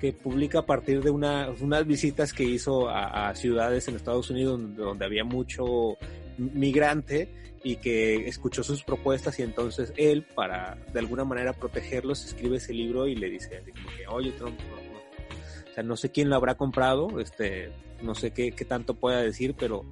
que 0.00 0.12
publica 0.12 0.60
a 0.60 0.66
partir 0.66 1.02
de 1.02 1.10
una, 1.10 1.48
unas 1.60 1.86
visitas 1.86 2.32
que 2.32 2.44
hizo 2.44 2.88
a, 2.88 3.34
ciudades 3.34 3.88
en 3.88 3.96
Estados 3.96 4.30
Unidos 4.30 4.60
donde, 4.76 5.04
había 5.04 5.24
mucho 5.24 5.96
migrante 6.36 7.28
y 7.64 7.76
que 7.76 8.28
escuchó 8.28 8.62
sus 8.62 8.84
propuestas 8.84 9.38
y 9.38 9.42
entonces 9.42 9.92
él, 9.96 10.24
para 10.34 10.78
de 10.92 11.00
alguna 11.00 11.24
manera 11.24 11.52
protegerlos, 11.52 12.24
escribe 12.24 12.58
ese 12.58 12.72
libro 12.72 13.06
y 13.08 13.16
le 13.16 13.28
dice 13.28 13.62
oye 14.08 14.30
Trump, 14.32 14.58
no, 14.60 14.76
no". 14.76 14.98
o 14.98 15.74
sea, 15.74 15.82
no 15.82 15.96
sé 15.96 16.10
quién 16.10 16.30
lo 16.30 16.36
habrá 16.36 16.54
comprado, 16.54 17.20
este, 17.20 17.70
no 18.02 18.14
sé 18.14 18.30
qué, 18.30 18.52
qué 18.52 18.64
tanto 18.64 18.94
pueda 18.94 19.20
decir, 19.20 19.54
pero 19.58 19.84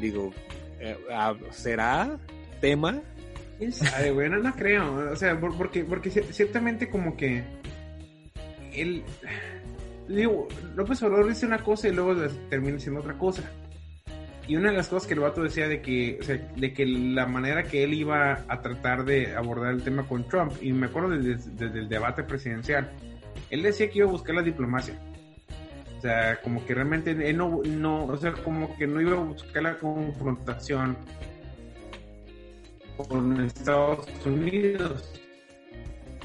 digo, 0.00 0.32
eh, 0.80 0.96
ah, 1.12 1.34
¿será 1.52 2.18
tema? 2.60 3.00
¿Quién 3.58 3.72
sabe, 3.72 4.10
güey? 4.10 4.28
No, 4.28 4.54
creo. 4.54 5.12
O 5.12 5.16
sea, 5.16 5.38
por- 5.40 5.56
porque, 5.56 5.84
porque 5.84 6.10
cier- 6.10 6.30
ciertamente 6.30 6.90
como 6.90 7.16
que 7.16 7.42
él... 8.80 9.04
Digo, 10.08 10.46
López 10.76 11.02
Obrador 11.02 11.28
dice 11.28 11.46
una 11.46 11.58
cosa 11.58 11.88
y 11.88 11.92
luego 11.92 12.14
termina 12.48 12.74
diciendo 12.74 13.00
otra 13.00 13.18
cosa. 13.18 13.42
Y 14.46 14.54
una 14.54 14.70
de 14.70 14.76
las 14.76 14.88
cosas 14.88 15.08
que 15.08 15.14
el 15.14 15.20
vato 15.20 15.42
decía 15.42 15.66
de 15.66 15.82
que, 15.82 16.20
de 16.56 16.72
que 16.72 16.86
la 16.86 17.26
manera 17.26 17.64
que 17.64 17.82
él 17.82 17.94
iba 17.94 18.44
a 18.46 18.60
tratar 18.62 19.04
de 19.04 19.34
abordar 19.34 19.72
el 19.72 19.82
tema 19.82 20.06
con 20.06 20.28
Trump, 20.28 20.52
y 20.60 20.72
me 20.72 20.86
acuerdo 20.86 21.10
desde, 21.10 21.50
desde 21.52 21.78
el 21.80 21.88
debate 21.88 22.22
presidencial, 22.22 22.88
él 23.50 23.62
decía 23.62 23.90
que 23.90 23.98
iba 23.98 24.08
a 24.08 24.12
buscar 24.12 24.36
la 24.36 24.42
diplomacia. 24.42 24.94
O 25.98 26.00
sea, 26.00 26.40
como 26.42 26.64
que 26.64 26.74
realmente 26.74 27.10
él 27.10 27.36
no, 27.36 27.60
no, 27.64 28.04
o 28.04 28.16
sea, 28.16 28.32
como 28.32 28.76
que 28.76 28.86
no 28.86 29.00
iba 29.00 29.16
a 29.16 29.24
buscar 29.24 29.62
la 29.64 29.78
confrontación 29.78 30.96
con 32.96 33.40
Estados 33.40 34.06
Unidos. 34.24 35.20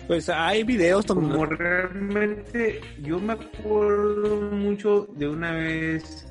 Pues 0.08 0.30
hay 0.30 0.64
videos 0.64 1.06
donde... 1.06 1.32
Como 1.32 1.46
realmente, 1.46 2.82
yo 3.02 3.20
me 3.20 3.34
acuerdo 3.34 4.52
mucho 4.52 5.08
de 5.16 5.28
una 5.30 5.52
vez 5.52 6.28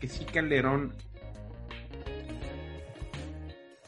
que 0.00 0.08
sí 0.08 0.24
Calderón. 0.24 0.94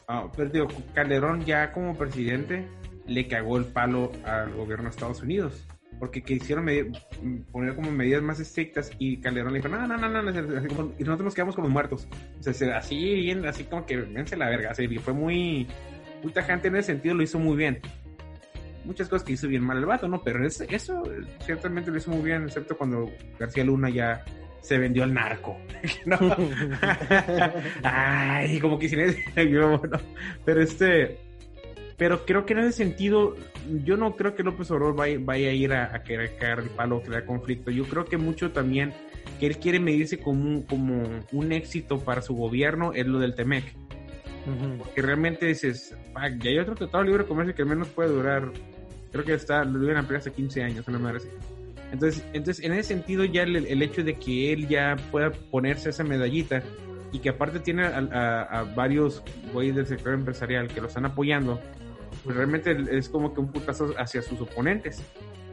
Ah, 0.07 0.29
digo, 0.51 0.67
Calderón 0.93 1.45
ya 1.45 1.71
como 1.71 1.97
presidente 1.97 2.67
le 3.07 3.27
cagó 3.27 3.57
el 3.57 3.65
palo 3.65 4.11
al 4.25 4.53
gobierno 4.53 4.83
de 4.85 4.89
Estados 4.91 5.21
Unidos. 5.21 5.65
Porque 5.99 6.23
quisieron 6.23 6.65
poner 7.51 7.75
como 7.75 7.91
medidas 7.91 8.21
más 8.23 8.39
estrictas 8.39 8.91
y 8.97 9.17
Calderón 9.17 9.53
le 9.53 9.59
dijo, 9.59 9.69
no, 9.69 9.87
no, 9.87 9.97
no, 9.97 10.09
no, 10.09 10.21
no", 10.23 10.57
así 10.57 10.67
como- 10.67 10.93
y 10.97 11.03
nosotros 11.03 11.25
nos 11.25 11.35
quedamos 11.35 11.55
como 11.55 11.69
muertos. 11.69 12.07
O 12.39 12.43
sea, 12.43 12.53
se- 12.53 12.73
así, 12.73 12.97
bien, 13.21 13.45
así 13.45 13.63
como 13.63 13.85
que 13.85 13.97
vence 13.97 14.35
la 14.35 14.49
verga. 14.49 14.73
Fue 15.01 15.13
muy, 15.13 15.67
muy 16.23 16.31
tajante 16.33 16.67
en 16.69 16.75
ese 16.75 16.93
sentido, 16.93 17.15
lo 17.15 17.23
hizo 17.23 17.39
muy 17.39 17.55
bien 17.55 17.81
muchas 18.85 19.07
cosas 19.09 19.23
que 19.25 19.33
hizo 19.33 19.47
bien 19.47 19.63
mal 19.63 19.77
el 19.77 19.85
vato, 19.85 20.07
¿no? 20.07 20.21
Pero 20.23 20.45
es- 20.45 20.61
eso 20.61 21.03
eh, 21.11 21.21
ciertamente 21.45 21.91
lo 21.91 21.97
hizo 21.97 22.11
muy 22.11 22.21
bien, 22.23 22.43
excepto 22.43 22.77
cuando 22.77 23.09
García 23.39 23.63
Luna 23.63 23.89
ya 23.89 24.23
se 24.61 24.77
vendió 24.77 25.03
al 25.03 25.13
narco. 25.13 25.57
¿no? 26.05 26.17
Ay, 27.83 28.59
como 28.59 28.77
ese- 29.05 29.49
yo, 29.49 29.77
bueno, 29.77 29.97
pero 30.45 30.61
este, 30.61 31.17
pero 31.97 32.25
creo 32.25 32.45
que 32.45 32.53
en 32.53 32.59
ese 32.59 32.71
sentido, 32.73 33.35
yo 33.83 33.97
no 33.97 34.15
creo 34.15 34.35
que 34.35 34.43
López 34.43 34.69
Obrador 34.71 34.95
vaya, 34.95 35.17
vaya 35.21 35.49
a 35.49 35.53
ir 35.53 35.73
a, 35.73 35.95
a 35.95 36.03
querer 36.03 36.35
caer 36.37 36.59
el 36.59 36.69
palo 36.69 37.01
crear 37.01 37.25
conflicto. 37.25 37.71
Yo 37.71 37.85
creo 37.85 38.05
que 38.05 38.17
mucho 38.17 38.51
también 38.51 38.93
que 39.39 39.47
él 39.47 39.57
quiere 39.57 39.79
medirse 39.79 40.19
como 40.19 40.41
un, 40.43 40.61
como 40.63 41.03
un 41.31 41.51
éxito 41.51 41.99
para 41.99 42.21
su 42.21 42.35
gobierno 42.35 42.93
es 42.93 43.05
lo 43.07 43.19
del 43.19 43.35
Temec 43.35 43.75
que 44.95 45.01
realmente 45.01 45.45
dices, 45.45 45.95
"Fuck, 46.13 46.41
ya 46.43 46.49
hay 46.51 46.59
otro 46.59 46.75
tratado 46.75 47.03
de 47.03 47.09
libre 47.11 47.25
comercio 47.25 47.53
que 47.55 47.61
al 47.61 47.67
menos 47.69 47.87
puede 47.89 48.09
durar, 48.09 48.51
creo 49.11 49.23
que 49.25 49.33
está, 49.33 49.63
lo 49.63 49.79
a 49.95 49.99
ampliar 49.99 50.19
hasta 50.19 50.31
15 50.31 50.63
años, 50.63 50.87
una 50.87 50.99
madre 50.99 51.17
así. 51.17 51.27
Entonces, 51.91 52.23
entonces, 52.33 52.63
en 52.63 52.71
ese 52.73 52.83
sentido, 52.83 53.25
ya 53.25 53.43
el, 53.43 53.55
el 53.57 53.81
hecho 53.81 54.03
de 54.03 54.15
que 54.15 54.53
él 54.53 54.67
ya 54.67 54.95
pueda 55.11 55.31
ponerse 55.31 55.89
esa 55.89 56.03
medallita 56.03 56.63
y 57.11 57.19
que 57.19 57.29
aparte 57.29 57.59
tiene 57.59 57.83
a, 57.83 57.97
a- 57.99 58.41
a 58.59 58.63
varios 58.63 59.21
güeyes 59.53 59.75
del 59.75 59.85
sector 59.87 60.13
empresarial 60.13 60.69
que 60.69 60.79
lo 60.79 60.87
están 60.87 61.05
apoyando, 61.05 61.59
pues 62.23 62.35
realmente 62.35 62.77
es 62.91 63.09
como 63.09 63.33
que 63.33 63.41
un 63.41 63.51
putazo 63.51 63.93
hacia 63.97 64.21
sus 64.21 64.39
oponentes. 64.39 65.03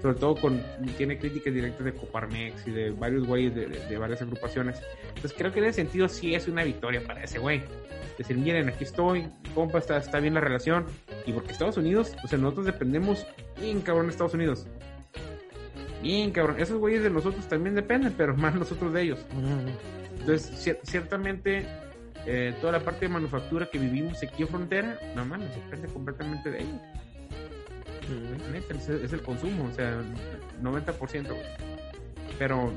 Sobre 0.02 0.16
todo 0.18 0.36
con, 0.36 0.62
tiene 0.96 1.18
críticas 1.18 1.52
directas 1.52 1.84
de 1.84 1.92
Coparmex 1.92 2.66
y 2.68 2.70
de 2.70 2.90
varios 2.90 3.26
güeyes 3.26 3.54
de, 3.54 3.66
de- 3.66 3.98
varias 3.98 4.22
agrupaciones. 4.22 4.80
Entonces 5.08 5.34
creo 5.36 5.52
que 5.52 5.58
en 5.58 5.64
ese 5.66 5.82
sentido 5.82 6.08
sí 6.08 6.34
es 6.34 6.46
una 6.46 6.62
victoria 6.62 7.02
para 7.04 7.24
ese 7.24 7.38
güey 7.40 7.62
decir, 8.16 8.36
miren, 8.36 8.68
aquí 8.68 8.84
estoy, 8.84 9.26
compa, 9.54 9.78
está, 9.78 9.96
está 9.98 10.20
bien 10.20 10.34
la 10.34 10.40
relación. 10.40 10.86
Y 11.26 11.32
porque 11.32 11.52
Estados 11.52 11.76
Unidos, 11.76 12.14
o 12.24 12.28
sea, 12.28 12.38
nosotros 12.38 12.66
dependemos 12.66 13.26
bien 13.60 13.80
cabrón 13.80 14.06
de 14.06 14.12
Estados 14.12 14.34
Unidos. 14.34 14.66
Bien 16.02 16.30
cabrón. 16.30 16.56
Esos 16.60 16.78
güeyes 16.78 17.02
de 17.02 17.10
nosotros 17.10 17.46
también 17.48 17.74
dependen, 17.74 18.14
pero 18.16 18.36
más 18.36 18.54
nosotros 18.54 18.92
de 18.92 19.02
ellos. 19.02 19.18
Entonces, 20.20 20.64
cier- 20.64 20.78
ciertamente, 20.84 21.64
eh, 22.26 22.54
toda 22.60 22.72
la 22.74 22.80
parte 22.80 23.06
de 23.06 23.08
manufactura 23.08 23.66
que 23.70 23.78
vivimos 23.78 24.22
aquí 24.22 24.42
en 24.42 24.48
frontera, 24.48 24.98
no 25.16 25.24
mames, 25.24 25.48
depende 25.54 25.88
completamente 25.88 26.50
de 26.50 26.58
ellos. 26.60 26.80
Neta, 28.52 28.74
es, 28.74 29.12
el 29.12 29.22
consumo, 29.22 29.64
o 29.70 29.72
sea, 29.74 30.00
90%. 30.62 31.26
güey. 31.28 31.40
Pero 32.38 32.72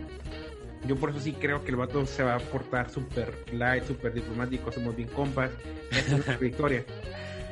Yo 0.87 0.95
por 0.95 1.11
eso 1.11 1.19
sí 1.19 1.33
creo 1.33 1.63
que 1.63 1.69
el 1.71 1.77
vato 1.77 2.05
se 2.07 2.23
va 2.23 2.35
a 2.35 2.39
portar 2.39 2.89
súper 2.89 3.33
light, 3.53 3.83
súper 3.83 4.13
diplomático, 4.13 4.71
somos 4.71 4.95
bien 4.95 5.09
compas. 5.09 5.51
Es 5.91 6.11
una 6.11 6.37
victoria. 6.41 6.83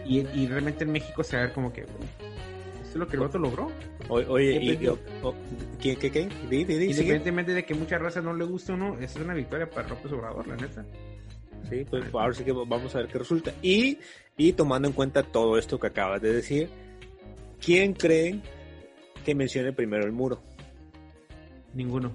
Y, 0.05 0.19
y 0.33 0.47
realmente 0.47 0.83
en 0.83 0.91
México 0.91 1.23
se 1.23 1.35
va 1.37 1.43
a 1.43 1.45
ver 1.45 1.53
como 1.53 1.71
que, 1.71 1.81
"Esto 1.81 2.89
es 2.89 2.95
lo 2.95 3.05
que 3.07 3.17
el 3.17 3.19
vato 3.21 3.37
logró. 3.37 3.71
O- 4.07 4.15
Oye, 4.33 4.59
y, 4.59 4.87
o- 4.87 4.97
o- 5.21 5.35
¿qué, 5.79 5.95
qué, 5.95 6.09
qué? 6.09 6.27
Di, 6.49 6.63
di, 6.63 6.63
di, 6.63 6.65
sigue. 6.65 6.85
Independientemente 6.89 7.53
de 7.53 7.63
que 7.65 7.75
mucha 7.75 7.99
raza 7.99 8.19
no 8.19 8.33
le 8.33 8.45
guste 8.45 8.71
o 8.71 8.77
no, 8.77 8.97
es 8.99 9.15
una 9.17 9.35
victoria 9.35 9.69
para 9.69 9.87
López 9.87 10.11
Obrador, 10.11 10.47
la 10.47 10.55
neta. 10.55 10.83
Sí, 11.69 11.85
pues 11.87 12.03
ahora 12.11 12.33
sí 12.33 12.43
que 12.43 12.51
vamos 12.51 12.95
a 12.95 12.97
ver 12.99 13.07
qué 13.09 13.19
resulta. 13.19 13.53
Y, 13.61 13.99
y 14.37 14.53
tomando 14.53 14.87
en 14.87 14.93
cuenta 14.95 15.21
todo 15.21 15.59
esto 15.59 15.79
que 15.79 15.85
acabas 15.85 16.19
de 16.19 16.33
decir, 16.33 16.67
¿quién 17.63 17.93
creen 17.93 18.41
que 19.25 19.35
mencione 19.35 19.73
primero 19.73 20.05
el 20.05 20.11
muro? 20.11 20.41
Ninguno. 21.73 22.11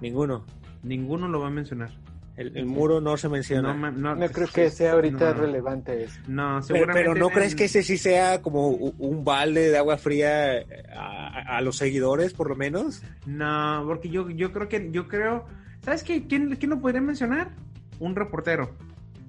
Ninguno. 0.00 0.44
Ninguno 0.82 1.28
lo 1.28 1.40
va 1.40 1.48
a 1.48 1.50
mencionar. 1.50 1.90
El, 2.36 2.56
el 2.56 2.66
muro 2.66 3.00
no 3.00 3.16
se 3.16 3.28
menciona. 3.28 3.74
No 3.74 4.26
creo 4.28 4.46
que 4.46 4.70
sea 4.70 4.92
ahorita 4.92 5.34
no. 5.34 5.40
relevante 5.40 6.04
eso. 6.04 6.20
No, 6.28 6.46
pero, 6.50 6.62
seguramente. 6.62 7.00
pero 7.00 7.14
¿no 7.16 7.26
en- 7.28 7.34
crees 7.34 7.54
que 7.56 7.64
ese 7.64 7.82
sí 7.82 7.98
sea 7.98 8.40
como 8.42 8.68
un 8.68 9.24
balde 9.24 9.70
de 9.70 9.76
agua 9.76 9.98
fría 9.98 10.64
a, 10.96 11.56
a 11.56 11.60
los 11.62 11.76
seguidores, 11.76 12.34
por 12.34 12.48
lo 12.48 12.54
menos? 12.54 13.02
No, 13.26 13.82
porque 13.86 14.08
yo, 14.08 14.30
yo 14.30 14.52
creo 14.52 14.68
que. 14.68 14.88
Yo 14.92 15.08
creo. 15.08 15.46
¿Sabes 15.82 16.04
qué? 16.04 16.28
¿Quién, 16.28 16.54
quién 16.56 16.70
lo 16.70 16.80
podría 16.80 17.00
mencionar? 17.00 17.50
Un 17.98 18.14
reportero. 18.14 18.70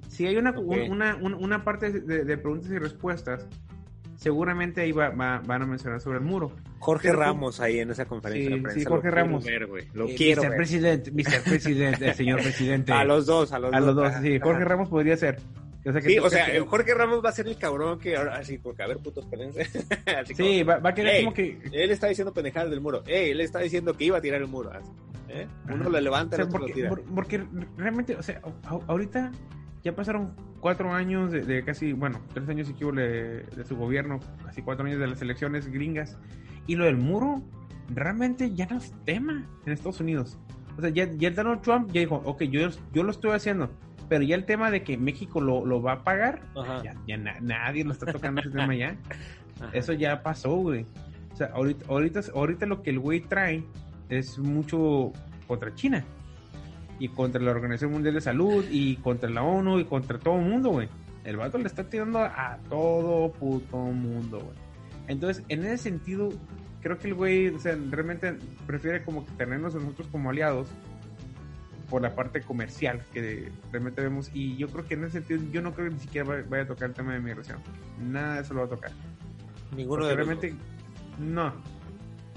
Si 0.07 0.27
hay 0.27 0.37
una, 0.37 0.51
un- 0.59 0.91
una, 0.91 1.15
un- 1.15 1.33
una 1.33 1.63
parte 1.63 1.89
de, 1.91 2.23
de 2.25 2.37
preguntas 2.37 2.69
y 2.71 2.77
respuestas, 2.77 3.47
seguramente 4.19 4.81
ahí 4.81 4.91
va- 4.91 5.09
va- 5.09 5.41
van 5.45 5.61
a 5.61 5.65
mencionar 5.65 6.01
sobre 6.01 6.17
el 6.19 6.23
muro. 6.25 6.51
Jorge 6.79 7.07
Pero- 7.09 7.19
Ramos 7.21 7.59
ahí 7.61 7.79
en 7.79 7.89
esa 7.89 8.05
conferencia 8.05 8.49
Sí, 8.49 8.55
de 8.55 8.61
prensa. 8.61 8.79
sí, 8.79 8.83
lo 8.83 8.89
Jorge 8.91 9.01
quiero 9.09 9.15
Ramos. 9.17 9.45
ver. 9.45 9.69
Lo 9.93 10.07
Eh, 10.07 10.15
quiero 10.15 10.41
Mr. 10.43 10.49
ver. 10.49 10.57
Presidente, 10.57 11.11
Mr. 11.11 11.43
Presidente, 11.43 12.07
el 12.09 12.13
señor 12.15 12.41
presidente. 12.41 12.91
A 12.93 13.03
los 13.05 13.25
dos, 13.25 13.51
a 13.53 13.59
los 13.59 13.73
A 13.73 13.77
dos. 13.79 13.87
los 13.87 13.95
dos, 13.95 14.07
Ajá, 14.09 14.21
sí. 14.21 14.39
Jorge. 14.39 14.63
Ramos 14.65 14.89
podría 14.89 15.17
ser. 15.17 15.39
O 15.85 15.91
sea, 15.93 16.01
que 16.01 16.09
Sí, 16.09 16.17
tú- 16.17 16.25
o 16.25 16.29
sea, 16.29 16.45
que- 16.45 16.57
eh, 16.57 16.59
Jorge 16.59 16.93
Ramos 16.93 17.23
va 17.23 17.29
a 17.29 17.31
ser 17.31 17.47
el 17.47 17.57
cabrón 17.57 17.97
que 17.99 18.17
ahora 18.17 18.35
así, 18.35 18.57
porque 18.57 18.83
a 18.83 18.87
ver, 18.87 18.97
putos, 18.97 19.23
espérense. 19.23 19.61
Así 20.19 20.35
Sí, 20.35 20.59
como- 20.59 20.65
va, 20.71 20.79
va 20.79 20.89
a 20.89 20.93
querer 20.93 21.23
como 21.23 21.33
que. 21.33 21.57
Él 21.71 21.89
está 21.91 22.07
diciendo 22.07 22.33
pendejadas 22.33 22.69
del 22.69 22.81
muro. 22.81 23.01
Él 23.07 23.39
está 23.39 23.59
diciendo 23.59 23.95
que 23.95 24.03
iba 24.03 24.17
a 24.17 24.21
tirar 24.21 24.41
el 24.41 24.47
muro. 24.47 24.71
así, 24.73 24.89
¿eh? 25.29 25.47
Uno 25.71 25.89
lo 25.89 25.99
levanta, 26.01 26.35
O 26.35 26.37
sea, 26.37 26.43
el 26.43 26.49
otro 26.49 26.59
porque, 26.59 26.71
lo 26.71 26.75
tira. 26.75 26.89
por- 26.89 27.03
porque 27.15 27.43
realmente, 27.77 28.15
o 28.17 28.21
sea, 28.21 28.41
a- 28.63 28.79
ahorita 28.87 29.31
ya 29.83 29.95
pasaron 29.95 30.33
cuatro 30.59 30.93
años 30.93 31.31
de, 31.31 31.41
de 31.41 31.63
casi, 31.63 31.93
bueno, 31.93 32.19
tres 32.33 32.47
años 32.49 32.69
y 32.69 32.73
que 32.73 32.85
de, 32.85 33.43
de 33.43 33.65
su 33.65 33.75
gobierno, 33.77 34.19
casi 34.45 34.61
cuatro 34.61 34.85
años 34.85 34.99
de 34.99 35.07
las 35.07 35.21
elecciones 35.21 35.67
gringas, 35.67 36.17
y 36.67 36.75
lo 36.75 36.85
del 36.85 36.97
muro 36.97 37.41
realmente 37.93 38.53
ya 38.53 38.65
no 38.67 38.77
es 38.77 38.93
tema 39.05 39.45
en 39.65 39.73
Estados 39.73 39.99
Unidos. 39.99 40.37
O 40.77 40.81
sea, 40.81 40.89
ya, 40.89 41.09
ya 41.11 41.31
Donald 41.31 41.61
Trump 41.61 41.91
ya 41.91 42.01
dijo, 42.01 42.21
ok, 42.25 42.43
yo, 42.43 42.69
yo 42.93 43.03
lo 43.03 43.11
estoy 43.11 43.31
haciendo, 43.31 43.69
pero 44.07 44.23
ya 44.23 44.35
el 44.35 44.45
tema 44.45 44.71
de 44.71 44.83
que 44.83 44.97
México 44.97 45.41
lo, 45.41 45.65
lo 45.65 45.81
va 45.81 45.93
a 45.93 46.03
pagar, 46.03 46.41
ya, 46.83 46.95
ya 47.07 47.17
na- 47.17 47.39
nadie 47.41 47.83
lo 47.83 47.91
está 47.91 48.05
tocando 48.11 48.41
ese 48.41 48.49
tema 48.51 48.75
ya. 48.75 48.95
Ajá. 49.61 49.69
Eso 49.73 49.91
ya 49.93 50.23
pasó, 50.23 50.55
güey. 50.55 50.85
O 51.33 51.35
sea, 51.35 51.47
ahorita, 51.47 51.85
ahorita, 51.89 52.19
ahorita 52.33 52.65
lo 52.65 52.81
que 52.81 52.91
el 52.91 52.99
güey 52.99 53.19
trae 53.21 53.63
es 54.09 54.37
mucho 54.39 55.11
contra 55.47 55.73
China. 55.75 56.03
Y 56.99 57.09
contra 57.09 57.41
la 57.41 57.51
Organización 57.51 57.91
Mundial 57.93 58.13
de 58.15 58.21
Salud, 58.21 58.65
y 58.69 58.97
contra 58.97 59.29
la 59.29 59.41
ONU, 59.41 59.79
y 59.79 59.85
contra 59.85 60.19
todo 60.19 60.35
el 60.37 60.45
mundo, 60.45 60.69
güey. 60.69 60.89
El 61.23 61.37
vato 61.37 61.57
le 61.57 61.67
está 61.67 61.83
tirando 61.83 62.19
a 62.19 62.57
todo 62.69 63.31
puto 63.31 63.77
mundo, 63.77 64.39
güey. 64.39 64.57
Entonces, 65.07 65.43
en 65.49 65.63
ese 65.65 65.77
sentido, 65.77 66.29
creo 66.81 66.97
que 66.97 67.07
el 67.07 67.13
güey, 67.15 67.47
o 67.49 67.59
sea, 67.59 67.77
realmente 67.89 68.35
prefiere 68.67 69.03
como 69.03 69.25
que 69.25 69.31
tenernos 69.33 69.75
a 69.75 69.79
nosotros 69.79 70.07
como 70.11 70.29
aliados 70.29 70.69
por 71.89 72.01
la 72.03 72.13
parte 72.13 72.41
comercial 72.41 73.01
que 73.13 73.51
realmente 73.71 74.01
vemos. 74.01 74.29
Y 74.33 74.55
yo 74.57 74.67
creo 74.67 74.85
que 74.85 74.93
en 74.93 75.05
ese 75.05 75.13
sentido, 75.23 75.41
yo 75.51 75.61
no 75.61 75.73
creo 75.73 75.87
que 75.89 75.95
ni 75.95 75.99
siquiera 76.01 76.43
vaya- 76.47 76.63
a 76.63 76.67
tocar 76.67 76.89
el 76.89 76.95
tema 76.95 77.13
de 77.13 77.19
migración. 77.19 77.57
Nada 77.99 78.35
de 78.35 78.41
eso 78.41 78.53
lo 78.53 78.59
va 78.61 78.65
a 78.67 78.69
tocar. 78.69 78.91
Ninguno 79.75 80.01
Porque 80.01 80.05
de 80.05 80.15
los 80.15 80.27
realmente 80.27 80.55
no 81.19 81.53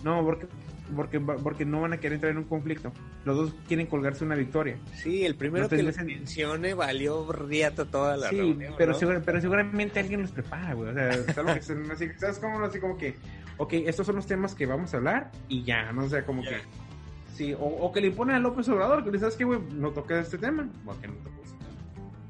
no 0.02 0.24
porque 0.24 0.46
porque 0.94 1.18
porque 1.20 1.64
no 1.64 1.80
van 1.80 1.92
a 1.92 1.96
querer 1.98 2.14
entrar 2.14 2.32
en 2.32 2.38
un 2.38 2.44
conflicto 2.44 2.92
los 3.24 3.36
dos 3.36 3.54
quieren 3.66 3.86
colgarse 3.86 4.24
una 4.24 4.34
victoria. 4.34 4.76
Sí, 4.94 5.24
el 5.24 5.34
primero 5.36 5.68
que 5.68 5.76
dicen- 5.76 6.06
mencione 6.06 6.74
valió 6.74 7.30
riata 7.32 7.84
toda 7.84 8.16
la 8.16 8.28
sí 8.28 8.36
reunión. 8.36 8.74
pero 8.78 8.92
¿no? 8.92 8.98
segura- 8.98 9.22
pero 9.24 9.40
seguramente 9.40 10.00
alguien 10.00 10.22
los 10.22 10.32
prepara 10.32 10.74
güey 10.74 10.90
o 10.90 10.94
sea 10.94 11.08
es 11.10 11.38
algo 11.38 11.54
que 11.54 11.62
son 11.62 11.90
así 11.90 12.08
sabes 12.18 12.38
cómo 12.38 12.58
así 12.64 12.78
como 12.80 12.96
que 12.98 13.16
ok 13.58 13.72
estos 13.86 14.06
son 14.06 14.16
los 14.16 14.26
temas 14.26 14.54
que 14.54 14.66
vamos 14.66 14.92
a 14.94 14.96
hablar 14.98 15.30
y 15.48 15.62
ya 15.64 15.92
no 15.92 16.04
o 16.04 16.08
sea 16.08 16.24
como 16.24 16.42
que 16.42 16.56
sí 17.34 17.52
o, 17.54 17.58
o 17.64 17.92
que 17.92 18.00
le 18.00 18.08
imponen 18.08 18.36
a 18.36 18.38
López 18.38 18.68
Obrador 18.68 19.04
que 19.04 19.10
le 19.10 19.18
sabes 19.18 19.36
que 19.36 19.44
güey 19.44 19.60
no 19.74 19.90
toques 19.90 20.18
este 20.18 20.38
tema 20.38 20.68
porque 20.84 21.08
no 21.08 21.14
toques 21.14 21.46
ese 21.48 21.56
tema. 21.56 21.70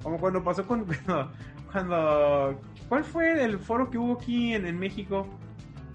como 0.03 0.19
cuando 0.19 0.43
pasó 0.45 0.67
con 0.67 0.85
cuando, 0.85 1.33
cuando 1.73 2.61
cuál 2.89 3.05
fue 3.05 3.45
el 3.45 3.59
foro 3.59 3.91
que 3.91 3.99
hubo 3.99 4.15
aquí 4.21 4.55
en, 4.55 4.67
en 4.67 4.79
México 4.79 5.27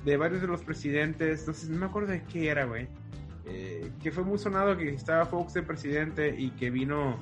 de 0.08 0.16
varios 0.18 0.40
de 0.42 0.48
los 0.48 0.62
presidentes, 0.64 1.42
entonces 1.42 1.70
no 1.70 1.78
me 1.78 1.86
acuerdo 1.88 2.12
de 2.14 2.24
qué 2.24 2.48
era, 2.48 2.64
güey. 2.66 2.88
Eh, 3.46 3.92
que 4.02 4.10
fue 4.12 4.24
muy 4.24 4.38
sonado 4.40 4.78
que 4.78 4.90
estaba 4.90 5.26
Fox 5.26 5.54
de 5.54 5.64
presidente 5.64 6.34
y 6.38 6.52
que 6.52 6.70
vino 6.70 7.18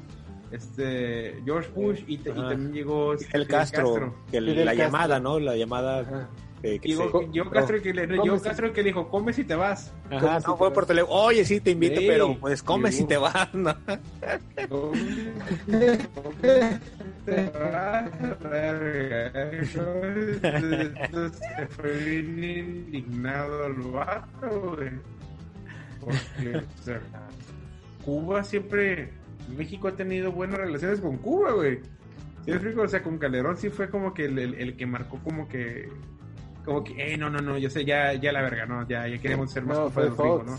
este 0.51 1.41
George 1.43 1.69
Bush 1.73 2.03
y, 2.07 2.19
te- 2.19 2.29
y 2.29 2.33
Ajá. 2.33 2.49
también 2.49 2.73
llegó 2.73 3.13
El 3.13 3.19
Fidel 3.19 3.47
Castro, 3.47 4.13
que 4.29 4.37
el- 4.37 4.45
Fidel 4.45 4.65
la 4.65 4.71
Castro. 4.71 4.85
llamada, 4.85 5.19
¿no? 5.19 5.39
La 5.39 5.55
llamada 5.55 5.99
Ajá. 6.01 6.29
que, 6.61 6.77
Llegó, 6.79 7.21
se- 7.21 7.27
llegó 7.31 7.49
Castro 7.51 7.81
que 7.81 7.93
le, 7.93 8.07
¿Cómo 8.07 8.23
llegó 8.23 8.37
se- 8.37 8.43
Castro 8.49 8.71
que 8.73 8.81
le 8.83 8.87
dijo, 8.89 9.07
come 9.09 9.33
si 9.33 9.43
te 9.43 9.55
vas. 9.55 9.91
Ajá, 10.11 10.39
si 10.41 10.47
no 10.47 10.53
te 10.53 10.57
fue 10.59 10.71
por 10.73 10.85
teléfono. 10.85 11.13
Oye, 11.21 11.43
sí, 11.43 11.59
te 11.59 11.71
invito, 11.71 11.99
Sí. 12.01 12.07
pero 12.07 12.37
pues 12.39 12.61
come 12.63 12.91
si 12.91 13.05
te 13.05 13.17
vas, 13.17 13.51
¿no? 13.53 13.75
Entonces, 21.03 21.41
fue 21.69 21.91
bien 21.97 22.43
indignado 22.43 23.65
el 23.67 23.73
vato, 23.73 24.75
güey. 24.75 24.91
Porque, 25.99 26.57
o 26.57 26.83
sea, 26.83 26.99
Cuba 28.03 28.43
siempre, 28.43 29.09
México 29.57 29.87
ha 29.87 29.95
tenido 29.95 30.31
buenas 30.31 30.59
relaciones 30.59 31.01
con 31.01 31.17
Cuba, 31.17 31.53
güey. 31.53 31.79
¿Sí 32.45 32.51
explico? 32.51 32.83
O 32.83 32.87
sea, 32.87 33.01
con 33.01 33.17
Calderón 33.17 33.57
sí 33.57 33.69
fue 33.69 33.89
como 33.89 34.13
que 34.13 34.25
el, 34.25 34.37
el- 34.37 34.53
el 34.55 34.77
que 34.77 34.85
marcó 34.85 35.17
como 35.23 35.47
que, 35.47 35.89
como 36.63 36.83
que, 36.83 37.13
eh, 37.13 37.17
no, 37.17 37.29
no, 37.31 37.39
no, 37.39 37.57
yo 37.57 37.69
sé, 37.71 37.85
ya, 37.85 38.13
ya 38.13 38.31
la 38.31 38.41
verga, 38.43 38.67
no, 38.67 38.87
ya, 38.87 39.07
ya 39.07 39.17
queremos 39.19 39.51
ser 39.51 39.63
más 39.65 39.77
No, 39.79 39.89
fue 39.89 40.11
Fox. 40.11 40.45
¿no? 40.45 40.57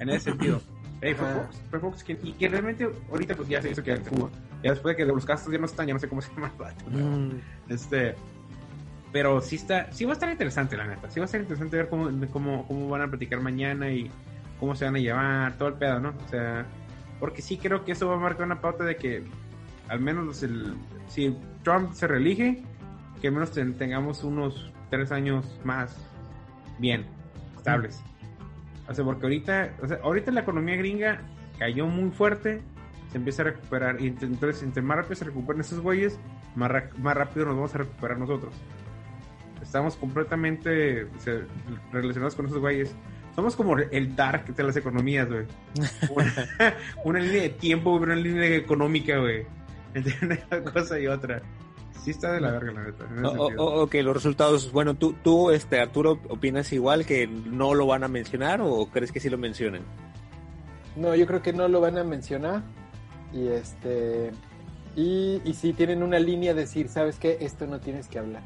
En 0.00 0.10
ese 0.10 0.30
sentido. 0.30 0.60
Eh, 1.00 1.14
fue. 1.14 1.26
Fox, 1.32 1.60
fue 1.70 1.80
Fox 1.80 2.04
quien- 2.04 2.18
y 2.22 2.32
que 2.34 2.48
realmente 2.48 2.88
ahorita 3.10 3.34
pues 3.34 3.48
ya 3.48 3.60
se 3.60 3.70
hizo 3.70 3.82
que 3.82 3.90
era 3.92 4.02
Cuba. 4.02 4.30
Ya 4.64 4.70
después 4.70 4.96
de 4.96 5.04
que 5.04 5.12
los 5.12 5.24
Castros 5.24 5.52
ya 5.52 5.58
no 5.60 5.66
están, 5.66 5.86
ya 5.86 5.92
no 5.94 6.00
sé 6.00 6.08
cómo 6.08 6.20
se 6.22 6.32
llama 6.34 6.50
el 6.52 6.58
vato. 6.58 6.84
Mm. 6.90 7.30
Este, 7.68 8.14
pero 9.12 9.40
sí 9.40 9.56
está, 9.56 9.92
sí 9.92 10.04
va 10.06 10.12
a 10.12 10.14
estar 10.14 10.30
interesante 10.30 10.76
la 10.76 10.86
neta, 10.86 11.08
sí 11.10 11.20
va 11.20 11.24
a 11.24 11.26
estar 11.26 11.40
interesante 11.40 11.76
ver 11.76 11.88
cómo, 11.88 12.10
cómo, 12.32 12.66
cómo 12.66 12.88
van 12.88 13.02
a 13.02 13.08
platicar 13.08 13.40
mañana 13.40 13.90
y 13.90 14.10
cómo 14.58 14.74
se 14.74 14.86
van 14.86 14.96
a 14.96 14.98
llevar, 14.98 15.56
todo 15.58 15.68
el 15.68 15.74
pedo, 15.74 16.00
¿no? 16.00 16.08
O 16.24 16.28
sea, 16.30 16.66
porque 17.20 17.42
sí 17.42 17.58
creo 17.58 17.84
que 17.84 17.92
eso 17.92 18.08
va 18.08 18.14
a 18.14 18.18
marcar 18.18 18.46
una 18.46 18.60
pauta 18.60 18.84
de 18.84 18.96
que 18.96 19.22
al 19.88 20.00
menos 20.00 20.42
el, 20.42 20.74
si 21.08 21.36
Trump 21.62 21.92
se 21.92 22.06
reelige, 22.06 22.62
que 23.20 23.28
al 23.28 23.34
menos 23.34 23.52
ten- 23.52 23.74
tengamos 23.74 24.24
unos 24.24 24.72
tres 24.90 25.12
años 25.12 25.44
más 25.62 25.96
bien, 26.78 27.04
estables. 27.56 28.02
O 28.88 28.94
sea, 28.94 29.04
porque 29.04 29.24
ahorita, 29.26 29.74
o 29.82 29.86
sea, 29.88 29.98
ahorita 30.02 30.30
la 30.32 30.40
economía 30.40 30.76
gringa 30.76 31.20
cayó 31.58 31.86
muy 31.86 32.10
fuerte, 32.10 32.62
se 33.14 33.18
empieza 33.18 33.42
a 33.42 33.44
recuperar, 33.44 34.00
y 34.00 34.10
ent- 34.10 34.22
entonces 34.24 34.60
entre 34.64 34.82
más 34.82 34.96
rápido 34.96 35.14
se 35.14 35.24
recuperen 35.26 35.60
esos 35.60 35.78
güeyes, 35.78 36.18
más, 36.56 36.68
ra- 36.68 36.90
más 36.98 37.16
rápido 37.16 37.46
nos 37.46 37.54
vamos 37.54 37.72
a 37.76 37.78
recuperar 37.78 38.18
nosotros. 38.18 38.52
Estamos 39.62 39.94
completamente 39.94 41.04
o 41.04 41.20
sea, 41.20 41.34
relacionados 41.92 42.34
con 42.34 42.46
esos 42.46 42.58
güeyes. 42.58 42.92
Somos 43.36 43.54
como 43.54 43.78
el 43.78 44.16
dark 44.16 44.52
de 44.52 44.62
las 44.64 44.76
economías, 44.76 45.28
güey. 45.28 45.44
Una, 46.10 46.34
una 47.04 47.18
línea 47.20 47.42
de 47.42 47.50
tiempo, 47.50 47.98
pero 48.00 48.12
una 48.14 48.20
línea 48.20 48.46
económica, 48.56 49.16
güey. 49.18 49.46
Entre 49.94 50.16
una 50.50 50.72
cosa 50.72 50.98
y 50.98 51.06
otra. 51.06 51.40
Sí 52.02 52.10
está 52.10 52.32
de 52.32 52.40
la 52.40 52.50
verga, 52.50 52.72
la 52.72 52.82
neta. 52.84 53.06
O- 53.56 53.82
ok, 53.84 53.94
los 54.02 54.14
resultados. 54.14 54.72
Bueno, 54.72 54.94
¿tú, 54.96 55.14
tú, 55.22 55.52
este, 55.52 55.80
Arturo, 55.80 56.20
opinas 56.28 56.72
igual 56.72 57.06
que 57.06 57.28
no 57.28 57.74
lo 57.74 57.86
van 57.86 58.02
a 58.02 58.08
mencionar 58.08 58.60
o 58.60 58.86
crees 58.90 59.12
que 59.12 59.20
sí 59.20 59.30
lo 59.30 59.38
mencionan? 59.38 59.82
No, 60.96 61.14
yo 61.14 61.26
creo 61.26 61.42
que 61.42 61.52
no 61.52 61.66
lo 61.68 61.80
van 61.80 61.96
a 61.96 62.04
mencionar. 62.04 62.62
Y 63.34 63.48
este. 63.48 64.30
Y, 64.96 65.40
y 65.44 65.54
sí 65.54 65.72
tienen 65.72 66.02
una 66.02 66.18
línea 66.20 66.54
de 66.54 66.62
decir, 66.62 66.88
¿sabes 66.88 67.16
qué? 67.18 67.38
Esto 67.40 67.66
no 67.66 67.80
tienes 67.80 68.06
que 68.08 68.20
hablar. 68.20 68.42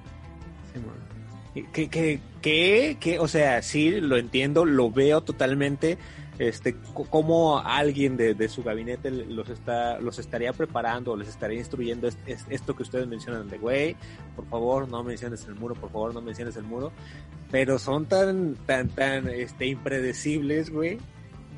Sí, 0.73 0.81
bueno. 0.81 1.69
¿Qué, 1.73 2.97
qué? 3.01 3.19
O 3.19 3.29
sea, 3.29 3.63
sí, 3.63 4.01
lo 4.01 4.17
entiendo, 4.17 4.65
lo 4.65 4.91
veo 4.91 5.21
totalmente. 5.23 5.99
Este, 6.39 6.77
cómo 7.11 7.59
alguien 7.59 8.17
de, 8.17 8.33
de 8.35 8.49
su 8.49 8.63
gabinete 8.63 9.11
los 9.11 9.49
está, 9.49 9.99
los 9.99 10.21
estaría 10.21 10.53
preparando, 10.53 11.17
les 11.17 11.29
estaría 11.29 11.59
instruyendo 11.59 12.07
es- 12.07 12.47
esto 12.49 12.77
que 12.77 12.85
ustedes 12.85 13.09
mencionan 13.09 13.49
de 13.49 13.59
güey, 13.59 13.97
por 14.37 14.47
favor 14.47 14.89
no 14.89 15.03
menciones 15.03 15.45
el 15.49 15.57
muro, 15.57 15.75
por 15.75 15.91
favor 15.91 16.15
no 16.15 16.21
menciones 16.21 16.55
el 16.57 16.63
muro, 16.63 16.93
pero 17.51 17.77
son 17.81 18.07
tan, 18.07 18.55
tan, 18.67 18.89
tan, 18.89 19.27
este, 19.29 19.67
impredecibles, 19.67 20.71
güey, 20.71 20.99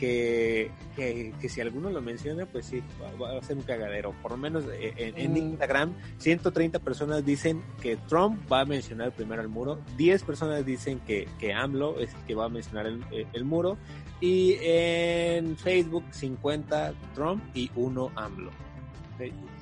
que, 0.01 0.71
que, 0.97 1.33
que 1.41 1.49
si 1.51 1.61
alguno 1.61 1.91
lo 1.91 2.01
menciona, 2.01 2.47
pues 2.47 2.65
sí, 2.67 2.83
va, 3.23 3.37
a 3.39 3.43
ser 3.43 3.59
un 3.59 3.63
cagadero. 3.63 4.13
Por 4.23 4.33
lo 4.33 4.39
menos 4.39 4.65
eh, 4.73 4.95
en, 4.97 5.17
en 5.19 5.33
Mm. 5.33 5.37
Instagram, 5.53 5.93
130 6.19 6.79
personas 6.81 7.25
dicen 7.25 7.63
que 7.83 7.97
Trump 8.09 8.41
va 8.51 8.61
a 8.61 8.65
mencionar 8.65 9.13
primero 9.13 9.43
el 9.43 9.49
muro, 9.49 9.79
10 9.99 10.23
personas 10.25 10.65
dicen 10.65 10.99
que, 11.07 11.29
que 11.39 11.53
AMLO 11.53 12.01
es 12.01 12.15
el 12.15 12.21
que 12.23 12.35
va 12.35 12.47
a 12.47 12.49
mencionar 12.49 12.87
el, 12.87 13.05
el- 13.13 13.27
el 13.33 13.45
muro, 13.45 13.77
y 14.21 14.57
en 14.61 15.57
Facebook 15.57 16.05
50 16.11 16.95
Trump 17.15 17.43
y 17.55 17.71
1 17.77 18.11
AMLO. 18.17 18.51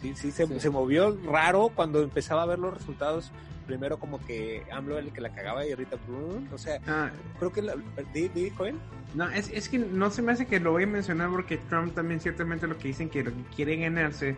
Sí, 0.00 0.14
sí, 0.14 0.30
se, 0.32 0.46
Sí. 0.46 0.60
se 0.60 0.70
movió 0.70 1.16
raro 1.26 1.70
cuando 1.74 2.02
empezaba 2.02 2.42
a 2.42 2.46
ver 2.46 2.58
los 2.58 2.72
resultados. 2.74 3.32
Primero 3.66 3.98
como 3.98 4.18
que 4.24 4.62
AMLO 4.72 4.96
era 4.96 5.06
el 5.06 5.12
que 5.12 5.20
la 5.20 5.28
cagaba 5.30 5.66
y 5.66 5.70
ahorita, 5.72 5.98
¡pum! 5.98 6.46
o 6.52 6.56
sea, 6.56 6.80
Ah, 6.86 7.10
creo 7.38 7.52
que 7.52 7.60
la, 7.60 7.74
di- 8.14 8.28
dijo 8.28 8.64
él. 8.64 8.76
no, 9.14 9.28
es, 9.28 9.50
es 9.52 9.68
que 9.68 9.78
no 9.78 10.10
se 10.10 10.22
me 10.22 10.32
hace 10.32 10.46
que 10.46 10.58
lo 10.58 10.70
voy 10.72 10.84
a 10.84 10.86
mencionar 10.86 11.28
porque 11.30 11.58
Trump 11.58 11.94
también 11.94 12.18
ciertamente 12.20 12.66
lo 12.66 12.78
que 12.78 12.88
dicen 12.88 13.10
que 13.10 13.22
lo 13.24 13.30
que 13.30 13.42
quiere 13.54 13.76
ganarse 13.76 14.36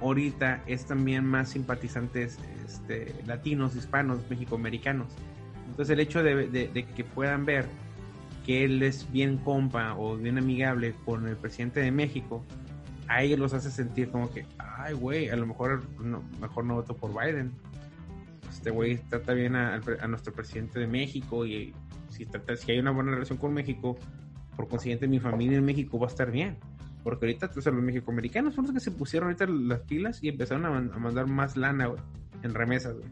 ahorita 0.00 0.62
es 0.66 0.84
también 0.86 1.24
más 1.24 1.50
simpatizantes 1.50 2.38
este, 2.64 3.14
latinos, 3.26 3.74
hispanos, 3.76 4.20
mexicoamericanos. 4.30 5.08
Entonces 5.68 5.92
el 5.92 6.00
hecho 6.00 6.22
de, 6.22 6.46
de- 6.48 6.68
de 6.68 6.84
que 6.84 7.02
puedan 7.04 7.44
ver 7.44 7.66
que 8.46 8.64
él 8.64 8.82
es 8.82 9.10
bien 9.12 9.38
compa 9.38 9.94
o 9.96 10.16
bien 10.16 10.38
amigable 10.38 10.94
con 11.04 11.26
el 11.28 11.36
presidente 11.36 11.80
de 11.80 11.90
México, 11.92 12.44
a 13.16 13.22
ellos 13.22 13.38
los 13.38 13.52
hace 13.54 13.70
sentir 13.70 14.10
como 14.10 14.30
que, 14.30 14.44
ay 14.58 14.94
güey, 14.94 15.28
a 15.30 15.36
lo 15.36 15.46
mejor 15.46 15.82
no, 16.00 16.22
mejor 16.40 16.64
no 16.64 16.74
voto 16.74 16.96
por 16.96 17.10
Biden. 17.12 17.52
Este 18.50 18.70
güey 18.70 18.98
trata 19.08 19.32
bien 19.32 19.56
a, 19.56 19.80
a 20.00 20.06
nuestro 20.08 20.32
presidente 20.32 20.78
de 20.78 20.86
México 20.86 21.46
y 21.46 21.74
si, 22.10 22.26
trata, 22.26 22.56
si 22.56 22.72
hay 22.72 22.78
una 22.78 22.90
buena 22.90 23.12
relación 23.12 23.38
con 23.38 23.52
México, 23.54 23.96
por 24.56 24.68
consiguiente 24.68 25.08
mi 25.08 25.18
familia 25.20 25.58
en 25.58 25.64
México 25.64 25.98
va 25.98 26.06
a 26.06 26.10
estar 26.10 26.30
bien. 26.30 26.58
Porque 27.02 27.26
ahorita 27.26 27.50
o 27.56 27.60
sea, 27.60 27.72
los 27.72 27.82
mexicoamericanos 27.82 28.54
son 28.54 28.64
los 28.66 28.74
que 28.74 28.80
se 28.80 28.92
pusieron 28.92 29.28
ahorita 29.28 29.46
las 29.46 29.80
pilas 29.80 30.22
y 30.22 30.28
empezaron 30.28 30.64
a, 30.66 30.70
man- 30.70 30.90
a 30.94 30.98
mandar 30.98 31.26
más 31.26 31.56
lana 31.56 31.86
güey, 31.86 32.00
en 32.44 32.54
remesas. 32.54 32.94
güey. 32.94 33.06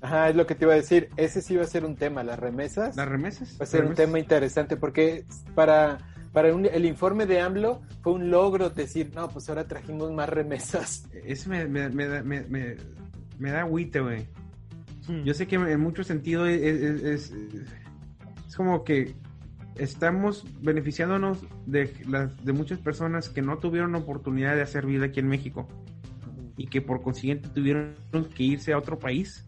Ajá, 0.00 0.28
es 0.30 0.36
lo 0.36 0.46
que 0.46 0.54
te 0.54 0.64
iba 0.64 0.72
a 0.72 0.76
decir. 0.76 1.10
Ese 1.16 1.42
sí 1.42 1.56
va 1.56 1.64
a 1.64 1.66
ser 1.66 1.84
un 1.84 1.96
tema, 1.96 2.22
las 2.22 2.38
remesas. 2.38 2.96
Las 2.96 3.08
remesas. 3.08 3.56
Va 3.60 3.64
a 3.64 3.66
ser 3.66 3.80
un 3.80 3.88
remesas. 3.88 4.06
tema 4.06 4.18
interesante 4.18 4.76
porque 4.76 5.24
para, 5.54 5.98
para 6.36 6.54
un- 6.54 6.66
el 6.66 6.84
informe 6.84 7.24
de 7.24 7.40
AMLO 7.40 7.80
fue 8.02 8.12
un 8.12 8.28
logro 8.30 8.68
decir, 8.68 9.10
no, 9.14 9.26
pues 9.30 9.48
ahora 9.48 9.66
trajimos 9.66 10.12
más 10.12 10.28
remesas. 10.28 11.08
Eso 11.24 11.48
me, 11.48 11.64
me, 11.66 11.88
me, 11.88 12.06
da- 12.06 12.22
me, 12.22 12.42
me, 12.42 12.76
me 13.38 13.50
da 13.52 13.60
agüite, 13.60 14.00
güey. 14.00 14.26
Hmm. 15.08 15.22
Yo 15.24 15.32
sé 15.32 15.46
que 15.46 15.54
en 15.54 15.80
muchos 15.80 16.06
sentidos 16.06 16.50
es, 16.50 16.60
es, 16.82 17.02
es- 17.02 17.32
es 18.46 18.54
como 18.54 18.84
que 18.84 19.14
estamos 19.76 20.44
beneficiándonos 20.60 21.38
de, 21.64 21.90
las, 22.06 22.44
de 22.44 22.52
muchas 22.52 22.80
personas 22.80 23.30
que 23.30 23.40
no 23.40 23.56
tuvieron 23.56 23.94
oportunidad 23.94 24.56
de 24.56 24.60
hacer 24.60 24.84
vida 24.84 25.06
aquí 25.06 25.20
en 25.20 25.28
México 25.28 25.66
y 26.58 26.66
que 26.66 26.82
por 26.82 27.00
consiguiente 27.00 27.48
tuvieron 27.48 27.94
que 28.34 28.42
irse 28.42 28.74
a 28.74 28.78
otro 28.78 28.98
país, 28.98 29.46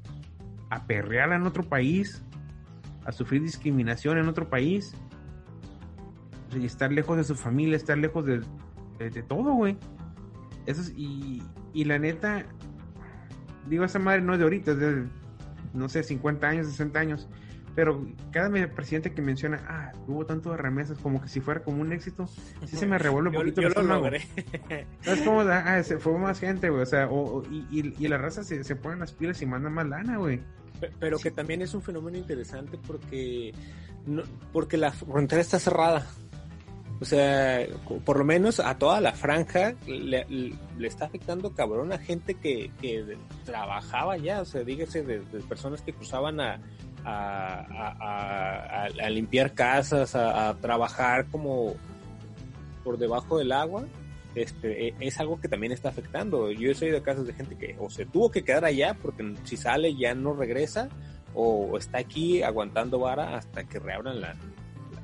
a 0.70 0.86
perrear 0.86 1.34
en 1.34 1.42
otro 1.42 1.64
país, 1.64 2.22
a 3.04 3.12
sufrir 3.12 3.42
discriminación 3.42 4.16
en 4.16 4.26
otro 4.26 4.48
país 4.48 4.94
y 6.54 6.64
estar 6.66 6.90
lejos 6.92 7.16
de 7.16 7.24
su 7.24 7.34
familia, 7.34 7.76
estar 7.76 7.98
lejos 7.98 8.24
de, 8.24 8.40
de, 8.98 9.10
de 9.10 9.22
todo, 9.22 9.52
güey. 9.54 9.76
Eso 10.66 10.82
es, 10.82 10.92
y, 10.96 11.42
y 11.72 11.84
la 11.84 11.98
neta, 11.98 12.44
digo, 13.68 13.84
esa 13.84 13.98
madre 13.98 14.20
no 14.22 14.32
es 14.34 14.38
de 14.38 14.44
ahorita, 14.44 14.72
es 14.72 14.78
de, 14.78 15.04
no 15.74 15.88
sé, 15.88 16.02
50 16.02 16.46
años, 16.48 16.66
60 16.66 16.98
años. 16.98 17.28
Pero 17.74 18.04
cada 18.32 18.50
presidente 18.74 19.12
que 19.12 19.22
menciona, 19.22 19.60
ah, 19.68 19.92
hubo 20.08 20.26
tanto 20.26 20.50
de 20.50 20.56
remesas, 20.56 20.98
como 20.98 21.22
que 21.22 21.28
si 21.28 21.40
fuera 21.40 21.62
como 21.62 21.80
un 21.80 21.92
éxito, 21.92 22.26
sí 22.66 22.76
se 22.76 22.86
me 22.86 22.98
revuelve 22.98 23.28
un 23.28 23.34
Yo, 23.34 23.40
poquito 23.40 23.60
yo 23.62 23.68
el 23.68 23.74
lo 23.74 23.82
logré. 23.82 24.26
Es 25.04 25.22
como, 25.22 25.40
ah, 25.42 25.80
se 25.84 25.98
fue 25.98 26.18
más 26.18 26.40
gente, 26.40 26.70
güey, 26.70 26.82
o 26.82 26.86
sea, 26.86 27.06
o, 27.08 27.38
o- 27.38 27.42
y, 27.50 27.66
y, 27.70 27.94
y 28.04 28.08
la 28.08 28.18
raza 28.18 28.42
se, 28.42 28.64
se 28.64 28.74
ponen 28.74 28.98
las 28.98 29.12
pilas 29.12 29.40
y 29.42 29.46
mandan 29.46 29.74
más 29.74 29.86
lana, 29.86 30.16
güey. 30.16 30.40
Pe- 30.80 30.90
Pero 30.98 31.18
que 31.18 31.30
también 31.30 31.62
es 31.62 31.72
un 31.72 31.82
fenómeno 31.82 32.18
interesante 32.18 32.78
porque, 32.84 33.54
no, 34.06 34.22
porque 34.52 34.76
la 34.76 34.90
frontera 34.90 35.40
está 35.40 35.60
cerrada. 35.60 36.04
O 37.00 37.04
sea, 37.04 37.64
por 38.04 38.18
lo 38.18 38.24
menos 38.24 38.58
a 38.58 38.76
toda 38.76 39.00
la 39.00 39.12
franja 39.12 39.74
le, 39.86 40.26
le 40.28 40.88
está 40.88 41.04
afectando 41.04 41.52
cabrón 41.54 41.92
a 41.92 41.98
gente 41.98 42.34
que, 42.34 42.72
que 42.80 43.16
trabajaba 43.44 44.16
ya. 44.16 44.40
O 44.40 44.44
sea, 44.44 44.62
dígase 44.64 45.02
de, 45.04 45.20
personas 45.48 45.80
que 45.82 45.92
cruzaban 45.92 46.40
a, 46.40 46.60
a, 47.04 48.86
a- 49.00 49.10
limpiar 49.10 49.52
casas, 49.54 50.14
a, 50.16 50.56
trabajar 50.60 51.26
como 51.26 51.74
por 52.82 52.98
debajo 52.98 53.38
del 53.38 53.52
agua. 53.52 53.84
Este, 54.34 54.88
e- 54.88 54.94
es 54.98 55.20
algo 55.20 55.40
que 55.40 55.46
también 55.48 55.72
está 55.72 55.90
afectando. 55.90 56.50
Yo 56.50 56.74
soy 56.74 56.90
de 56.90 57.00
casos 57.00 57.26
de 57.28 57.32
gente 57.32 57.56
que 57.56 57.76
o 57.78 57.88
se 57.90 58.06
tuvo 58.06 58.30
que 58.30 58.42
quedar 58.42 58.64
allá 58.64 58.96
porque 59.00 59.34
si 59.44 59.56
sale 59.56 59.94
ya 59.94 60.14
no 60.14 60.34
regresa 60.34 60.88
o 61.34 61.78
está 61.78 61.98
aquí 61.98 62.42
aguantando 62.42 62.98
vara 62.98 63.36
hasta 63.36 63.62
que 63.64 63.78
reabran 63.78 64.20
la, 64.20 64.34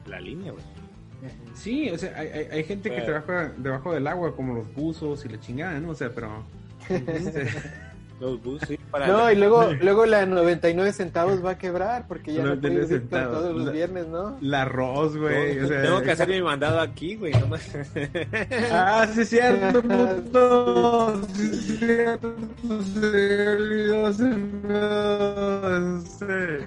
la, 0.07 0.21
línea. 0.21 0.53
Sí, 1.55 1.91
o 1.91 1.99
sea, 1.99 2.13
hay, 2.19 2.29
hay, 2.29 2.47
hay 2.53 2.65
gente 2.65 2.91
que 2.95 3.01
trabaja 3.03 3.53
debajo 3.57 3.93
del 3.95 4.07
agua, 4.07 4.35
como 4.37 4.55
los 4.55 4.75
buzos 4.75 5.25
y 5.25 5.29
la 5.29 5.41
chingada, 5.41 5.79
¿no? 5.81 5.91
O 5.91 5.95
sea, 5.95 6.11
pero... 6.15 6.45
este, 6.89 7.47
Los 8.21 8.41
bus, 8.45 8.63
sí, 8.69 8.79
para 8.93 9.09
No, 9.09 9.29
y 9.29 9.35
luego, 9.35 9.73
luego 9.81 10.07
la 10.07 10.25
99 10.25 10.93
centavos 10.93 11.45
va 11.45 11.51
a 11.51 11.59
quebrar 11.59 12.07
porque 12.07 12.33
ya 12.33 12.43
no 12.43 12.51
99 12.51 12.87
puedes 12.87 13.03
ir 13.03 13.09
todos 13.11 13.57
los 13.57 13.67
La- 13.67 13.73
viernes, 13.73 14.07
¿no? 14.07 14.37
la 14.41 14.63
arroz, 14.63 15.17
güey. 15.17 15.59
o 15.59 15.67
sea, 15.67 15.83
tengo 15.83 16.01
que 16.01 16.13
hacer 16.13 16.29
mi 16.29 16.41
mandado 16.41 16.79
aquí, 16.79 17.17
güey. 17.17 17.33
No 17.33 17.49
más. 17.49 17.69
Ah, 18.71 19.05
sí 19.13 19.23
es 19.23 19.29
cierto, 19.31 19.83
puto. 19.83 21.27
Sí 21.35 21.77
cierto, 21.77 22.35
se 22.95 23.01
me 23.01 23.49
olvidó, 23.49 24.13
se 24.13 24.25
me- 24.25 26.01
sí. 26.01 26.65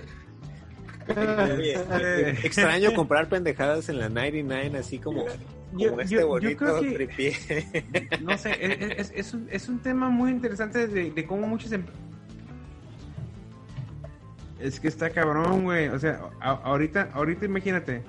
Oye, 1.15 2.29
extraño 2.43 2.93
comprar 2.93 3.29
pendejadas 3.29 3.87
en 3.89 3.99
la 3.99 4.09
99 4.09 4.77
así 4.79 4.99
como, 4.99 5.25
Yo- 5.75 5.99
este 6.01 6.15
yo- 6.15 6.21
yo 6.21 6.27
bonito 6.27 6.57
creo 6.65 6.81
que- 6.81 6.91
tripié. 6.91 7.33
No 8.21 8.37
sé, 8.37 8.57
es, 8.59 8.99
es- 8.99 9.13
es 9.15 9.33
un, 9.33 9.47
es 9.51 9.69
un 9.69 9.79
tema 9.79 10.09
muy 10.09 10.31
interesante 10.31 10.87
de, 10.87 11.11
de 11.11 11.25
cómo 11.25 11.47
muchos... 11.47 11.71
em- 11.71 11.85
Es 14.59 14.79
que 14.79 14.87
está 14.87 15.09
cabrón, 15.11 15.63
güey. 15.65 15.87
O 15.89 15.99
sea, 15.99 16.19
a- 16.41 16.51
ahorita, 16.63 17.09
ahorita 17.13 17.45
imagínate. 17.45 18.01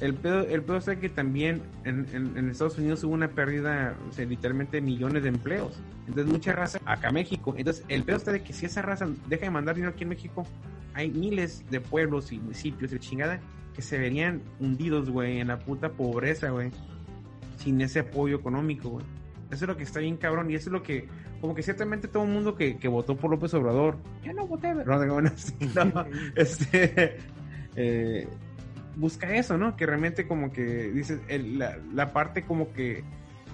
El 0.00 0.14
pedo, 0.14 0.42
el 0.42 0.62
pedo 0.62 0.76
está 0.76 0.94
que 0.94 1.08
también 1.08 1.60
en, 1.84 2.06
en- 2.12 2.36
en 2.38 2.48
Estados 2.50 2.78
Unidos 2.78 3.02
hubo 3.02 3.14
una 3.14 3.26
pérdida, 3.28 3.96
o 4.08 4.12
sea, 4.12 4.24
literalmente 4.26 4.80
millones 4.80 5.24
de 5.24 5.28
empleos. 5.30 5.80
Entonces, 6.06 6.32
mucha 6.32 6.52
raza 6.52 6.78
acá 6.84 7.08
a 7.08 7.12
México. 7.12 7.52
Entonces, 7.58 7.84
el 7.88 8.04
pedo 8.04 8.16
está 8.18 8.30
de 8.30 8.42
que 8.42 8.52
si 8.52 8.66
esa 8.66 8.80
raza 8.80 9.08
deja 9.28 9.46
de 9.46 9.50
mandar 9.50 9.74
dinero 9.74 9.92
aquí 9.92 10.04
en 10.04 10.10
México, 10.10 10.46
hay 10.98 11.10
miles 11.10 11.64
de 11.70 11.80
pueblos 11.80 12.32
y 12.32 12.38
municipios 12.38 12.90
de 12.90 12.98
chingada 12.98 13.40
que 13.74 13.82
se 13.82 13.98
verían 13.98 14.42
hundidos, 14.58 15.08
güey, 15.10 15.38
en 15.38 15.46
la 15.48 15.58
puta 15.60 15.90
pobreza, 15.92 16.50
güey. 16.50 16.70
Sin 17.56 17.80
ese 17.80 18.00
apoyo 18.00 18.36
económico, 18.36 18.88
güey. 18.90 19.04
Eso 19.50 19.64
es 19.64 19.68
lo 19.68 19.76
que 19.76 19.84
está 19.84 20.00
bien 20.00 20.16
cabrón 20.16 20.50
y 20.50 20.56
eso 20.56 20.68
es 20.68 20.72
lo 20.72 20.82
que, 20.82 21.06
como 21.40 21.54
que 21.54 21.62
ciertamente 21.62 22.08
todo 22.08 22.24
el 22.24 22.30
mundo 22.30 22.56
que, 22.56 22.76
que 22.78 22.88
votó 22.88 23.16
por 23.16 23.30
López 23.30 23.54
Obrador, 23.54 23.96
yo 24.24 24.32
no 24.32 24.46
voté, 24.46 24.74
no, 24.74 24.84
no, 24.84 25.04
no, 25.06 25.84
no, 25.84 26.06
este, 26.36 27.16
eh, 27.76 28.28
busca 28.96 29.34
eso, 29.36 29.56
¿no? 29.56 29.76
Que 29.76 29.86
realmente 29.86 30.26
como 30.26 30.52
que 30.52 30.90
dices, 30.90 31.20
el- 31.28 31.58
la, 31.60 31.78
la 31.94 32.12
parte 32.12 32.42
como 32.42 32.72
que, 32.72 33.04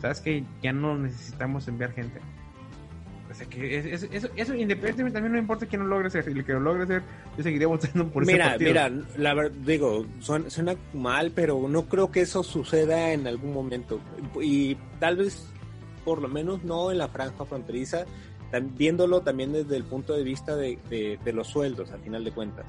sabes 0.00 0.20
que 0.20 0.44
ya 0.62 0.72
no 0.72 0.96
necesitamos 0.98 1.68
enviar 1.68 1.92
gente. 1.92 2.18
O 3.34 3.36
sea 3.36 3.48
que 3.48 3.76
es- 3.78 3.86
es- 4.04 4.08
eso, 4.12 4.28
eso 4.36 4.54
independientemente 4.54 5.14
también 5.16 5.32
no 5.32 5.38
importa 5.40 5.66
quién 5.66 5.82
lo 5.82 5.88
logre 5.88 6.06
hacer, 6.06 6.24
y 6.28 6.38
el 6.38 6.44
que 6.44 6.52
lo 6.52 6.60
logre 6.60 6.84
hacer, 6.84 7.02
yo 7.36 7.42
seguiría 7.42 7.66
votando 8.04 8.08
por 8.08 8.22
ese 8.22 8.32
Mira, 8.32 8.50
partido. 8.50 8.68
mira, 8.70 8.90
la 9.16 9.34
verdad, 9.34 9.56
digo, 9.66 10.06
suena, 10.20 10.48
suena 10.50 10.76
mal, 10.92 11.32
pero 11.34 11.66
no 11.68 11.86
creo 11.86 12.12
que 12.12 12.20
eso 12.20 12.44
suceda 12.44 13.12
en 13.12 13.26
algún 13.26 13.52
momento. 13.52 14.00
Y 14.40 14.76
tal 15.00 15.16
vez, 15.16 15.48
por 16.04 16.22
lo 16.22 16.28
menos, 16.28 16.62
no 16.62 16.92
en 16.92 16.98
la 16.98 17.08
franja 17.08 17.44
fronteriza, 17.44 18.04
tam- 18.52 18.70
viéndolo 18.76 19.22
también 19.22 19.52
desde 19.52 19.76
el 19.76 19.82
punto 19.82 20.14
de 20.14 20.22
vista 20.22 20.54
de, 20.54 20.78
de- 20.88 21.18
de 21.24 21.32
los 21.32 21.48
sueldos, 21.48 21.90
al 21.90 22.00
final 22.02 22.22
de 22.22 22.30
cuentas. 22.30 22.66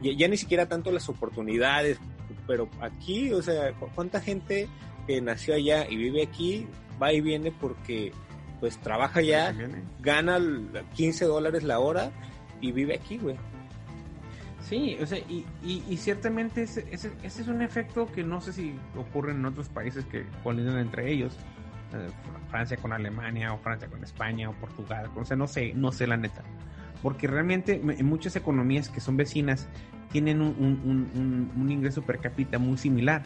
Ya, 0.00 0.12
ya 0.16 0.28
ni 0.28 0.36
siquiera 0.36 0.66
tanto 0.68 0.92
las 0.92 1.08
oportunidades, 1.08 1.98
pero 2.46 2.68
aquí, 2.80 3.32
o 3.32 3.42
sea, 3.42 3.72
¿cu- 3.72 3.88
¿cuánta 3.96 4.20
gente 4.20 4.68
que 5.08 5.20
nació 5.20 5.54
allá 5.56 5.88
y 5.90 5.96
vive 5.96 6.22
aquí 6.22 6.68
va 7.02 7.12
y 7.12 7.20
viene 7.20 7.50
porque 7.50 8.12
pues 8.64 8.78
trabaja 8.78 9.20
¿eh? 9.20 9.82
gana 10.00 10.36
el 10.38 10.70
15 10.94 11.26
dólares 11.26 11.64
la 11.64 11.80
hora 11.80 12.10
y 12.62 12.72
vive 12.72 12.94
aquí, 12.94 13.18
güey? 13.18 13.36
Sí, 14.62 14.96
o 15.02 15.04
sea, 15.04 15.18
y, 15.18 15.44
y, 15.62 15.84
y 15.86 15.98
ciertamente 15.98 16.62
ese, 16.62 16.86
ese, 16.90 17.12
ese 17.22 17.42
es 17.42 17.48
un 17.48 17.60
efecto 17.60 18.10
que 18.10 18.22
no 18.24 18.40
sé 18.40 18.54
si 18.54 18.74
ocurre 18.96 19.32
en 19.32 19.44
otros 19.44 19.68
países 19.68 20.06
que 20.06 20.24
colindan 20.42 20.78
entre 20.78 21.12
ellos. 21.12 21.36
Eh, 21.92 22.08
Francia 22.48 22.78
con 22.78 22.94
Alemania, 22.94 23.52
o 23.52 23.58
Francia 23.58 23.86
con 23.86 24.02
España, 24.02 24.48
o 24.48 24.54
Portugal, 24.54 25.10
o 25.14 25.24
sea, 25.26 25.36
no 25.36 25.46
sé, 25.46 25.74
no 25.74 25.92
sé 25.92 26.06
la 26.06 26.16
neta. 26.16 26.42
Porque 27.02 27.26
realmente 27.26 27.74
en 27.84 28.06
muchas 28.06 28.34
economías 28.34 28.88
que 28.88 29.00
son 29.00 29.18
vecinas 29.18 29.68
tienen 30.10 30.40
un, 30.40 30.56
un- 30.58 30.80
un- 30.90 31.10
un- 31.20 31.52
un 31.62 31.70
ingreso 31.70 32.00
per 32.00 32.18
cápita 32.18 32.58
muy 32.58 32.78
similar. 32.78 33.24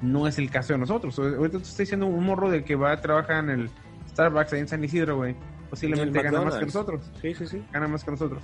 no 0.00 0.26
es 0.28 0.38
el 0.38 0.48
caso 0.48 0.72
de 0.72 0.78
nosotros. 0.78 1.18
Ahorita 1.18 1.58
te 1.58 1.64
estoy 1.64 1.82
diciendo 1.82 2.06
un 2.06 2.24
morro 2.24 2.48
de 2.48 2.64
que 2.64 2.74
va 2.76 2.92
a 2.92 3.00
trabajar 3.02 3.42
en 3.44 3.50
el 3.50 3.70
Starbucks 4.18 4.52
ahí 4.52 4.60
en 4.60 4.68
San 4.68 4.82
Isidro, 4.82 5.16
güey. 5.18 5.36
Posiblemente 5.70 6.22
gana 6.22 6.40
más 6.42 6.54
que 6.56 6.64
nosotros. 6.66 7.10
Sí, 7.22 7.34
sí, 7.34 7.46
sí. 7.46 7.62
Gana 7.72 7.86
más 7.86 8.02
que 8.02 8.10
nosotros. 8.10 8.42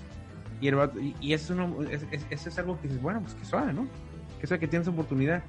Y, 0.61 0.69
el 0.69 0.77
vato- 0.77 1.01
y, 1.01 1.17
y 1.21 1.33
eso, 1.33 1.53
es 1.53 1.59
uno- 1.59 1.83
es, 1.91 2.07
es- 2.13 2.27
eso 2.31 2.49
es 2.49 2.59
algo 2.61 2.81
que 2.81 2.87
dices, 2.87 3.03
bueno, 3.03 3.21
pues 3.21 3.35
que 3.35 3.45
suave, 3.45 3.73
¿no? 3.73 3.89
Que 4.41 4.47
suave 4.47 4.61
que 4.61 4.69
tienes 4.69 4.87
oportunidad. 4.87 5.43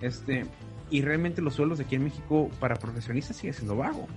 Este, 0.00 0.46
y 0.90 1.02
realmente 1.02 1.40
los 1.42 1.54
sueldos 1.54 1.78
aquí 1.78 1.94
en 1.94 2.02
México 2.04 2.50
para 2.58 2.74
profesionistas 2.74 3.36
sigue 3.36 3.52
siendo 3.52 3.76
bajo. 3.76 4.08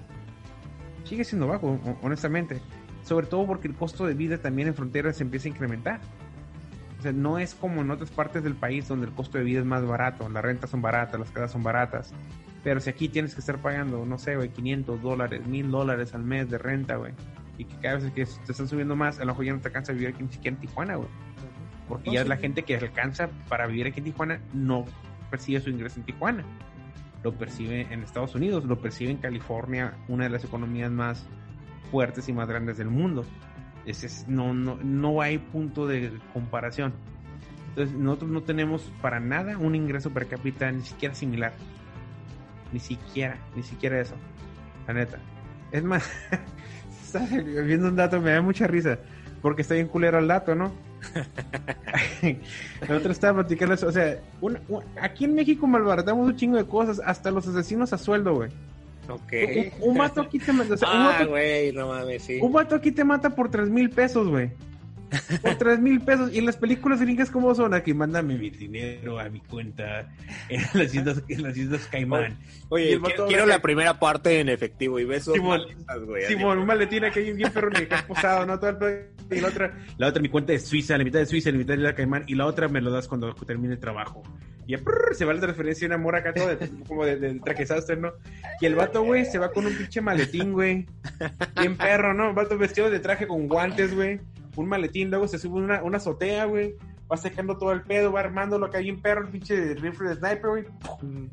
Sigue 1.04 1.24
siendo 1.24 1.46
bajo, 1.48 1.68
ho- 1.86 1.98
honestamente. 2.02 2.60
Sobre 3.04 3.28
todo 3.28 3.46
porque 3.46 3.68
el 3.68 3.76
costo 3.76 4.06
de 4.08 4.14
vida 4.16 4.40
también 4.40 4.68
en 4.70 4.74
fronteras 4.74 5.18
se 5.18 5.24
empieza 5.24 5.48
a 5.48 5.52
incrementar. 5.52 6.00
O 7.00 7.02
sea, 7.04 7.12
no 7.12 7.38
es 7.40 7.54
como 7.56 7.82
en 7.82 7.92
otras 7.92 8.10
partes 8.12 8.44
del 8.44 8.56
país 8.56 8.88
donde 8.88 9.08
el 9.08 9.14
costo 9.14 9.38
de 9.38 9.44
vida 9.44 9.60
es 9.60 9.66
más 9.66 9.86
barato, 9.86 10.28
las 10.30 10.44
rentas 10.44 10.70
son 10.72 10.82
baratas, 10.82 11.20
las 11.20 11.30
casas 11.32 11.52
son 11.52 11.62
baratas. 11.64 12.14
Pero 12.64 12.80
si 12.80 12.90
aquí 12.90 13.10
tienes 13.10 13.34
que 13.34 13.40
estar 13.40 13.58
pagando, 13.60 14.06
no 14.06 14.18
sé, 14.18 14.36
güey, 14.36 14.50
500 14.50 15.02
dólares, 15.02 15.46
1000 15.48 15.72
dólares 15.72 16.14
al 16.14 16.24
mes 16.24 16.50
de 16.50 16.58
renta, 16.60 16.96
güey, 16.98 17.14
y 17.58 17.66
que 17.66 17.76
cada 17.80 17.96
vez 17.96 18.12
que 18.12 18.26
te 18.46 18.52
están 18.52 18.68
subiendo 18.68 18.96
más, 18.96 19.18
a 19.20 19.22
lo 19.26 19.32
mejor 19.32 19.46
ya 19.46 19.54
no 19.54 19.60
te 19.60 19.68
alcanza 19.70 19.92
a 19.92 19.96
vivir 19.96 20.10
aquí 20.10 20.24
ni 20.24 20.32
siquiera 20.32 20.56
en 20.56 20.62
Tijuana, 20.62 20.96
güey. 20.96 21.10
Porque 21.88 22.10
No, 22.10 22.14
ya 22.14 22.24
sí. 22.24 22.30
la 22.30 22.38
gente 22.38 22.64
que 22.64 22.76
alcanza 22.78 23.30
para 23.50 23.66
vivir 23.68 23.88
aquí 23.88 24.00
en 24.00 24.06
Tijuana 24.06 24.40
no 24.54 24.86
percibe 25.32 25.60
su 25.62 25.70
ingreso 25.72 26.00
en 26.00 26.06
Tijuana. 26.06 26.44
Lo 27.24 27.34
percibe 27.34 27.88
en 27.92 28.04
Estados 28.04 28.34
Unidos, 28.36 28.64
lo 28.66 28.80
percibe 28.80 29.12
en 29.12 29.18
California, 29.18 29.96
una 30.08 30.24
de 30.26 30.30
las 30.30 30.44
economías 30.44 30.92
más 30.92 31.26
fuertes 31.92 32.30
y 32.30 32.34
más 32.34 32.48
grandes 32.48 32.78
del 32.78 32.90
mundo. 32.90 33.26
Ese 33.86 34.06
es- 34.06 34.28
no, 34.28 34.54
no, 34.54 34.78
no 34.84 35.22
hay 35.22 35.38
punto 35.40 35.88
de 35.88 36.12
comparación. 36.34 36.94
Entonces, 37.70 37.96
nosotros 37.96 38.32
no 38.32 38.42
tenemos 38.44 38.92
para 39.02 39.20
nada 39.20 39.58
un 39.58 39.76
ingreso 39.76 40.12
per 40.12 40.28
cápita 40.28 40.72
ni 40.72 40.82
siquiera 40.82 41.16
similar. 41.16 41.54
Ni 42.72 42.80
siquiera, 42.80 43.38
ni 43.56 43.64
siquiera 43.64 44.00
eso. 44.00 44.16
La 44.88 44.94
neta. 44.94 45.18
Es 45.72 45.84
más, 45.84 46.10
viendo 47.66 47.88
un 47.90 47.96
dato, 47.96 48.20
me 48.22 48.32
da 48.32 48.42
mucha 48.42 48.68
risa. 48.68 48.98
Porque 49.42 49.62
está 49.64 49.74
bien 49.74 49.88
culero 49.88 50.20
el 50.20 50.28
dato, 50.28 50.54
¿no? 50.56 50.72
La 52.88 52.96
otra 52.98 53.12
estaba 53.12 53.40
platicando 53.40 53.74
eso. 53.76 53.88
O 53.88 53.92
sea, 53.92 54.20
un- 54.40 54.60
un- 54.68 54.84
aquí 55.02 55.26
en 55.26 55.34
México 55.36 55.66
malbaratamos 55.68 56.28
un 56.28 56.36
chingo 56.36 56.58
de 56.58 56.66
cosas, 56.66 57.02
hasta 57.04 57.32
los 57.32 57.48
asesinos 57.48 57.92
a 57.94 57.98
sueldo, 57.98 58.36
güey. 58.36 58.50
Ok. 59.10 59.34
Un, 59.82 59.90
un 59.92 59.98
vato 59.98 60.22
aquí 60.22 60.38
te 60.40 60.54
mata, 60.54 60.76
o 60.76 60.78
sea, 60.78 60.90
un 60.90 60.96
Ah, 60.98 61.26
güey, 61.28 61.72
no 61.74 61.88
mames, 61.88 62.24
sí. 62.24 62.38
un 62.42 62.54
vato 62.54 62.76
aquí 62.76 62.92
te 62.92 63.04
mata 63.04 63.32
por 63.32 63.50
tres 63.50 63.70
mil 63.70 63.90
pesos, 63.90 64.28
güey. 64.28 64.52
Por 65.42 65.56
tres 65.56 65.80
mil 65.80 66.00
pesos. 66.02 66.34
Y 66.34 66.40
en 66.40 66.46
las 66.46 66.58
películas 66.58 67.02
gringas, 67.02 67.30
¿cómo 67.30 67.54
son? 67.56 67.74
Aquí, 67.74 67.94
mándame 67.94 68.38
mi 68.38 68.50
dinero 68.50 69.20
a 69.20 69.30
mi 69.30 69.40
cuenta 69.42 70.10
en 70.50 70.62
las 70.74 70.94
Islas, 70.94 71.24
en 71.28 71.44
las 71.44 71.58
islas 71.58 71.88
Caimán. 71.92 72.38
Oye, 72.70 73.00
quiero, 73.28 73.28
de- 73.28 73.48
la 73.48 73.62
primera 73.62 74.00
parte 74.00 74.40
en 74.40 74.50
efectivo 74.50 75.00
y 75.00 75.06
besos. 75.06 75.34
Simón, 75.34 75.60
maletas, 75.62 76.02
güey. 76.04 76.26
Simón, 76.28 76.58
un 76.60 76.66
maletín 76.66 77.04
aquí 77.06 77.20
hay 77.20 77.32
un 77.32 77.38
bien 77.38 77.52
perro 77.52 77.70
que 77.72 77.88
posado, 78.08 78.46
¿no? 78.46 78.60
Todo 78.60 78.70
el 78.70 78.78
pedo. 78.78 79.38
y 79.38 79.40
la 79.42 79.48
otra, 79.50 79.78
la 79.98 80.08
otra 80.08 80.22
mi 80.22 80.30
cuenta 80.30 80.54
es 80.54 80.66
Suiza, 80.66 80.98
la 80.98 81.04
mitad 81.04 81.20
de 81.20 81.26
Suiza, 81.26 81.52
la 81.52 81.58
mitad 81.58 81.74
de 81.76 81.82
la 81.82 81.94
Caimán, 81.96 82.24
y 82.28 82.36
la 82.36 82.46
otra 82.46 82.68
me 82.68 82.80
lo 82.82 82.92
das 82.92 83.08
cuando 83.08 83.34
termine 83.36 83.74
el 83.74 83.80
trabajo. 83.80 84.24
Y 84.68 84.78
prrr, 84.78 85.16
se 85.16 85.26
va 85.26 85.34
la 85.34 85.42
transferencia 85.42 85.86
y 85.86 85.88
una 85.88 85.98
mora 85.98 86.20
acá 86.20 86.34
todo 86.34 86.48
de- 86.56 86.70
como 86.88 87.04
de, 87.04 87.18
de 87.18 87.40
traje 87.42 87.66
sastre, 87.66 87.98
¿no? 87.98 88.14
Y 88.62 88.66
el 88.68 88.76
vato, 88.76 89.04
güey, 89.04 89.26
se 89.26 89.38
va 89.38 89.52
con 89.52 89.66
un 89.66 89.74
pinche 89.76 90.00
maletín, 90.00 90.54
güey. 90.54 90.86
Bien 91.60 91.76
perro, 91.76 92.14
¿no? 92.14 92.30
El 92.30 92.36
vato 92.36 92.58
vestido 92.58 92.90
de 92.90 93.00
traje 93.00 93.28
con 93.28 93.48
guantes, 93.50 93.94
güey. 93.94 94.22
Un 94.56 94.68
maletín, 94.70 95.10
luego 95.10 95.28
se 95.28 95.38
sube 95.40 95.60
una, 95.62 95.82
una 95.84 95.98
azotea, 95.98 96.46
güey. 96.46 96.76
Va 97.12 97.18
sacando 97.18 97.58
todo 97.58 97.72
el 97.74 97.82
pedo, 97.82 98.12
va 98.12 98.22
armándolo 98.22 98.66
acá 98.68 98.80
bien 98.80 99.02
perro, 99.02 99.22
el 99.22 99.28
pinche 99.28 99.74
rifle 99.76 100.10
de 100.10 100.16
sniper, 100.16 100.50
güey. 100.50 100.66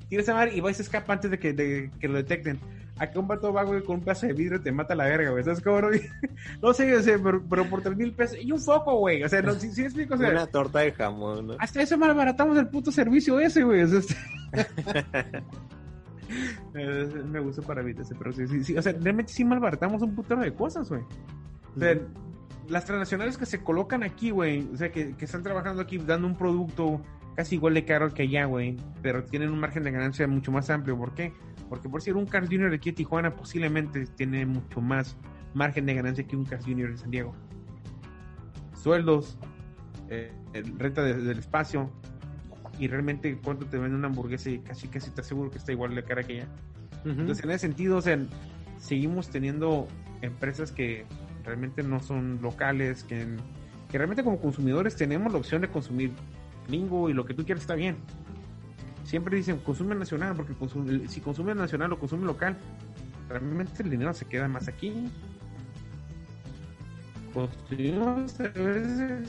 Tira 0.08 0.22
esa 0.22 0.34
madre 0.34 0.56
y 0.56 0.60
va 0.60 0.70
y 0.70 0.74
se 0.74 0.82
escapa 0.82 1.12
antes 1.12 1.30
de 1.30 1.38
que, 1.38 1.52
de 1.52 1.90
que 2.00 2.08
lo 2.08 2.14
detecten. 2.14 2.58
Acá 2.98 3.20
un 3.20 3.28
vato 3.28 3.52
va, 3.52 3.62
güey, 3.62 3.82
con 3.84 3.96
un 3.98 4.02
pedazo 4.02 4.26
de 4.26 4.32
vidrio 4.32 4.60
te 4.60 4.72
mata 4.72 4.96
la 4.96 5.04
verga, 5.04 5.30
güey. 5.30 5.44
¿Sabes 5.44 5.60
cómo? 5.60 5.80
No, 5.80 5.88
no 6.62 6.72
sé, 6.72 6.96
o 6.96 7.00
sea, 7.02 7.16
pero, 7.22 7.40
pero 7.48 7.64
por 7.70 7.80
tres 7.80 7.96
mil 7.96 8.12
pesos. 8.12 8.38
Y 8.40 8.50
un 8.50 8.60
foco, 8.60 8.96
güey. 8.96 9.22
O 9.22 9.28
sea, 9.28 9.40
no, 9.40 9.54
sí 9.54 9.70
me 9.76 9.84
explico, 9.84 10.14
o 10.14 10.18
sea, 10.18 10.30
Una 10.30 10.46
torta 10.48 10.80
de 10.80 10.90
jamón, 10.90 11.46
¿no? 11.46 11.54
hasta 11.60 11.80
eso 11.80 11.96
malbaratamos 11.96 12.58
el 12.58 12.66
puto 12.68 12.90
servicio 12.90 13.38
ese, 13.38 13.62
güey. 13.62 13.82
O 13.82 13.86
sea, 13.88 13.98
este- 14.00 14.16
Eh, 16.74 17.08
me 17.30 17.40
gusta 17.40 17.62
para 17.62 17.80
evitar 17.80 18.02
ese, 18.02 18.14
pero 18.14 18.32
sí, 18.32 18.46
sí, 18.46 18.62
sí, 18.62 18.76
o 18.76 18.82
sea, 18.82 18.92
realmente 18.92 19.32
sí 19.32 19.44
malbaratamos 19.44 20.02
un 20.02 20.14
putero 20.14 20.40
de 20.42 20.52
cosas, 20.52 20.88
güey. 20.88 21.00
O 21.74 21.80
sea, 21.80 21.98
las 22.68 22.84
transnacionales 22.84 23.36
que 23.38 23.46
se 23.46 23.62
colocan 23.62 24.02
aquí, 24.02 24.30
güey, 24.30 24.68
o 24.72 24.76
sea, 24.76 24.90
que, 24.92 25.14
que 25.16 25.24
están 25.24 25.42
trabajando 25.42 25.82
aquí 25.82 25.98
dando 25.98 26.26
un 26.26 26.36
producto 26.36 27.00
casi 27.34 27.54
igual 27.54 27.74
de 27.74 27.84
caro 27.84 28.12
que 28.12 28.22
allá, 28.22 28.44
güey, 28.46 28.76
pero 29.02 29.24
tienen 29.24 29.50
un 29.50 29.58
margen 29.60 29.84
de 29.84 29.90
ganancia 29.92 30.26
mucho 30.26 30.50
más 30.52 30.68
amplio. 30.70 30.96
¿Por 30.98 31.14
qué? 31.14 31.32
Porque 31.68 31.88
por 31.88 32.02
ser 32.02 32.16
un 32.16 32.26
Carl 32.26 32.46
Jr. 32.48 32.72
aquí 32.74 32.88
en 32.90 32.94
Tijuana 32.96 33.34
posiblemente 33.34 34.06
tiene 34.06 34.44
mucho 34.46 34.80
más 34.80 35.16
margen 35.54 35.86
de 35.86 35.94
ganancia 35.94 36.26
que 36.26 36.36
un 36.36 36.44
Carl 36.44 36.62
Jr. 36.64 36.90
en 36.90 36.98
San 36.98 37.10
Diego. 37.10 37.34
Sueldos, 38.74 39.38
eh, 40.08 40.32
renta 40.76 41.02
de- 41.02 41.14
del 41.14 41.38
espacio, 41.38 41.90
y 42.78 42.86
realmente 42.86 43.36
cuánto 43.42 43.66
te 43.66 43.76
vende 43.76 43.96
una 43.96 44.06
hamburguesa 44.06 44.50
y 44.50 44.60
casi 44.60 44.86
casi 44.88 45.10
te 45.10 45.20
aseguro 45.20 45.50
que 45.50 45.58
está 45.58 45.72
igual 45.72 45.94
de 45.94 46.04
cara 46.04 46.22
que 46.22 46.40
allá. 46.42 46.48
Entonces, 47.04 47.42
en 47.44 47.50
ese 47.50 47.60
sentido, 47.60 47.96
o 47.96 48.02
sea, 48.02 48.18
seguimos 48.78 49.30
teniendo 49.30 49.86
empresas 50.22 50.70
que 50.72 51.04
realmente 51.48 51.82
no 51.82 52.00
son 52.00 52.38
locales, 52.42 53.02
que, 53.04 53.26
que 53.90 53.98
realmente 53.98 54.22
como 54.22 54.38
consumidores 54.38 54.94
tenemos 54.96 55.32
la 55.32 55.38
opción 55.38 55.62
de 55.62 55.68
consumir 55.68 56.12
gringo 56.68 57.08
y 57.08 57.14
lo 57.14 57.24
que 57.24 57.34
tú 57.34 57.44
quieras 57.44 57.62
está 57.62 57.74
bien. 57.74 57.96
Siempre 59.04 59.36
dicen 59.36 59.56
consume 59.58 59.94
nacional, 59.94 60.34
porque 60.36 60.52
consum- 60.54 60.88
el- 60.88 61.08
si 61.08 61.20
consume 61.20 61.54
nacional 61.54 61.90
o 61.92 61.98
consume 61.98 62.26
local, 62.26 62.56
realmente 63.28 63.82
el 63.82 63.90
dinero 63.90 64.12
se 64.12 64.26
queda 64.26 64.46
más 64.48 64.68
aquí. 64.68 65.08
Consumimos 67.32 68.40
a 68.40 68.48
veces 68.48 69.28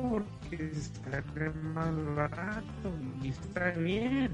porque 0.00 0.70
está 0.72 1.22
más 1.72 2.14
barato 2.16 2.90
y 3.22 3.28
está 3.28 3.70
bien 3.70 4.30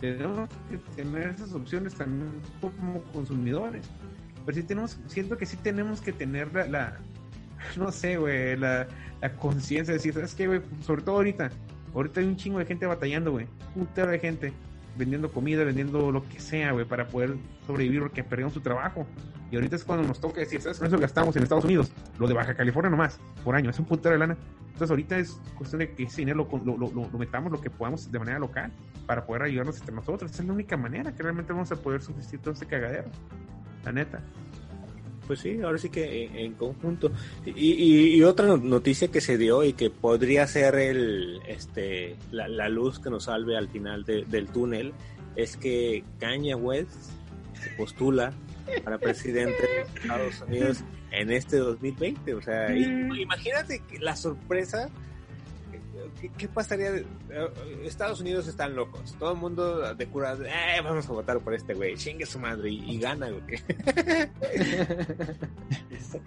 tenemos 0.00 0.48
que 0.70 0.78
tener 0.96 1.28
esas 1.28 1.52
opciones 1.52 1.94
también 1.94 2.30
como 2.60 3.02
consumidores. 3.12 3.86
Pero 4.46 4.56
sí 4.56 4.62
tenemos, 4.62 4.98
siento 5.06 5.36
que 5.36 5.46
sí 5.46 5.56
tenemos 5.56 6.00
que 6.00 6.12
tener 6.12 6.52
la, 6.54 6.66
la- 6.66 6.96
no 7.76 7.92
sé, 7.92 8.16
güey, 8.16 8.56
la, 8.56 8.86
la 9.20 9.32
conciencia 9.36 9.92
de 9.92 9.98
decir, 9.98 10.14
¿sabes 10.14 10.34
qué, 10.34 10.46
güey? 10.46 10.60
Sobre 10.80 11.02
todo 11.02 11.16
ahorita, 11.16 11.50
ahorita 11.94 12.20
hay 12.20 12.26
un 12.26 12.36
chingo 12.36 12.58
de 12.58 12.66
gente 12.66 12.86
batallando, 12.86 13.32
güey, 13.32 13.46
un 13.76 13.86
tero 13.86 14.10
de 14.10 14.18
gente 14.18 14.52
vendiendo 14.96 15.30
comida, 15.30 15.62
vendiendo 15.64 16.10
lo 16.10 16.26
que 16.28 16.40
sea, 16.40 16.72
güey, 16.72 16.84
para 16.84 17.06
poder 17.06 17.36
sobrevivir 17.66 18.00
porque 18.00 18.24
perdieron 18.24 18.52
su 18.52 18.60
trabajo. 18.60 19.06
Y 19.50 19.56
ahorita 19.56 19.76
es 19.76 19.84
cuando 19.84 20.06
nos 20.06 20.20
toca 20.20 20.40
decir, 20.40 20.60
¿sabes? 20.62 20.78
Con 20.78 20.86
eso 20.86 20.98
gastamos 20.98 21.34
en 21.36 21.42
Estados 21.42 21.64
Unidos, 21.64 21.90
lo 22.18 22.26
de 22.28 22.34
Baja 22.34 22.54
California 22.54 22.88
nomás, 22.90 23.18
por 23.44 23.54
año, 23.56 23.70
es 23.70 23.78
un 23.78 23.84
puntero 23.84 24.12
de 24.12 24.18
lana. 24.18 24.36
Entonces 24.66 24.90
ahorita 24.90 25.18
es 25.18 25.40
cuestión 25.58 25.80
de 25.80 25.92
que 25.92 26.04
ese 26.04 26.18
dinero 26.18 26.48
lo, 26.64 26.76
lo, 26.76 26.88
lo, 26.92 27.10
lo 27.10 27.18
metamos 27.18 27.50
lo 27.52 27.60
que 27.60 27.68
podamos 27.68 28.10
de 28.10 28.18
manera 28.18 28.38
local 28.38 28.72
para 29.06 29.26
poder 29.26 29.42
ayudarnos 29.42 29.78
entre 29.78 29.94
nosotros. 29.94 30.30
Esa 30.30 30.42
es 30.42 30.48
la 30.48 30.54
única 30.54 30.76
manera 30.76 31.12
que 31.12 31.22
realmente 31.22 31.52
vamos 31.52 31.70
a 31.72 31.76
poder 31.76 32.00
subsistir 32.00 32.40
todo 32.40 32.54
este 32.54 32.66
cagadero. 32.66 33.10
La 33.84 33.92
neta. 33.92 34.20
Pues 35.26 35.40
sí, 35.40 35.60
ahora 35.62 35.78
sí 35.78 35.90
que 35.90 36.24
en, 36.24 36.36
en 36.36 36.52
conjunto. 36.54 37.12
Y, 37.46 37.50
y- 37.72 38.14
y 38.16 38.22
otra 38.24 38.46
no- 38.46 38.56
noticia 38.56 39.08
que 39.08 39.20
se 39.20 39.38
dio 39.38 39.62
y 39.62 39.74
que 39.74 39.88
podría 39.90 40.46
ser 40.48 40.74
el, 40.74 41.40
este, 41.46 42.16
la, 42.32 42.48
la 42.48 42.68
luz 42.68 42.98
que 42.98 43.10
nos 43.10 43.24
salve 43.24 43.56
al 43.56 43.68
final 43.68 44.04
de- 44.04 44.24
del 44.24 44.48
túnel 44.48 44.92
es 45.36 45.56
que 45.56 46.02
Kanye 46.18 46.56
West 46.56 46.90
se 47.62 47.70
postula 47.76 48.32
para 48.82 48.98
presidente 48.98 49.62
de 49.62 50.00
Estados 50.00 50.40
Unidos 50.48 50.78
en 51.12 51.30
este 51.30 51.58
2020. 51.58 52.34
O 52.34 52.42
sea, 52.42 52.74
y- 52.76 53.22
imagínate 53.22 53.82
la 54.00 54.16
sorpresa. 54.16 54.90
¿Qué, 56.20 56.28
qué 56.36 56.48
pasaría? 56.48 56.92
de- 56.92 57.06
eh, 57.30 57.48
Estados 57.84 58.20
Unidos 58.20 58.46
están 58.46 58.74
locos. 58.76 59.16
Todo 59.18 59.32
el 59.32 59.38
mundo 59.38 59.94
de 59.94 60.06
cura, 60.06 60.34
eh, 60.44 60.80
vamos 60.84 61.08
a 61.08 61.12
votar 61.12 61.38
por 61.40 61.54
este 61.54 61.74
güey. 61.74 61.96
Chingue 61.96 62.26
su 62.26 62.38
madre 62.38 62.70
y, 62.70 62.90
y 62.96 62.98
gana, 62.98 63.28
güey. 63.30 63.42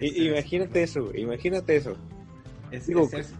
Imagínate 0.00 0.82
eso, 0.82 1.04
güey, 1.04 1.22
imagínate 1.22 1.76
eso. 1.76 1.96
Es- 2.70 2.86
Digo, 2.86 3.04
es- 3.04 3.14
es- 3.14 3.34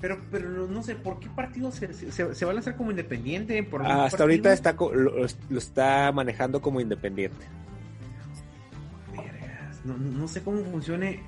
pero, 0.00 0.20
pero 0.30 0.50
no, 0.68 0.82
sé, 0.82 0.96
¿por 0.96 1.18
qué 1.18 1.28
partido 1.30 1.72
se, 1.72 1.92
se, 1.94 2.34
se 2.34 2.44
va 2.44 2.50
a 2.50 2.54
lanzar 2.54 2.76
como 2.76 2.90
independiente? 2.90 3.62
¿Por 3.62 3.82
algún 3.82 4.04
Hasta 4.04 4.22
ahorita 4.22 4.52
está 4.52 4.72
lo, 4.74 4.92
lo 4.92 5.58
está 5.58 6.12
manejando 6.12 6.60
como 6.60 6.80
independiente. 6.80 7.46
No- 9.84 9.96
no 9.96 10.28
sé 10.28 10.42
cómo 10.42 10.62
funcione. 10.64 11.20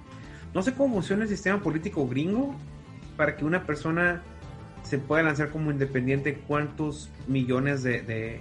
No 0.55 0.63
sé 0.63 0.73
cómo 0.75 0.95
funciona 0.95 1.23
el 1.25 1.29
sistema 1.29 1.63
político 1.63 2.07
gringo 2.07 2.55
para 3.17 3.37
que 3.37 3.45
una 3.47 3.65
persona 3.65 4.23
se 4.87 4.99
pueda 4.99 5.23
lanzar 5.23 5.51
como 5.51 5.71
independiente. 5.71 6.39
¿Cuántos 6.47 7.11
millones 7.27 7.83
de, 7.83 8.03
de 8.03 8.41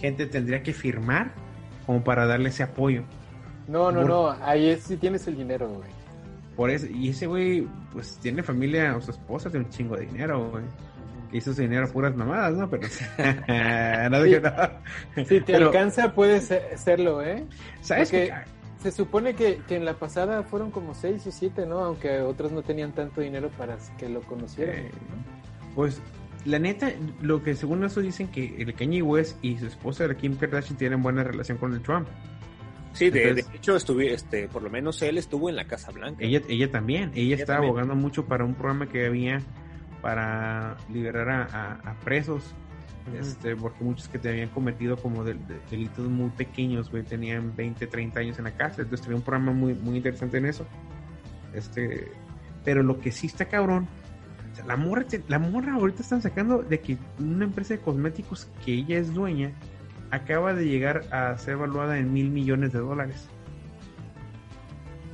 gente 0.00 0.26
tendría 0.26 0.62
que 0.62 0.72
firmar 0.72 1.32
como 1.86 2.04
para 2.04 2.26
darle 2.26 2.50
ese 2.50 2.62
apoyo? 2.62 3.02
No, 3.66 3.90
no, 3.92 4.00
Por- 4.00 4.08
no. 4.10 4.30
Ahí 4.42 4.68
es 4.68 4.82
si 4.84 4.96
tienes 4.96 5.26
el 5.26 5.36
dinero, 5.36 5.68
güey. 5.68 5.88
Por 6.56 6.70
eso, 6.70 6.86
y 6.86 7.10
ese 7.10 7.26
güey, 7.26 7.66
pues 7.92 8.18
tiene 8.20 8.42
familia 8.42 8.96
o 8.96 9.00
su 9.00 9.12
esposa 9.12 9.48
tiene 9.50 9.66
un 9.66 9.70
chingo 9.70 9.96
de 9.96 10.06
dinero, 10.06 10.50
güey. 10.50 10.64
que 11.30 11.36
hizo 11.38 11.52
su 11.54 11.60
dinero 11.60 11.86
a 11.86 11.88
puras 11.88 12.16
mamadas, 12.16 12.54
¿no? 12.54 12.68
Pero 12.68 12.88
no. 14.10 15.24
Si 15.24 15.40
te 15.40 15.52
Pero- 15.52 15.66
alcanza, 15.66 16.12
puede 16.14 16.40
ser- 16.40 16.76
serlo, 16.76 17.22
¿eh? 17.22 17.44
¿Sabes 17.80 18.10
Porque 18.10 18.32
se 18.82 18.90
supone 18.92 19.34
que, 19.34 19.58
que 19.68 19.76
en 19.76 19.84
la 19.84 19.94
pasada 19.94 20.42
fueron 20.42 20.70
como 20.70 20.94
seis 20.94 21.26
o 21.26 21.30
siete, 21.32 21.66
¿no? 21.66 21.80
Aunque 21.80 22.20
otros 22.20 22.50
no 22.52 22.62
tenían 22.62 22.92
tanto 22.92 23.20
dinero 23.20 23.50
para 23.56 23.76
que 23.98 24.08
lo 24.08 24.20
conocieran. 24.22 24.76
Eh, 24.76 24.90
Pues 25.78 26.02
la 26.44 26.58
neta, 26.58 26.90
lo 27.22 27.40
que 27.44 27.54
según 27.54 27.84
eso 27.84 28.00
dicen 28.00 28.26
que 28.26 28.56
el 28.60 28.74
Kanye 28.74 29.00
West 29.00 29.38
y 29.42 29.56
su 29.58 29.66
esposa 29.66 30.08
la 30.08 30.16
Kim 30.16 30.34
Kardashian 30.34 30.76
tienen 30.76 31.00
buena 31.04 31.22
relación 31.22 31.56
con 31.56 31.72
el 31.72 31.80
Trump. 31.82 32.08
Sí, 32.94 33.10
de, 33.10 33.22
Entonces- 33.28 33.48
de 33.52 33.56
hecho, 33.58 33.76
estuve, 33.76 34.12
este, 34.12 34.48
por 34.48 34.64
lo 34.64 34.70
menos 34.70 35.00
él 35.02 35.18
estuvo 35.18 35.48
en 35.48 35.54
la 35.54 35.66
Casa 35.68 35.92
Blanca. 35.92 36.24
Ella, 36.24 36.40
ella 36.48 36.68
también, 36.72 37.12
ella, 37.14 37.44
también. 37.46 37.68
abogando 37.70 37.94
mucho 37.94 38.26
para 38.26 38.44
un 38.44 38.54
programa 38.56 38.88
que 38.88 39.06
había 39.06 39.40
para 40.02 40.76
liberar 40.92 41.28
a, 41.28 41.42
a- 41.44 41.90
a 41.92 41.94
presos, 42.00 42.42
este, 43.16 43.54
porque 43.54 43.84
muchos 43.84 44.08
que 44.08 44.18
te 44.18 44.30
habían 44.30 44.48
cometido 44.48 44.96
como 44.96 45.22
de- 45.22 45.34
de- 45.34 45.60
delitos 45.70 46.08
muy 46.08 46.30
pequeños, 46.30 46.90
güey, 46.90 47.04
tenían 47.04 47.54
20, 47.54 47.86
30 47.86 48.18
años 48.18 48.36
en 48.38 48.46
la 48.46 48.56
cárcel, 48.56 48.86
entonces 48.86 49.06
tenía 49.06 49.16
un 49.18 49.22
programa 49.22 49.52
muy, 49.52 49.74
muy 49.74 49.98
interesante 49.98 50.38
en 50.38 50.46
eso. 50.46 50.66
Este, 51.54 52.10
pero 52.64 52.82
lo 52.82 52.98
que 52.98 53.12
sí 53.12 53.28
está 53.28 53.44
cabrón, 53.44 53.86
la 54.66 54.76
morra, 54.76 55.04
la 55.28 55.38
morra 55.38 55.74
ahorita 55.74 56.02
están 56.02 56.22
sacando 56.22 56.62
de 56.62 56.80
que 56.80 56.98
una 57.18 57.44
empresa 57.44 57.74
de 57.74 57.80
cosméticos 57.80 58.48
que 58.64 58.74
ella 58.74 58.98
es 58.98 59.12
dueña 59.14 59.52
acaba 60.10 60.54
de 60.54 60.66
llegar 60.66 61.02
a 61.12 61.36
ser 61.38 61.54
evaluada 61.54 61.98
en 61.98 62.12
mil 62.12 62.30
millones 62.30 62.72
de 62.72 62.78
dólares. 62.78 63.28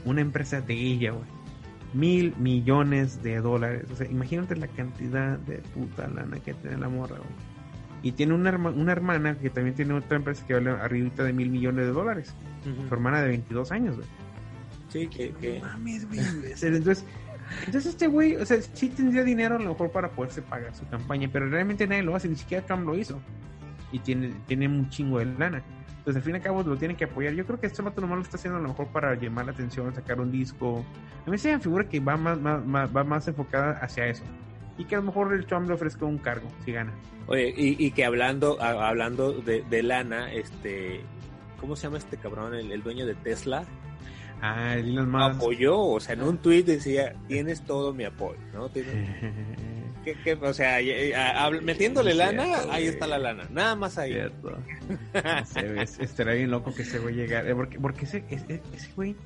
Una 0.05 0.21
empresa 0.21 0.61
de 0.61 0.75
ella, 0.75 1.13
güey. 1.13 1.25
Mil 1.95 2.35
millones 2.39 3.23
de 3.23 3.41
dólares. 3.41 3.87
O 3.93 3.97
sea, 3.97 4.07
imagínate 4.11 4.57
la 4.57 4.67
cantidad 4.69 5.39
de 5.39 5.59
puta 5.59 6.09
lana 6.09 6.39
que 6.41 6.53
tiene 6.55 6.77
la 6.79 6.89
morra, 6.89 7.17
güey. 7.17 7.55
Y 8.03 8.13
tiene 8.13 8.35
una, 8.35 8.51
herma- 8.53 8.75
una 8.75 8.93
hermana 8.93 9.39
que 9.39 9.49
también 9.49 9.75
tiene 9.75 9.95
otra 9.95 10.17
empresa 10.19 10.45
que 10.47 10.55
vale 10.55 10.71
arribita 10.71 11.25
de 11.25 11.33
mil 11.33 11.49
millones 11.51 11.87
de 11.87 11.93
dólares. 11.93 12.35
Su 12.89 12.95
hermana 12.95 13.23
de 13.23 13.29
22 13.29 13.73
años, 13.73 13.97
güey. 13.97 14.09
Sí, 14.91 15.07
que, 15.07 15.31
que- 15.41 15.61
No 15.61 15.67
mames, 15.69 16.07
güey. 16.07 16.21
Entonces, 16.21 17.05
entonces 17.67 17.87
este 17.87 18.07
güey, 18.07 18.37
o 18.37 18.45
sea, 18.47 18.61
sí 18.61 18.89
tendría 18.89 19.23
dinero 19.25 19.57
a 19.57 19.59
lo 19.59 19.71
mejor 19.71 19.91
para 19.91 20.09
poderse 20.11 20.43
pagar 20.43 20.75
su 20.75 20.87
campaña, 20.89 21.29
pero 21.33 21.49
realmente 21.49 21.87
nadie 21.87 22.03
lo 22.03 22.15
hace, 22.17 22.29
ni 22.29 22.37
siquiera 22.37 22.65
Trump 22.67 22.87
lo 22.87 22.97
hizo. 22.97 23.21
Y 23.93 23.99
tiene, 24.01 24.33
tiene 24.47 24.67
un 24.67 24.89
chingo 24.91 25.19
de 25.21 25.27
lana. 25.27 25.63
Entonces, 25.99 26.17
al 26.17 26.23
fin 26.23 26.35
y 26.35 26.37
al 26.39 26.43
cabo, 26.43 26.63
lo 26.63 26.77
tienen 26.77 26.97
que 26.97 27.05
apoyar. 27.05 27.33
Yo 27.33 27.47
creo 27.47 27.61
que 27.61 27.67
este 27.67 27.81
vato 27.81 28.01
nomás 28.01 28.19
lo 28.19 28.23
está 28.25 28.37
haciendo 28.37 28.59
a 28.59 28.63
lo 28.63 28.69
mejor 28.69 28.89
para 28.89 29.15
llamar 29.15 29.47
la 29.47 29.53
atención, 29.53 29.95
sacar 29.95 30.21
un 30.21 30.31
disco. 30.33 30.85
A 31.27 31.31
mí 31.31 31.39
se 31.39 31.53
me 31.53 31.61
figura 31.61 31.89
que 31.89 32.01
va 32.01 32.17
más, 32.17 32.39
más, 32.41 32.65
más- 32.67 32.95
va 32.95 33.05
más 33.05 33.27
enfocada 33.29 33.79
hacia 33.81 34.07
eso. 34.09 34.25
Y 34.77 34.85
que 34.85 34.97
a 34.97 34.99
lo 34.99 35.05
mejor 35.05 35.33
el 35.33 35.47
Trump 35.47 35.69
le 35.69 35.75
ofrezca 35.75 36.05
un 36.05 36.19
cargo, 36.19 36.49
si 36.65 36.73
gana. 36.73 36.93
Oye, 37.27 37.55
y, 37.57 37.83
y 37.87 37.91
que 37.93 38.05
hablando, 38.05 38.61
a- 38.61 38.89
hablando 38.89 39.33
de, 39.33 39.63
de 39.71 39.83
lana, 39.83 40.31
este, 40.33 41.01
¿cómo 41.61 41.77
se 41.77 41.85
llama 41.85 41.99
este 41.99 42.17
cabrón? 42.17 42.55
El, 42.55 42.73
el 42.73 42.83
dueño 42.83 43.07
de 43.07 43.15
Tesla 43.15 43.65
Ah, 44.43 44.75
Elon 44.77 45.11
Musk. 45.11 45.37
apoyó, 45.37 45.79
o 45.81 46.01
sea, 46.01 46.15
en 46.15 46.23
un 46.23 46.39
tuit 46.39 46.67
decía, 46.67 47.15
tienes 47.29 47.63
todo 47.63 47.93
mi 47.95 48.05
apoyo, 48.05 48.39
¿no? 48.53 48.69
Tienes- 48.69 49.09
o 50.43 50.53
sea, 50.53 50.77
a- 50.77 51.51
metiéndole 51.51 52.13
lana, 52.15 52.45
cierto, 52.45 52.73
ahí 52.73 52.87
está 52.87 53.07
la 53.07 53.19
lana, 53.19 53.45
nada 53.51 53.75
más 53.75 53.97
ahí. 53.99 54.13
Cierto. 54.13 54.59
No 55.15 55.47
sé, 55.47 55.83
es- 55.83 56.17
bien 56.27 56.51
loco 56.51 56.75
que 56.75 56.83
ese 56.83 56.99
güey 56.99 57.15
llegara. 57.15 57.49
eh, 57.49 57.55
Porque, 57.55 57.79
porque 57.81 58.05
ese, 58.05 58.25
ese, 58.29 58.61
ese 58.75 58.91
güey, 58.95 59.17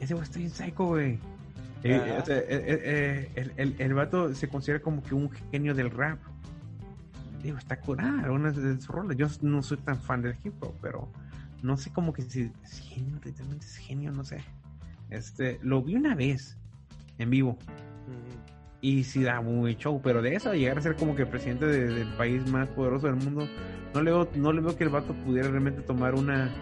ese 0.00 0.14
güey 0.14 0.24
está 0.24 0.38
bien 0.38 0.50
psycho, 0.50 0.84
güey. 0.86 1.18
Eh, 1.84 1.94
Ajá. 1.94 2.22
o 2.22 2.26
sea, 2.26 2.38
eh, 2.38 3.30
el, 3.34 3.52
el, 3.58 3.74
el 3.78 3.94
vato 3.94 4.34
se 4.34 4.48
considera 4.48 4.80
como 4.80 5.02
que 5.02 5.14
un 5.14 5.30
genio 5.52 5.74
del 5.74 5.90
rap. 5.90 6.18
Digo, 7.42 7.58
está 7.58 7.78
curada, 7.78 8.30
una 8.32 8.50
de 8.50 8.74
sus 8.76 8.88
rolas. 8.88 9.16
Yo 9.16 9.28
no 9.42 9.62
soy 9.62 9.76
tan 9.76 10.00
fan 10.00 10.22
del 10.22 10.34
hip 10.42 10.54
hop, 10.62 10.74
pero 10.80 11.08
no 11.62 11.76
sé 11.76 11.92
como 11.92 12.12
que 12.12 12.22
si 12.22 12.50
es 12.64 12.78
genio, 12.80 13.18
literalmente 13.24 13.66
es 13.66 13.76
genio, 13.76 14.12
no 14.12 14.24
sé. 14.24 14.38
Este, 15.10 15.58
lo 15.62 15.82
vi 15.82 15.94
una 15.96 16.14
vez 16.14 16.56
en 17.18 17.30
vivo 17.30 17.56
y 18.80 19.04
sí 19.04 19.22
da 19.22 19.40
muy 19.40 19.74
show, 19.76 20.00
pero 20.02 20.22
de 20.22 20.34
eso 20.34 20.52
llegar 20.54 20.78
a 20.78 20.82
ser 20.82 20.96
como 20.96 21.16
que 21.16 21.26
presidente 21.26 21.66
de- 21.66 21.86
del 21.88 22.08
país 22.16 22.46
más 22.50 22.68
poderoso 22.68 23.06
del 23.06 23.16
mundo, 23.16 23.48
no 23.94 24.02
le 24.02 24.10
veo, 24.10 24.28
no 24.36 24.52
le 24.52 24.60
veo 24.60 24.76
que 24.76 24.84
el 24.84 24.90
vato 24.90 25.14
pudiera 25.24 25.48
realmente 25.48 25.80
tomar 25.82 26.14
una 26.14 26.52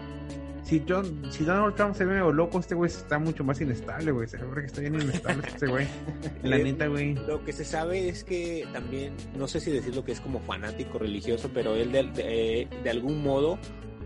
si 0.63 0.83
John, 0.89 1.21
si 1.29 1.43
Donald 1.43 1.75
Trump 1.75 1.93
se 1.93 2.05
ve 2.05 2.13
medio 2.13 2.31
loco, 2.33 2.57
este 2.59 2.73
güey 2.73 2.89
está 2.89 3.19
mucho 3.19 3.43
más 3.43 3.61
inestable, 3.61 4.09
güey. 4.11 4.27
Se 4.27 4.37
ve 4.37 4.61
que 4.61 4.65
está 4.65 4.81
bien 4.81 4.95
inestable 4.95 5.47
este 5.47 5.67
güey. 5.67 5.85
La 6.43 6.57
neta, 6.57 6.87
güey. 6.87 7.13
Lo 7.13 7.43
que 7.45 7.53
se 7.53 7.63
sabe 7.63 8.09
es 8.09 8.23
que 8.23 8.67
también, 8.73 9.13
no 9.37 9.47
sé 9.47 9.59
si 9.59 9.69
decirlo 9.69 10.03
que 10.03 10.13
es 10.13 10.21
como 10.21 10.39
fanático 10.39 10.97
religioso, 10.97 11.51
pero 11.53 11.75
él 11.75 11.91
de, 11.91 12.03
de- 12.05 12.67
de 12.83 12.89
algún 12.89 13.21
modo 13.21 13.59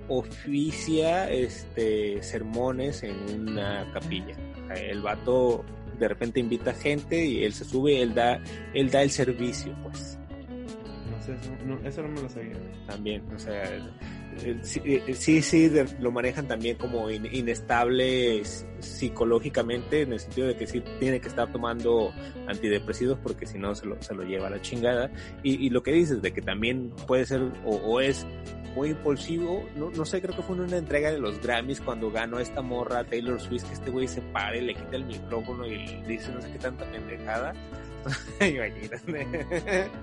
oficia 0.10 1.30
este 1.30 2.22
sermones 2.22 3.04
en 3.04 3.16
una 3.50 3.90
capilla. 3.94 4.36
El 4.76 5.02
vato 5.02 5.64
de 5.98 6.08
repente 6.08 6.40
invita 6.40 6.74
gente 6.74 7.26
y 7.26 7.44
él 7.44 7.54
se 7.54 7.66
sube, 7.66 8.02
él 8.02 8.14
da, 8.14 8.42
él 8.74 8.90
da 8.90 9.02
el 9.02 9.12
servicio, 9.12 9.76
pues 9.84 10.18
No 11.10 11.22
sé, 11.22 11.34
eso 11.34 11.52
no, 11.66 11.88
eso 11.88 12.02
no 12.04 12.10
me 12.10 12.22
lo 12.22 12.30
sabía. 12.30 12.56
también, 12.88 13.24
o 13.34 13.40
sea, 13.40 13.64
sí, 14.62 14.82
eh, 14.86 15.14
sí, 15.14 15.42
sí, 15.42 15.70
de- 15.70 15.86
lo 16.00 16.12
manejan 16.12 16.48
también 16.48 16.78
como 16.78 17.10
in- 17.10 17.28
inestable 17.32 18.42
psicológicamente, 18.80 20.02
en 20.02 20.14
el 20.14 20.20
sentido 20.20 20.48
de 20.48 20.56
que 20.56 20.68
sí 20.68 20.82
tiene 21.00 21.20
que 21.20 21.28
estar 21.28 21.52
tomando 21.52 22.12
antidepresivos 22.48 23.18
porque 23.22 23.46
si 23.46 23.58
no 23.58 23.76
se 23.76 23.86
lo, 23.86 24.02
se 24.02 24.14
lo 24.16 24.24
lleva 24.24 24.48
a 24.48 24.52
la 24.52 24.62
chingada. 24.62 25.12
Y, 25.44 25.66
y 25.66 25.70
lo 25.70 25.84
que 25.84 25.92
dices 25.92 26.22
de 26.22 26.32
que 26.34 26.42
también 26.42 26.92
puede 27.08 27.26
ser 27.26 27.42
o, 27.66 27.76
o 27.76 28.00
es 28.02 28.26
muy 28.76 28.90
impulsivo, 28.92 29.68
no, 29.76 29.90
no 29.90 30.06
sé, 30.06 30.22
creo 30.22 30.36
que 30.36 30.44
fue 30.44 30.56
en 30.56 30.62
una 30.62 30.78
entrega 30.78 31.12
de 31.12 31.18
los 31.20 31.42
Grammys 31.42 31.82
cuando 31.82 32.12
ganó 32.12 32.40
esta 32.40 32.62
morra 32.62 33.04
Taylor 33.04 33.40
Swift, 33.42 33.64
que 33.66 33.74
este 33.74 33.90
güey 33.90 34.08
se 34.08 34.22
para 34.22 34.56
y 34.58 34.62
le 34.62 34.76
quita 34.76 34.96
el 34.96 35.06
micrófono 35.06 35.66
y 35.66 36.02
dice 36.08 36.32
no 36.32 36.42
sé 36.42 36.52
qué 36.52 36.60
tanta 36.60 36.86
pendejada. 36.92 37.54
Imagínate. 38.40 39.90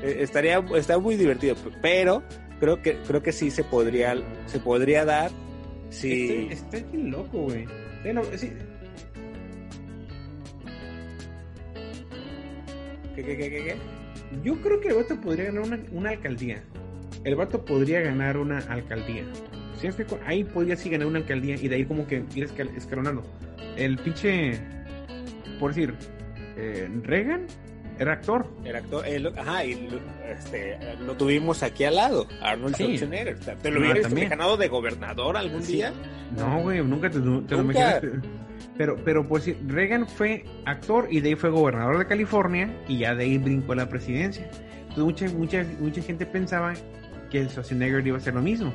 Eh, 0.00 0.18
estaría 0.20 0.64
está 0.76 0.96
muy 0.98 1.16
divertido 1.16 1.56
pero 1.82 2.22
creo 2.60 2.82
que 2.82 2.96
creo 3.06 3.22
que 3.22 3.32
sí 3.32 3.50
se 3.50 3.64
podría 3.64 4.14
se 4.46 4.58
podría 4.60 5.04
dar 5.04 5.30
si 5.90 6.48
Está, 6.50 6.76
está 6.76 6.90
bien 6.90 7.10
loco, 7.10 7.38
güey. 7.44 7.64
Sí, 8.02 8.12
no, 8.12 8.22
sí. 8.36 8.52
¿Qué, 13.14 13.22
qué, 13.24 13.36
qué, 13.36 13.50
qué, 13.50 13.64
qué? 13.64 13.76
Yo 14.44 14.60
creo 14.60 14.80
que 14.80 14.88
el 14.88 14.94
vato 14.96 15.20
podría 15.20 15.46
ganar 15.46 15.62
una, 15.62 15.78
una 15.92 16.10
alcaldía. 16.10 16.62
El 17.24 17.34
vato 17.36 17.64
podría 17.64 18.00
ganar 18.00 18.36
una 18.36 18.58
alcaldía. 18.58 19.24
Cu- 20.08 20.18
ahí 20.26 20.44
podría 20.44 20.76
sí 20.76 20.90
ganar 20.90 21.06
una 21.06 21.18
alcaldía 21.20 21.56
y 21.56 21.68
de 21.68 21.76
ahí 21.76 21.84
como 21.84 22.06
que 22.06 22.22
ir 22.34 22.46
escal- 22.48 22.74
escalonando. 22.76 23.22
El 23.76 23.96
pinche, 23.98 24.58
por 25.58 25.72
decir, 25.74 25.94
eh, 26.56 26.88
Reagan 27.02 27.46
era 27.98 28.12
actor. 28.12 28.46
el 28.64 28.76
actor 28.76 29.04
ajá 29.36 29.64
y 29.64 29.74
lo, 29.88 29.98
este 30.30 30.78
lo 31.04 31.14
tuvimos 31.14 31.62
aquí 31.62 31.84
al 31.84 31.96
lado 31.96 32.26
Arnold 32.40 32.76
Sí. 32.76 32.84
Schwarzenegger 32.84 33.34
O 33.34 33.42
sea, 33.42 33.54
te 33.56 33.70
lo 33.70 33.80
No, 33.80 33.90
hubieras 33.90 34.14
ganado 34.14 34.56
de 34.56 34.68
gobernador 34.68 35.36
algún 35.36 35.62
Sí. 35.62 35.74
día 35.74 35.92
No, 36.36 36.60
güey, 36.62 36.82
nunca 36.82 37.10
te, 37.10 37.18
te 37.18 37.24
lo 37.56 37.62
imaginaste. 37.62 38.10
Pero, 38.76 38.96
pero 39.04 39.24
decir, 39.24 39.56
Reagan 39.66 40.06
fue 40.06 40.44
actor 40.64 41.08
y 41.10 41.20
de 41.20 41.30
ahí 41.30 41.34
fue 41.34 41.50
gobernador 41.50 41.98
de 41.98 42.06
California 42.06 42.70
y 42.86 42.98
ya 42.98 43.14
de 43.14 43.24
ahí 43.24 43.36
brincó 43.38 43.72
a 43.72 43.76
la 43.76 43.88
presidencia. 43.88 44.48
Entonces 44.90 45.32
mucha, 45.34 45.36
mucha, 45.36 45.66
mucha 45.80 46.02
gente 46.02 46.24
pensaba 46.26 46.74
que 47.30 47.48
Schwarzenegger 47.48 48.06
iba 48.06 48.16
a 48.16 48.20
hacer 48.20 48.34
lo 48.34 48.42
mismo. 48.42 48.72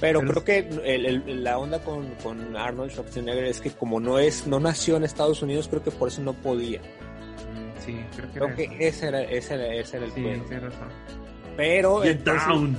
pero, 0.00 0.20
Pero 0.20 0.42
creo 0.42 0.44
que 0.44 0.94
el- 0.94 1.06
el- 1.28 1.44
la 1.44 1.58
onda 1.58 1.78
con, 1.80 2.06
con 2.22 2.56
Arnold 2.56 2.90
Schwarzenegger 2.92 3.44
es 3.44 3.60
que 3.60 3.70
como 3.70 4.00
no 4.00 4.18
es 4.18 4.46
no 4.46 4.58
nació 4.60 4.96
en 4.96 5.04
Estados 5.04 5.40
Unidos 5.42 5.68
creo 5.68 5.82
que 5.82 5.90
por 5.90 6.08
eso 6.08 6.20
no 6.22 6.32
podía 6.34 6.80
Sí, 7.84 8.00
creo 8.16 8.26
que 8.28 8.32
creo 8.32 8.46
era 8.46 8.56
que 8.56 8.64
eso. 8.64 8.74
ese 8.78 9.08
era 9.08 9.22
ese 9.22 9.54
era, 9.54 9.74
ese 9.74 9.96
era 9.96 10.06
el 10.06 10.12
Sí, 10.12 10.22
tienes 10.22 10.62
razón. 10.62 10.88
pero 11.56 12.00
Get 12.02 12.16
entonces- 12.18 12.48
down. 12.48 12.76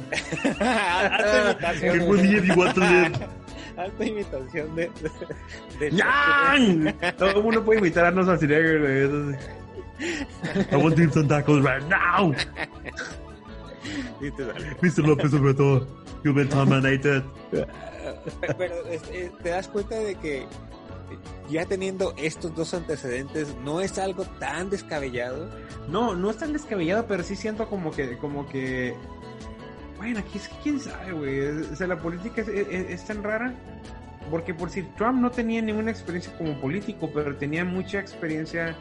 Alta 0.60 1.42
imitación. 1.52 2.46
You 2.46 2.54
want 2.56 2.74
to 2.76 2.80
live. 2.82 3.12
Alta 3.78 4.06
imitación 4.06 4.76
de. 4.76 4.90
de, 5.80 5.90
de 5.90 5.92
Yang! 5.98 6.96
Todo 7.18 7.30
el 7.38 7.44
mundo 7.44 7.64
puede 7.64 7.80
imitar 7.80 8.06
a 8.06 8.08
Arnold 8.08 8.28
Schwarzenegger, 8.28 8.80
güey. 8.80 9.38
I 10.72 10.76
want 10.76 10.96
to 10.96 11.04
eat 11.04 11.14
some 11.14 11.28
tacos 11.28 11.62
right 11.64 11.84
now. 11.88 12.34
Mr. 14.82 15.06
López 15.06 15.34
Obrador, 15.34 15.86
you've 16.24 16.36
been 16.36 16.50
terminated. 16.50 17.24
Pero 18.58 18.86
es- 18.88 19.04
es- 19.12 19.38
te 19.44 19.50
das 19.50 19.68
cuenta 19.68 19.96
de 19.96 20.16
que 20.16 20.46
ya 21.50 21.66
teniendo 21.66 22.14
estos 22.18 22.56
dos 22.56 22.74
antecedentes 22.74 23.56
no 23.64 23.82
es 23.82 23.98
algo 23.98 24.24
tan 24.40 24.70
descabellado. 24.70 25.50
No, 25.90 26.16
no 26.16 26.30
es 26.32 26.38
tan 26.38 26.54
descabellado, 26.54 27.06
pero 27.08 27.24
sí 27.24 27.36
siento 27.36 27.68
como 27.70 27.92
que, 27.92 28.18
como 28.18 28.48
que, 28.48 28.96
bueno, 29.98 30.20
aquí 30.20 30.38
es 30.38 30.48
que 30.50 30.56
quién 30.64 30.80
sabe, 30.80 31.12
güey. 31.12 31.40
O 31.72 31.76
sea, 31.76 31.88
la 31.88 31.98
política 32.00 32.42
es, 32.42 32.48
es- 32.50 32.90
es 32.90 33.06
tan 33.06 33.24
rara. 33.24 33.54
Porque 34.32 34.56
por 34.56 34.72
si 34.72 34.82
Trump 34.82 35.20
no 35.22 35.30
tenía 35.30 35.62
ninguna 35.62 35.92
experiencia 35.92 36.36
como 36.36 36.60
político, 36.60 37.12
pero 37.14 37.36
tenía 37.36 37.64
mucha 37.64 38.00
experiencia 38.00 38.76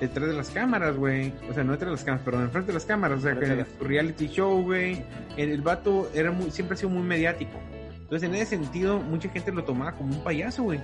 detrás 0.00 0.28
de 0.28 0.34
las 0.34 0.48
cámaras, 0.48 0.96
güey. 0.96 1.34
O 1.50 1.52
sea, 1.52 1.64
no 1.64 1.72
detrás 1.72 1.88
de 1.90 1.96
las 1.96 2.04
cámaras, 2.04 2.24
perdón, 2.24 2.42
enfrente 2.44 2.68
de 2.68 2.72
las 2.74 2.84
cámaras. 2.86 3.18
O 3.18 3.22
sea, 3.22 3.34
que 3.38 3.44
de 3.46 3.66
su 3.78 3.84
reality 3.84 4.28
show, 4.28 4.62
güey. 4.62 5.04
El, 5.36 5.50
el 5.50 5.60
vato 5.60 6.10
era 6.14 6.30
muy, 6.30 6.50
siempre 6.50 6.74
ha 6.74 6.78
sido 6.78 6.88
muy 6.88 7.02
mediático. 7.02 7.58
Entonces, 8.00 8.26
en 8.26 8.36
ese 8.36 8.56
sentido, 8.56 8.98
mucha 9.00 9.28
gente 9.28 9.52
lo 9.52 9.64
tomaba 9.64 9.92
como 9.92 10.14
un 10.16 10.24
payaso, 10.24 10.62
güey. 10.62 10.80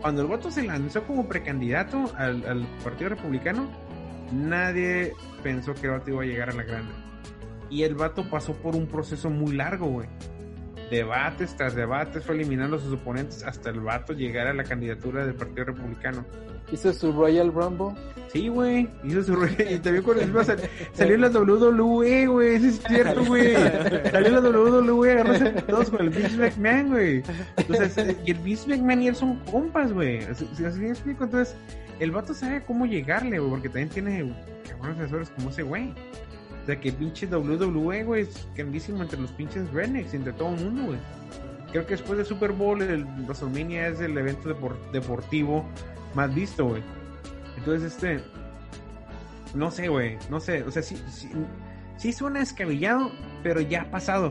Cuando 0.00 0.22
el 0.22 0.28
vato 0.28 0.50
se 0.50 0.62
lanzó 0.62 1.04
como 1.04 1.28
precandidato 1.28 2.12
al, 2.16 2.44
al 2.46 2.66
Partido 2.82 3.10
Republicano, 3.10 3.68
nadie 4.32 5.12
pensó 5.42 5.74
que 5.74 5.86
el 5.86 5.92
vato 5.92 6.10
iba 6.10 6.22
a 6.22 6.26
llegar 6.26 6.50
a 6.50 6.54
la 6.54 6.62
grande. 6.62 6.92
Y 7.68 7.84
el 7.84 7.94
vato 7.94 8.28
pasó 8.28 8.54
por 8.54 8.74
un 8.74 8.86
proceso 8.86 9.30
muy 9.30 9.54
largo, 9.54 9.86
güey. 9.86 10.08
Debates 10.90 11.56
tras 11.56 11.74
debates, 11.74 12.24
fue 12.24 12.34
eliminando 12.34 12.76
a 12.76 12.80
sus 12.80 12.92
oponentes 12.94 13.44
hasta 13.44 13.70
el 13.70 13.80
vato 13.80 14.12
llegar 14.12 14.48
a 14.48 14.52
la 14.54 14.64
candidatura 14.64 15.24
del 15.24 15.34
Partido 15.34 15.66
Republicano. 15.66 16.24
Hizo 16.72 16.92
su 16.92 17.12
Royal 17.12 17.52
Rumble. 17.52 17.96
Sí, 18.32 18.48
güey. 18.48 18.88
Hizo 19.04 19.22
su 19.24 19.36
re- 19.36 19.74
Y 19.74 19.78
también 19.78 20.04
cuando 20.04 20.22
iba 20.24 20.44
sal- 20.44 20.60
salió 20.92 21.14
en 21.16 21.20
la 21.20 21.28
WWE, 21.30 22.26
güey. 22.26 22.54
Eso 22.56 22.66
es 22.68 22.80
cierto, 22.86 23.24
güey. 23.24 23.54
Salió 24.10 24.28
en 24.28 24.34
la 24.34 24.40
WWE, 24.40 25.12
agarrándose 25.12 25.50
todos 25.62 25.90
con 25.90 26.00
el 26.02 26.10
Vince 26.10 26.36
McMahon, 26.36 26.88
güey. 26.90 27.22
Entonces, 27.56 28.16
y 28.24 28.30
el 28.30 28.38
Vince 28.38 28.68
McMahon 28.68 29.02
y 29.02 29.08
él 29.08 29.16
son 29.16 29.36
compas, 29.50 29.92
güey. 29.92 30.18
Así 30.24 30.46
me 30.80 30.90
explico. 30.90 31.24
Entonces, 31.24 31.56
el 31.98 32.12
vato 32.12 32.34
sabe 32.34 32.62
cómo 32.64 32.86
llegarle, 32.86 33.38
güey. 33.40 33.50
Porque 33.50 33.68
también 33.68 33.88
tiene 33.88 34.32
cabrones 34.68 34.98
asesores 35.00 35.30
como 35.30 35.50
ese 35.50 35.62
güey. 35.62 35.92
O 36.62 36.66
sea, 36.66 36.78
que 36.78 36.92
pinche 36.92 37.26
WWE, 37.26 38.04
güey, 38.04 38.22
es 38.22 38.48
grandísimo 38.54 39.02
entre 39.02 39.20
los 39.20 39.30
pinches 39.32 39.70
rednecks, 39.72 40.14
entre 40.14 40.32
todo 40.32 40.54
el 40.54 40.64
mundo, 40.64 40.82
güey. 40.86 40.98
Creo 41.72 41.86
que 41.86 41.92
después 41.94 42.16
del 42.18 42.26
Super 42.26 42.52
Bowl, 42.52 42.82
el 42.82 43.04
WrestleMania 43.26 43.88
es 43.88 44.00
el 44.00 44.16
evento 44.18 44.54
depor- 44.54 44.90
deportivo 44.92 45.64
más 46.14 46.34
visto, 46.34 46.66
güey. 46.66 46.82
Entonces, 47.56 47.92
este. 47.94 48.20
No 49.54 49.70
sé, 49.70 49.88
güey. 49.88 50.16
No 50.30 50.40
sé. 50.40 50.62
O 50.64 50.70
sea, 50.70 50.82
sí, 50.82 52.12
suena 52.12 52.40
escabillado, 52.40 53.10
pero 53.42 53.60
ya 53.60 53.82
ha 53.82 53.90
pasado. 53.90 54.30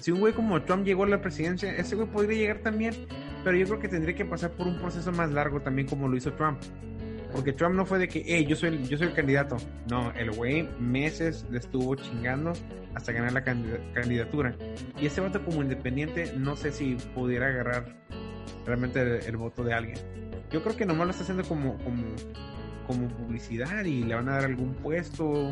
Si 0.00 0.10
un 0.12 0.20
güey 0.20 0.32
como 0.34 0.62
Trump 0.62 0.84
llegó 0.84 1.04
a 1.04 1.08
la 1.08 1.20
presidencia, 1.20 1.74
ese 1.76 1.96
güey 1.96 2.08
podría 2.08 2.38
llegar 2.38 2.58
también. 2.58 2.94
Pero 3.44 3.56
yo 3.56 3.66
creo 3.66 3.78
que 3.78 3.88
tendría 3.88 4.14
que 4.14 4.24
pasar 4.24 4.50
por 4.52 4.66
un 4.66 4.78
proceso 4.80 5.12
más 5.12 5.30
largo 5.30 5.60
también, 5.60 5.86
como 5.88 6.08
lo 6.08 6.16
hizo 6.16 6.32
Trump. 6.32 6.58
Porque 7.36 7.52
Trump 7.52 7.74
no 7.76 7.84
fue 7.84 7.98
de 7.98 8.08
que, 8.08 8.22
hey, 8.26 8.46
yo 8.48 8.56
soy, 8.56 8.70
el- 8.70 8.88
yo 8.88 8.96
soy 8.98 9.08
el 9.08 9.12
candidato. 9.12 9.58
No, 9.90 10.10
el 10.12 10.30
güey 10.32 10.66
meses 10.80 11.44
le 11.50 11.58
estuvo 11.58 11.94
chingando 11.94 12.52
hasta 12.94 13.12
ganar 13.12 13.32
la 13.34 13.44
candida- 13.44 13.78
candidatura. 13.92 14.54
Y 14.98 15.06
ese 15.06 15.20
vato 15.20 15.44
como 15.44 15.60
independiente, 15.62 16.32
no 16.36 16.56
sé 16.56 16.72
si 16.72 16.94
pudiera 17.14 17.48
agarrar 17.48 17.94
realmente 18.64 19.00
el, 19.02 19.22
el 19.24 19.36
voto 19.36 19.62
de 19.62 19.74
alguien. 19.74 19.98
Yo 20.50 20.62
creo 20.62 20.74
que 20.76 20.86
nomás 20.86 21.06
lo 21.06 21.10
está 21.10 21.22
haciendo 21.24 21.44
como, 21.44 21.76
como, 21.84 22.04
como 22.86 23.08
publicidad 23.08 23.84
y 23.84 24.02
le 24.04 24.14
van 24.14 24.28
a 24.30 24.36
dar 24.36 24.44
algún 24.46 24.72
puesto. 24.74 25.50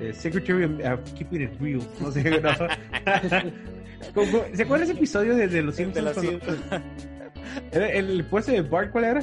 eh, 0.00 0.12
Secretary 0.12 0.64
of 0.64 0.72
of 0.92 1.12
Keeping 1.12 1.42
It 1.42 1.60
Real. 1.60 1.80
No 2.00 2.10
sé, 2.10 2.28
no. 2.42 2.50
¿Se 4.54 4.62
acuerdan 4.62 4.88
ese 4.88 4.92
episodio 4.98 5.36
de, 5.36 5.46
de 5.48 5.62
Los 5.62 5.76
De 5.76 5.84
Simpsons? 5.84 6.16
El, 7.72 8.24
puesto 8.26 8.52
de 8.52 8.62
Bart 8.62 8.90
cuál 8.90 9.04
era? 9.04 9.22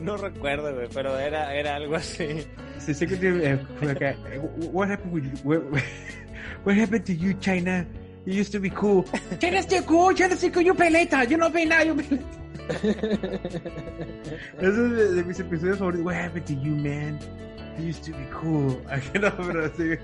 No 0.00 0.16
recuerdo, 0.16 0.74
güey, 0.74 0.88
pero 0.92 1.18
era, 1.18 1.54
era 1.54 1.76
algo 1.76 1.96
así. 1.96 2.46
Sí, 2.78 2.94
Secretary, 2.94 3.46
acá, 3.88 4.10
eh, 4.30 4.38
what 4.72 4.90
happened 4.90 5.12
with 5.12 5.24
you? 5.24 5.30
What, 5.44 5.60
what 6.64 6.76
happened 6.76 7.04
to 7.06 7.12
you, 7.12 7.32
China? 7.40 7.86
You 8.26 8.40
used 8.40 8.52
to 8.52 8.60
be 8.60 8.70
cool. 8.70 9.04
China's 9.40 9.64
still 9.64 9.82
cool, 9.84 10.14
China's 10.14 10.38
still 10.38 10.50
cool, 10.52 10.62
you 10.62 10.74
pay 10.74 10.90
later, 10.90 11.24
you 11.24 11.36
no 11.36 11.50
pay 11.50 11.64
now, 11.64 11.82
you 11.82 11.94
later. 11.94 12.18
Ese 14.60 14.68
es 14.68 14.76
de, 14.90 15.14
de 15.14 15.24
mis 15.24 15.38
episodios 15.40 15.78
favoritos. 15.78 16.04
What 16.04 16.16
happened 16.16 16.46
to 16.46 16.54
you, 16.54 16.72
man? 16.74 17.18
You 17.78 17.86
used 17.88 18.04
to 18.04 18.12
be 18.12 18.26
cool. 18.30 18.80
No, 19.20 19.30
pero 19.36 19.64
así. 19.66 19.96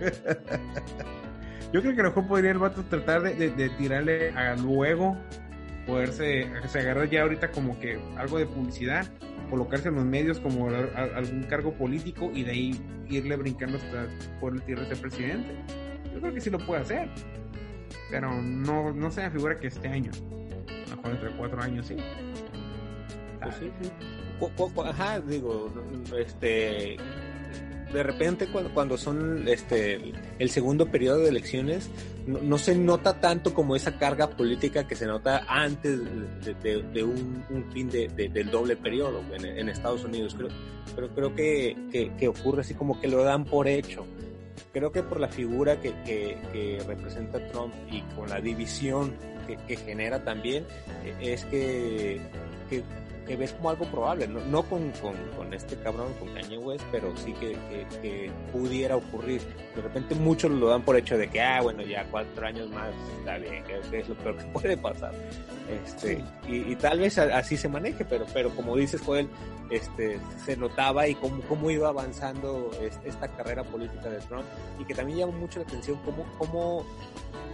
Yo 1.72 1.81
creo 1.83 1.95
que 1.95 2.01
a 2.01 2.05
lo 2.05 2.09
mejor 2.11 2.27
podría 2.29 2.51
el 2.53 2.59
vato 2.59 2.83
tratar 2.85 3.22
de, 3.22 3.35
de- 3.35 3.51
de 3.51 3.68
tirarle 3.70 4.31
a 4.31 4.55
luego, 4.57 5.16
poderse 5.87 6.47
se 6.68 6.78
agarrar 6.78 7.09
ya 7.11 7.22
ahorita 7.22 7.51
como 7.51 7.78
que 7.78 7.99
algo 8.16 8.39
de 8.39 8.47
publicidad, 8.47 9.07
colocarse 9.51 9.89
en 9.89 9.97
los 9.97 10.05
medios 10.05 10.41
como 10.41 10.68
a- 10.70 10.78
a- 10.95 11.16
algún 11.18 11.43
cargo 11.45 11.72
político 11.74 12.30
y 12.35 12.43
de 12.45 12.51
ahí 12.53 12.80
irle 13.09 13.37
brincando 13.37 13.76
hasta 13.78 14.07
por 14.41 14.55
el 14.55 14.62
tierra 14.62 14.82
de 14.82 14.89
ser 14.89 14.99
presidente. 14.99 15.55
Yo 16.14 16.20
creo 16.20 16.35
que 16.35 16.41
sí 16.41 16.51
lo 16.51 16.59
puede 16.59 16.82
hacer, 16.82 17.09
pero 18.11 18.41
no, 18.41 18.93
no 18.93 19.11
se 19.11 19.22
me 19.22 19.30
figura 19.30 19.59
que 19.59 19.66
este 19.66 19.89
año, 19.89 20.11
a 20.12 20.91
lo 20.91 20.97
mejor 20.97 21.11
entre 21.12 21.30
cuatro 21.37 21.62
años 21.62 21.87
sí. 21.87 21.97
Pues 23.43 23.57
sí, 23.57 23.70
Ajá, 24.85 25.20
digo, 25.20 25.70
este. 26.18 26.97
De 27.95 28.03
repente, 28.03 28.49
cuando, 28.49 28.74
cuando 28.74 28.99
son 28.99 29.47
este 29.47 30.12
el 30.38 30.51
segundo 30.51 30.86
periodo 30.90 31.20
de 31.20 31.28
elecciones, 31.28 31.88
no, 32.26 32.59
se 32.59 32.74
nota 32.74 33.20
tanto 33.20 33.55
como 33.55 33.76
esa 33.76 33.99
carga 33.99 34.30
política 34.30 34.86
que 34.86 34.97
se 34.97 35.07
nota 35.07 35.45
antes 35.49 36.01
de, 36.62 37.05
un, 37.05 37.64
fin 37.72 37.88
de, 37.88 38.09
de- 38.09 38.28
del 38.28 38.51
doble 38.51 38.76
periodo 38.76 39.22
en, 39.32 39.45
en 39.47 39.68
Estados 39.68 40.05
Unidos. 40.05 40.34
Creo, 40.34 40.49
pero 40.95 41.14
creo 41.14 41.34
que, 41.34 42.11
que, 42.18 42.28
ocurre 42.28 42.62
así 42.62 42.74
como 42.74 43.01
que 43.01 43.09
lo 43.09 43.22
dan 43.22 43.45
por 43.45 43.68
hecho. 43.68 44.05
Creo 44.72 44.90
que 44.90 45.03
por 45.05 45.20
la 45.20 45.28
figura 45.28 45.80
que, 45.80 45.92
que, 46.05 46.36
que 46.53 46.82
representa 46.86 47.47
Trump 47.49 47.72
y 47.90 48.01
con 48.16 48.28
la 48.28 48.40
división 48.40 49.14
que, 49.47 49.76
genera 49.76 50.24
también, 50.24 50.64
eh, 51.05 51.14
es 51.20 51.45
que, 51.45 52.20
que 53.25 53.37
ves 53.37 53.53
como 53.53 53.70
algo 53.70 53.85
probable, 53.87 54.29
no, 54.29 54.41
no 54.41 54.62
con, 54.62 54.91
con, 55.37 55.55
este 55.55 55.77
cabrón, 55.77 56.12
con 56.18 56.33
Kanye 56.35 56.59
West, 56.59 56.85
pero 56.91 57.16
sí 57.16 57.33
que, 57.35 57.53
que, 57.53 57.87
que 58.01 58.31
pudiera 58.53 58.97
ocurrir. 58.97 59.41
De 59.75 59.83
repente 59.83 60.14
muchos 60.14 60.51
lo 60.51 60.68
dan 60.68 60.83
por 60.83 60.97
hecho 60.97 61.16
de 61.16 61.29
que, 61.29 61.41
ah, 61.41 61.61
bueno, 61.62 61.83
ya 61.83 62.05
cuatro 62.11 62.47
años 62.47 62.68
más 62.70 62.93
está 63.18 63.39
bien, 63.39 63.64
que 63.64 63.99
es 63.99 64.09
lo 64.09 64.14
peor 64.16 64.37
que 64.37 64.45
puede 64.53 64.77
pasar. 64.77 65.12
Este, 65.69 66.23
y, 66.47 66.57
y 66.73 66.77
tal 66.77 67.01
vez 67.01 67.17
así 67.19 67.57
se 67.57 67.69
maneje, 67.69 68.05
pero, 68.05 68.27
pero 68.35 68.51
como 68.51 68.77
dices, 68.77 69.01
Joel, 69.01 69.29
este, 69.71 70.19
se 70.45 70.57
notaba 70.59 71.09
y 71.09 71.15
cómo, 71.15 71.41
cómo 71.49 71.71
iba 71.71 71.89
avanzando 71.89 72.71
es- 72.83 73.01
esta 73.05 73.29
carrera 73.29 73.65
política 73.65 74.11
de 74.11 74.19
Trump 74.19 74.45
y 74.79 74.85
que 74.85 74.95
también 74.95 75.19
llamó 75.21 75.33
mucho 75.33 75.61
la 75.61 75.65
atención 75.67 75.99
cómo, 76.05 76.25
cómo 76.39 76.85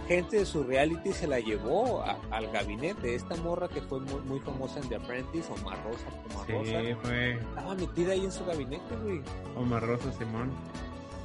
gente 0.09 0.39
de 0.39 0.45
su 0.45 0.63
reality 0.63 1.13
se 1.13 1.25
la 1.25 1.39
llevó 1.39 2.01
a- 2.03 2.17
al 2.31 2.51
gabinete. 2.51 3.15
Esta 3.15 3.35
morra 3.37 3.69
que 3.69 3.79
fue 3.81 4.01
muy, 4.01 4.19
muy 4.21 4.39
famosa 4.41 4.81
en 4.81 4.89
The 4.89 4.95
Apprentice, 4.97 5.47
Omar 5.61 5.77
Rosa, 5.85 6.07
Omar 6.33 6.45
Sí, 6.47 6.51
Rosa, 6.53 6.99
fue 7.01 7.31
estaba 7.35 7.75
metida 7.75 8.11
ahí 8.11 8.25
en 8.25 8.31
su 8.33 8.45
gabinete, 8.45 8.95
güey. 9.03 9.21
Omar 9.55 9.83
Rosa 9.83 10.11
Simón. 10.17 10.51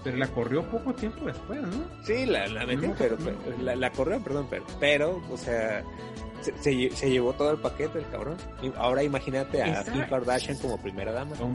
Pero 0.05 0.19
la 0.19 0.29
corrió 0.29 0.63
poco 0.71 0.95
tiempo 0.95 1.25
después, 1.25 1.61
¿no? 1.63 1.85
Sí, 2.05 2.27
la, 2.27 2.47
la 2.47 2.65
metió, 2.65 2.91
No, 2.91 2.95
pero, 2.97 3.17
no. 3.19 3.25
pero- 3.25 3.59
la, 3.61 3.75
la 3.75 3.91
corrió, 3.91 4.21
perdón, 4.23 4.47
pero, 4.49 4.65
pero 4.79 5.21
o 5.33 5.37
sea, 5.37 5.83
se, 6.55 6.63
se 6.63 6.73
lle- 6.73 6.93
se 6.93 7.11
llevó 7.11 7.33
todo 7.33 7.51
el 7.53 7.59
paquete 7.59 7.99
el 7.99 8.09
cabrón. 8.09 8.37
Y 8.63 8.73
ahora 8.77 9.03
imagínate 9.03 9.63
a 9.63 9.83
Kim 9.85 10.03
Kardashian 10.09 10.57
como 10.59 10.79
primera 10.79 11.13
dama. 11.13 11.35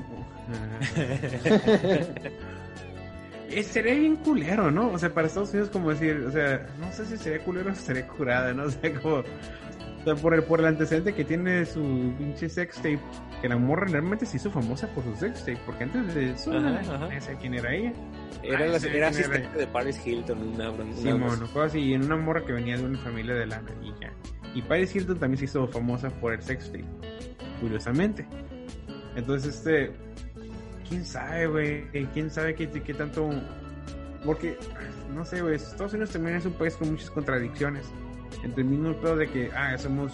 Eh, 3.53 3.63
sería 3.63 3.93
bien 3.95 4.15
culero, 4.15 4.71
¿no? 4.71 4.91
O 4.93 4.97
sea, 4.97 5.13
para 5.13 5.27
Estados 5.27 5.49
Unidos 5.51 5.69
como 5.71 5.89
decir, 5.89 6.23
o 6.25 6.31
sea, 6.31 6.65
no 6.79 6.89
sé 6.93 7.05
si 7.05 7.17
sería 7.17 7.43
culero 7.43 7.71
o 7.71 7.75
sería 7.75 8.07
curada, 8.07 8.53
¿no? 8.53 8.63
O 8.67 8.69
sea, 8.69 8.93
como... 9.01 9.15
O 9.17 10.03
sea, 10.05 10.15
por 10.15 10.33
el, 10.33 10.43
por 10.43 10.61
el 10.61 10.67
antecedente 10.67 11.13
que 11.13 11.25
tiene 11.25 11.65
su 11.65 12.13
pinche 12.17 12.47
sex 12.47 12.77
tape, 12.77 12.99
que 13.41 13.49
la 13.49 13.57
morra 13.57 13.87
realmente 13.87 14.25
se 14.25 14.37
hizo 14.37 14.51
famosa 14.51 14.87
por 14.93 15.03
su 15.03 15.15
sex 15.15 15.39
tape, 15.39 15.59
porque 15.65 15.83
antes 15.85 16.13
de 16.13 16.31
eso, 16.31 16.51
Ajá, 16.51 16.81
no 16.83 17.05
ajá. 17.05 17.21
sé 17.21 17.35
quién 17.41 17.55
era 17.55 17.73
ella. 17.73 17.93
Era, 18.43 18.59
Ah, 18.59 18.67
la, 18.67 18.77
era 18.77 19.07
asistente 19.09 19.57
de 19.57 19.67
Paris 19.67 20.05
Hilton, 20.05 20.41
una, 20.53 20.69
una, 20.71 20.95
Sí, 20.95 21.11
mono, 21.13 21.47
cosas 21.47 21.71
así, 21.71 21.79
y 21.79 21.93
en 21.93 22.03
una 22.03 22.17
morra 22.17 22.43
que 22.45 22.53
venía 22.53 22.77
de 22.77 22.85
una 22.85 22.99
familia 22.99 23.33
de 23.35 23.45
lana 23.47 23.71
y 23.83 23.91
ya. 23.99 24.13
Y 24.53 24.61
Paris 24.61 24.95
Hilton 24.95 25.17
también 25.19 25.37
se 25.39 25.45
hizo 25.45 25.67
famosa 25.67 26.09
por 26.09 26.33
el 26.33 26.41
sex 26.41 26.65
tape, 26.71 26.85
curiosamente. 27.59 28.25
Entonces, 29.15 29.55
este, 29.55 29.91
quién 30.87 31.05
sabe, 31.05 31.47
güey, 31.47 31.87
quién 32.13 32.29
sabe 32.29 32.55
qué, 32.55 32.69
qué 32.69 32.93
tanto, 32.93 33.29
porque, 34.25 34.57
no 35.13 35.25
sé, 35.25 35.41
güey, 35.41 35.55
Estados 35.55 35.93
Unidos 35.93 36.11
también 36.11 36.35
es 36.37 36.45
un 36.45 36.53
país 36.53 36.75
con 36.75 36.91
muchas 36.91 37.09
contradicciones. 37.09 37.87
Entre 38.43 38.63
el 38.63 38.69
mismo 38.69 38.93
pedo 38.95 39.17
de 39.17 39.27
que, 39.29 39.51
ah, 39.55 39.77
somos, 39.77 40.13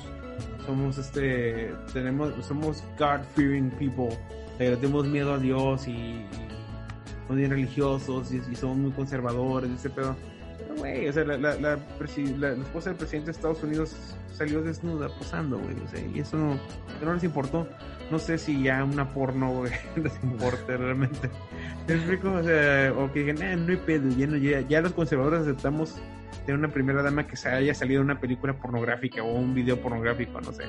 somos, 0.65 0.97
este, 0.97 1.73
tenemos, 1.93 2.33
somos 2.45 2.83
God-fearing 2.99 3.69
people, 3.71 4.09
tenemos 4.57 5.07
miedo 5.07 5.33
a 5.33 5.37
Dios 5.37 5.87
y, 5.87 5.91
y 5.91 6.27
somos 7.23 7.37
bien 7.37 7.51
religiosos 7.51 8.31
y, 8.33 8.41
y 8.51 8.55
somos 8.55 8.77
muy 8.77 8.91
conservadores, 8.91 9.69
ese 9.71 9.89
pedo. 9.89 10.15
Güey, 10.77 11.07
o 11.07 11.13
sea, 11.13 11.23
la, 11.25 11.37
la, 11.37 11.55
la, 11.55 11.79
la- 12.37 12.51
esposa 12.53 12.89
del 12.91 12.97
presidente 12.97 13.27
de 13.27 13.31
Estados 13.31 13.63
Unidos 13.63 13.95
salió 14.31 14.61
desnuda 14.61 15.07
posando, 15.17 15.57
güey, 15.57 15.75
o 15.83 15.87
sea, 15.87 15.99
y 16.05 16.19
eso 16.19 16.37
no, 16.37 16.59
no 17.03 17.13
les 17.13 17.23
importó. 17.23 17.67
No 18.11 18.19
sé 18.19 18.37
si 18.37 18.63
ya 18.63 18.83
una 18.83 19.11
porno, 19.11 19.51
güey, 19.51 19.71
les 19.95 20.13
importe 20.23 20.77
realmente. 20.77 21.29
¿Me 21.87 21.95
explico? 21.95 22.31
O 22.31 22.43
sea, 22.43 22.93
o 22.97 23.11
que 23.11 23.19
digan, 23.23 23.41
"Ah, 23.41 23.55
no 23.55 23.71
hay 23.71 23.77
pedo, 23.77 24.07
ya, 24.15 24.27
no- 24.27 24.37
ya, 24.37 24.61
ya 24.61 24.81
los 24.81 24.93
conservadores 24.93 25.41
aceptamos 25.41 25.95
tener 26.47 26.57
una 26.59 26.73
primera 26.73 27.03
dama 27.03 27.27
que 27.27 27.35
se 27.35 27.49
haya 27.49 27.73
salido 27.75 27.99
de 27.99 28.05
una 28.05 28.19
película 28.19 28.57
pornográfica 28.59 29.21
o 29.21 29.31
un 29.31 29.53
video 29.53 29.79
pornográfico, 29.79 30.41
no 30.41 30.51
sé. 30.51 30.63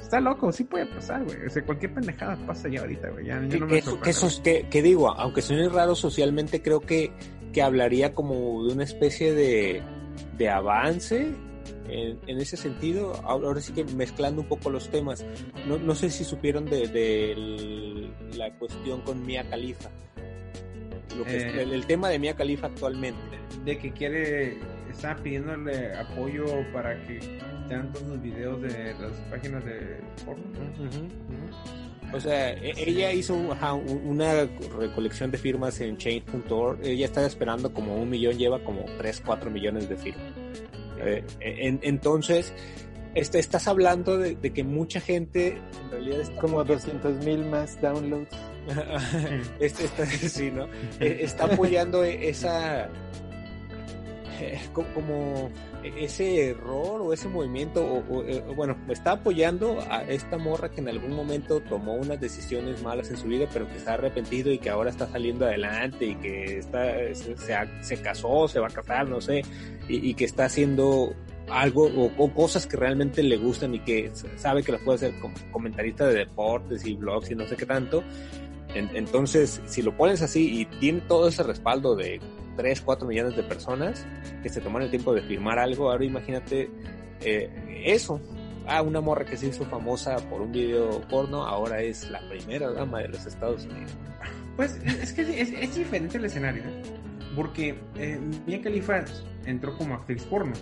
Está 0.00 0.20
loco, 0.20 0.50
sí 0.50 0.64
puede 0.64 0.86
pasar, 0.86 1.22
güey. 1.24 1.36
O 1.46 1.50
sea, 1.50 1.62
cualquier 1.64 1.92
pendejada 1.94 2.36
pasa 2.46 2.68
ya 2.68 2.80
ahorita, 2.80 3.10
güey. 3.10 3.26
Ya, 3.26 3.40
ya 3.42 3.48
Que, 3.48 3.60
no 3.60 3.66
que 3.66 3.72
me 3.74 3.78
eso, 3.78 3.90
sorprende, 3.90 4.04
que, 4.04 4.10
eso 4.10 4.26
es- 4.26 4.40
que- 4.40 4.68
que 4.70 4.82
digo, 4.82 5.10
aunque 5.10 5.42
suene 5.42 5.68
raro 5.68 5.94
socialmente, 5.94 6.62
creo 6.62 6.80
que, 6.80 7.12
que 7.52 7.62
hablaría 7.62 8.12
como 8.14 8.64
de 8.64 8.72
una 8.72 8.84
especie 8.84 9.34
de, 9.34 9.82
de 10.38 10.48
avance 10.48 11.28
en, 11.88 12.18
en 12.26 12.38
ese 12.40 12.56
sentido. 12.56 13.14
Ahora 13.24 13.60
sí 13.60 13.72
que 13.72 13.84
mezclando 13.84 14.42
un 14.42 14.48
poco 14.48 14.70
los 14.70 14.88
temas. 14.90 15.24
No, 15.68 15.78
no 15.78 15.94
sé 15.94 16.10
si 16.10 16.24
supieron 16.24 16.64
de, 16.66 16.88
de 16.88 17.32
el- 17.32 18.12
la 18.36 18.52
cuestión 18.58 19.02
con 19.02 19.24
Mia 19.26 19.44
Khalifa. 19.48 19.90
Lo 21.16 21.24
que 21.24 21.36
es- 21.36 21.42
Eh. 21.54 21.62
el, 21.62 21.72
el 21.72 21.86
tema 21.86 22.08
de 22.08 22.18
Mia 22.18 22.34
Khalifa 22.34 22.66
actualmente. 22.68 23.20
de 23.64 23.76
que 23.78 23.90
quiere, 23.92 24.58
está 24.90 25.16
pidiéndole 25.16 25.94
apoyo 25.94 26.44
para 26.72 26.94
que 27.06 27.18
tengan 27.68 27.92
todos 27.92 28.06
los 28.08 28.22
videos 28.22 28.60
de 28.62 28.94
las 29.00 29.12
páginas 29.30 29.64
de 29.64 29.98
porno. 30.24 30.44
O 32.12 32.20
sea, 32.20 32.50
e- 32.50 32.72
ella 32.76 33.12
hizo 33.12 33.52
ajá, 33.52 33.74
una 33.74 34.46
recolección 34.78 35.30
de 35.30 35.38
firmas 35.38 35.80
en 35.80 35.96
change.org. 35.96 36.80
Ella 36.82 37.06
está 37.06 37.24
esperando 37.24 37.72
como 37.72 37.96
un 37.96 38.10
millón, 38.10 38.36
lleva 38.36 38.58
como 38.64 38.84
3, 38.98 39.22
4 39.24 39.50
millones 39.50 39.88
de 39.88 39.96
firmas. 39.96 40.24
Eh, 41.02 41.24
en- 41.40 41.80
entonces, 41.82 42.52
este, 43.14 43.38
estás 43.38 43.66
hablando 43.68 44.18
de, 44.18 44.34
de 44.36 44.52
que 44.52 44.64
mucha 44.64 45.00
gente 45.00 45.58
en 45.84 45.90
realidad 45.90 46.20
está 46.20 46.40
Como 46.40 46.62
200 46.64 47.24
mil 47.24 47.44
más 47.44 47.80
downloads. 47.80 48.36
este, 49.60 49.84
está, 49.84 50.06
sí, 50.06 50.50
¿no? 50.50 50.64
Eh, 51.00 51.18
está 51.22 51.44
apoyando 51.46 52.02
esa 52.04 52.88
eh, 54.40 54.58
co- 54.72 54.86
como 54.94 55.50
ese 55.84 56.50
error 56.50 57.00
o 57.02 57.12
ese 57.12 57.28
movimiento 57.28 57.84
o, 57.84 57.98
o, 58.18 58.22
eh, 58.24 58.42
bueno 58.56 58.76
está 58.88 59.12
apoyando 59.12 59.78
a 59.90 60.02
esta 60.04 60.38
morra 60.38 60.70
que 60.70 60.80
en 60.80 60.88
algún 60.88 61.12
momento 61.14 61.60
tomó 61.60 61.94
unas 61.94 62.20
decisiones 62.20 62.82
malas 62.82 63.10
en 63.10 63.16
su 63.18 63.26
vida 63.28 63.46
pero 63.52 63.68
que 63.68 63.76
está 63.76 63.94
arrepentido 63.94 64.50
y 64.50 64.58
que 64.58 64.70
ahora 64.70 64.90
está 64.90 65.06
saliendo 65.06 65.44
adelante 65.46 66.06
y 66.06 66.14
que 66.16 66.58
está 66.58 66.94
se, 67.82 67.96
casó 68.02 68.48
se 68.48 68.58
va 68.60 68.66
a 68.68 68.70
casar 68.70 69.08
no 69.08 69.20
sé 69.20 69.42
y, 69.88 70.14
que 70.14 70.24
está 70.24 70.46
haciendo 70.46 71.14
algo 71.48 71.90
o, 72.16 72.32
cosas 72.32 72.66
que 72.66 72.76
realmente 72.76 73.22
le 73.22 73.36
gustan 73.36 73.74
y 73.74 73.80
que 73.80 74.10
sabe 74.36 74.62
que 74.62 74.72
las 74.72 74.80
puede 74.82 74.96
hacer 74.96 75.20
como 75.20 75.34
comentarista 75.50 76.06
de 76.06 76.14
deportes 76.14 76.86
y 76.86 76.94
blogs 76.94 77.30
y 77.30 77.34
no 77.34 77.44
sé 77.48 77.56
qué 77.56 77.66
tanto. 77.66 78.04
En- 78.72 78.94
entonces, 78.94 79.60
si 79.66 79.82
lo 79.82 79.96
pones 79.96 80.22
así 80.22 80.60
y 80.60 80.64
tiene 80.78 81.00
todo 81.08 81.26
ese 81.26 81.42
respaldo 81.42 81.96
de 81.96 82.20
3, 82.60 82.82
4 82.82 83.08
millones 83.08 83.36
de 83.36 83.42
personas 83.42 84.06
que 84.42 84.50
se 84.50 84.60
toman 84.60 84.82
el 84.82 84.90
tiempo 84.90 85.14
de 85.14 85.22
firmar 85.22 85.58
algo, 85.58 85.90
ahora 85.90 86.04
imagínate 86.04 86.70
eh, 87.22 87.82
eso. 87.86 88.20
Ah, 88.66 88.82
una 88.82 89.00
morra 89.00 89.24
que 89.24 89.38
se 89.38 89.46
hizo 89.46 89.64
famosa 89.64 90.16
por 90.28 90.42
un 90.42 90.52
video 90.52 91.00
porno, 91.08 91.46
ahora 91.46 91.80
es 91.80 92.10
la 92.10 92.20
primera 92.28 92.70
dama 92.70 93.00
de 93.00 93.08
los 93.08 93.24
Estados 93.24 93.64
Unidos. 93.64 93.96
Pues 94.56 94.74
es 94.84 95.12
que 95.14 95.22
es, 95.22 95.50
es 95.52 95.74
diferente 95.74 96.18
el 96.18 96.26
escenario, 96.26 96.62
¿eh? 96.64 96.82
Porque 97.34 97.80
eh, 97.96 98.20
Mia 98.46 98.60
Khalifa 98.60 99.04
entró 99.46 99.76
como 99.78 99.94
actriz 99.94 100.22
porno. 100.24 100.52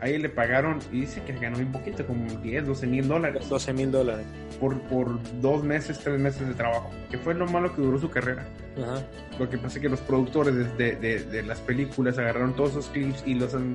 Ahí 0.00 0.16
le 0.18 0.28
pagaron 0.28 0.78
y 0.92 1.00
dice 1.00 1.20
que 1.24 1.32
ganó 1.32 1.58
un 1.58 1.72
poquito, 1.72 2.06
como 2.06 2.24
10, 2.40 2.66
12 2.66 2.86
mil 2.86 3.08
dólares 3.08 3.48
12 3.48 3.72
mil 3.72 3.90
dólares. 3.90 4.24
por, 4.60 4.80
por 4.82 5.18
dos 5.40 5.64
meses, 5.64 5.98
tres 5.98 6.20
meses 6.20 6.46
de 6.46 6.54
trabajo. 6.54 6.88
Que 7.10 7.18
fue 7.18 7.34
lo 7.34 7.46
malo 7.46 7.74
que 7.74 7.82
duró 7.82 7.98
su 7.98 8.08
carrera. 8.08 8.46
Ajá. 8.80 9.02
Lo 9.40 9.48
que 9.50 9.58
pasa 9.58 9.78
es 9.78 9.82
que 9.82 9.88
los 9.88 10.00
productores 10.00 10.54
de, 10.78 10.94
de- 10.96 11.24
de- 11.24 11.42
las 11.42 11.58
películas 11.60 12.16
agarraron 12.18 12.54
todos 12.54 12.70
esos 12.70 12.86
clips 12.90 13.24
y 13.26 13.34
los 13.34 13.52
han 13.54 13.74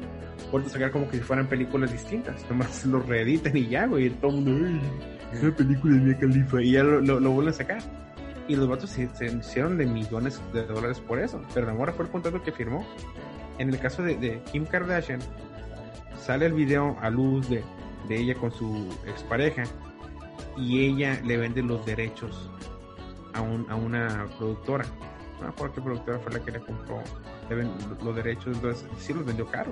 vuelto 0.49 0.69
a 0.69 0.71
sacar 0.73 0.91
como 0.91 1.09
que 1.09 1.17
si 1.17 1.23
fueran 1.23 1.47
películas 1.47 1.91
distintas. 1.91 2.49
Nomás 2.49 2.85
los 2.85 3.05
reeditan 3.05 3.57
y 3.57 3.67
ya, 3.67 3.85
güey. 3.85 4.09
Todo 4.09 4.31
el 4.31 4.45
mundo, 4.45 4.65
"Ay, 5.31 5.39
una 5.41 5.55
película 5.55 5.95
de 5.95 6.01
Mia 6.01 6.17
Khalifa. 6.19 6.61
Y 6.61 6.71
ya 6.71 6.83
lo, 6.83 7.01
lo, 7.01 7.19
lo 7.19 7.31
vuelven 7.31 7.53
a 7.53 7.57
sacar. 7.57 7.81
Y 8.47 8.55
los 8.55 8.67
vatos 8.69 8.89
se, 8.91 9.07
se 9.15 9.25
hicieron 9.27 9.77
de 9.77 9.85
millones 9.85 10.41
de 10.53 10.63
dólares 10.65 11.01
por 11.01 11.19
eso. 11.19 11.41
Pero 11.53 11.65
la 11.67 11.73
morra 11.73 11.91
fue 11.91 12.05
el 12.05 12.11
contrato 12.11 12.41
que 12.41 12.51
firmó. 12.53 12.85
En 13.57 13.69
el 13.69 13.77
caso 13.79 14.03
de, 14.03 14.15
de 14.15 14.41
Kim 14.51 14.65
Kardashian, 14.65 15.19
sale 16.25 16.45
el 16.45 16.53
video 16.53 16.97
a 17.01 17.09
luz 17.09 17.49
de, 17.49 17.63
de 18.07 18.19
ella 18.19 18.35
con 18.35 18.51
su 18.51 18.87
expareja. 19.05 19.63
Y 20.55 20.85
ella 20.85 21.19
le 21.23 21.37
vende 21.37 21.63
los 21.63 21.85
derechos 21.85 22.49
a, 23.33 23.41
un, 23.41 23.65
a 23.69 23.75
una 23.75 24.27
productora. 24.37 24.85
No 25.39 25.43
me 25.43 25.47
acuerdo 25.47 25.75
qué 25.75 25.81
productora 25.81 26.19
fue 26.19 26.31
la 26.33 26.39
que 26.39 26.51
le 26.51 26.59
compró 26.59 27.03
le 27.49 27.67
los 28.03 28.15
derechos, 28.15 28.55
entonces 28.55 28.85
sí 28.97 29.13
los 29.13 29.25
vendió 29.25 29.45
caro. 29.47 29.71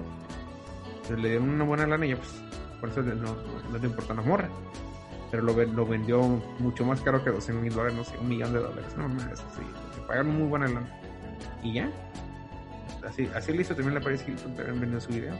Entonces, 0.87 1.19
le 1.19 1.29
dieron 1.29 1.49
una 1.49 1.63
buena 1.63 1.87
lana 1.87 2.05
y 2.05 2.09
ya, 2.09 2.15
pues 2.17 2.41
por 2.79 2.89
eso 2.89 3.01
no, 3.01 3.35
no 3.71 3.77
le 3.77 3.87
importa 3.87 4.13
la 4.13 4.21
morra. 4.21 4.49
Pero 5.29 5.43
lo, 5.43 5.53
lo 5.53 5.85
vendió 5.85 6.21
mucho 6.59 6.83
más 6.83 6.99
caro 7.01 7.23
que 7.23 7.29
12 7.29 7.53
mil 7.53 7.73
dólares, 7.73 7.95
no 7.95 8.03
sé, 8.03 8.17
un 8.17 8.27
millón 8.27 8.53
de 8.53 8.59
dólares. 8.59 8.93
No 8.97 9.07
más, 9.07 9.39
sí, 9.55 9.61
le 9.95 10.05
pagaron 10.05 10.37
muy 10.37 10.47
buena 10.47 10.67
lana. 10.67 10.99
Y 11.63 11.73
ya. 11.73 11.89
Así, 13.07 13.29
así 13.33 13.53
le 13.53 13.61
hizo 13.61 13.73
también 13.73 13.95
la 13.95 14.01
Paris 14.01 14.23
Hilton, 14.27 14.55
también 14.55 14.81
vendió 14.81 14.99
su 14.99 15.09
video. 15.09 15.33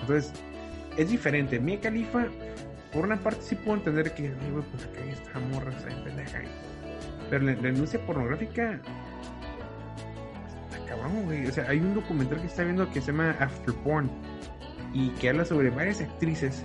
Entonces, 0.00 0.32
es 0.96 1.10
diferente. 1.10 1.58
Mia 1.58 1.80
Khalifa, 1.80 2.26
por 2.92 3.04
una 3.04 3.16
parte 3.18 3.42
sí 3.42 3.54
puedo 3.56 3.78
entender 3.78 4.14
que, 4.14 4.28
ay, 4.28 4.62
pues 4.72 4.86
que 4.86 5.10
esta 5.10 5.38
morra 5.40 5.70
está 5.76 5.90
en 5.90 6.04
pendeja. 6.04 6.40
Pero 7.30 7.44
la, 7.44 7.54
la 7.54 7.68
industria 7.70 8.04
pornográfica 8.06 8.80
está 10.70 10.86
cabrón, 10.86 11.24
güey. 11.24 11.46
O 11.46 11.52
sea, 11.52 11.68
hay 11.68 11.78
un 11.78 11.94
documental 11.94 12.40
que 12.40 12.46
está 12.46 12.62
viendo 12.64 12.88
que 12.90 13.00
se 13.00 13.08
llama 13.12 13.30
After 13.40 13.74
Porn 13.74 14.10
y 14.92 15.10
que 15.10 15.30
habla 15.30 15.44
sobre 15.44 15.70
varias 15.70 16.00
actrices 16.00 16.62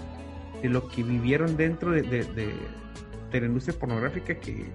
de 0.62 0.70
lo 0.70 0.88
que 0.88 1.04
vivieron 1.04 1.58
dentro 1.58 1.92
de, 1.92 2.02
de, 2.04 2.24
de- 2.24 2.54
de 3.32 3.40
la 3.40 3.46
industria 3.48 3.78
pornográfica 3.80 4.36
que 4.36 4.66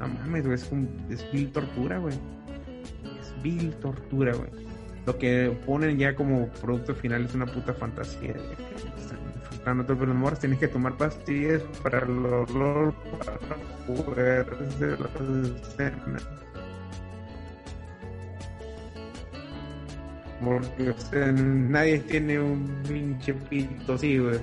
no 0.00 0.08
mames, 0.08 0.42
güey, 0.44 0.54
es, 0.56 0.72
un, 0.72 0.88
es 1.08 1.24
vil 1.32 1.52
tortura, 1.52 1.98
güey. 1.98 2.14
Es 3.20 3.32
vil 3.42 3.72
tortura, 3.76 4.34
güey. 4.34 4.50
Lo 5.06 5.18
que 5.18 5.56
ponen 5.66 5.98
ya 5.98 6.14
como 6.14 6.48
producto 6.48 6.94
final 6.94 7.24
es 7.24 7.34
una 7.34 7.46
puta 7.46 7.74
fantasía. 7.74 8.34
Están 8.96 9.18
disfrutando 9.34 9.84
todo, 9.84 9.98
pero 9.98 10.12
los 10.12 10.16
morros 10.16 10.38
tienen 10.38 10.58
que 10.58 10.68
tomar 10.68 10.96
pastillas 10.96 11.62
para 11.82 12.00
el 12.00 12.22
dolor, 12.22 12.94
para 13.18 13.56
poder 13.86 14.46
hacer 14.68 15.00
las 15.00 15.68
escenas. 15.68 16.28
Porque 20.44 20.90
o 20.90 20.98
sea, 20.98 21.32
nadie 21.32 21.98
tiene 22.00 22.38
un 22.40 22.82
pinche 22.88 23.34
pito 23.34 23.94
así, 23.94 24.18
güey. 24.18 24.38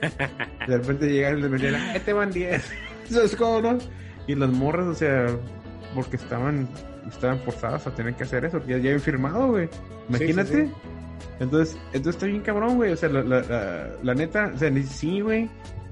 De 0.66 0.78
repente 0.78 1.06
llegan 1.10 1.38
y 1.38 1.58
les 1.58 1.74
ah, 1.74 1.96
este 1.96 2.12
van 2.12 2.30
10. 2.30 2.72
Eso 3.10 3.22
es 3.22 3.36
como, 3.36 3.60
¿no? 3.60 3.78
Y 4.26 4.34
las 4.34 4.50
morras, 4.50 4.86
o 4.86 4.94
sea, 4.94 5.26
porque 5.94 6.16
estaban 6.16 6.66
estaban 7.08 7.38
forzadas 7.40 7.86
a 7.86 7.94
tener 7.94 8.14
que 8.14 8.24
hacer 8.24 8.44
eso, 8.44 8.58
ya, 8.60 8.76
ya 8.78 8.90
habían 8.90 9.00
firmado, 9.00 9.48
güey. 9.48 9.68
Imagínate. 10.08 10.66
sí, 10.66 10.66
sí. 10.66 10.72
Entonces, 11.40 11.76
entonces 11.92 12.14
está 12.16 12.26
bien 12.26 12.42
cabrón, 12.42 12.76
güey. 12.76 12.92
O 12.92 12.96
sea, 12.96 13.08
la, 13.08 13.22
la, 13.22 13.40
la, 13.42 13.88
la 14.02 14.14
neta, 14.14 14.52
o 14.54 14.58
sea, 14.58 14.70
sí, 14.84 15.20
güey. 15.20 15.48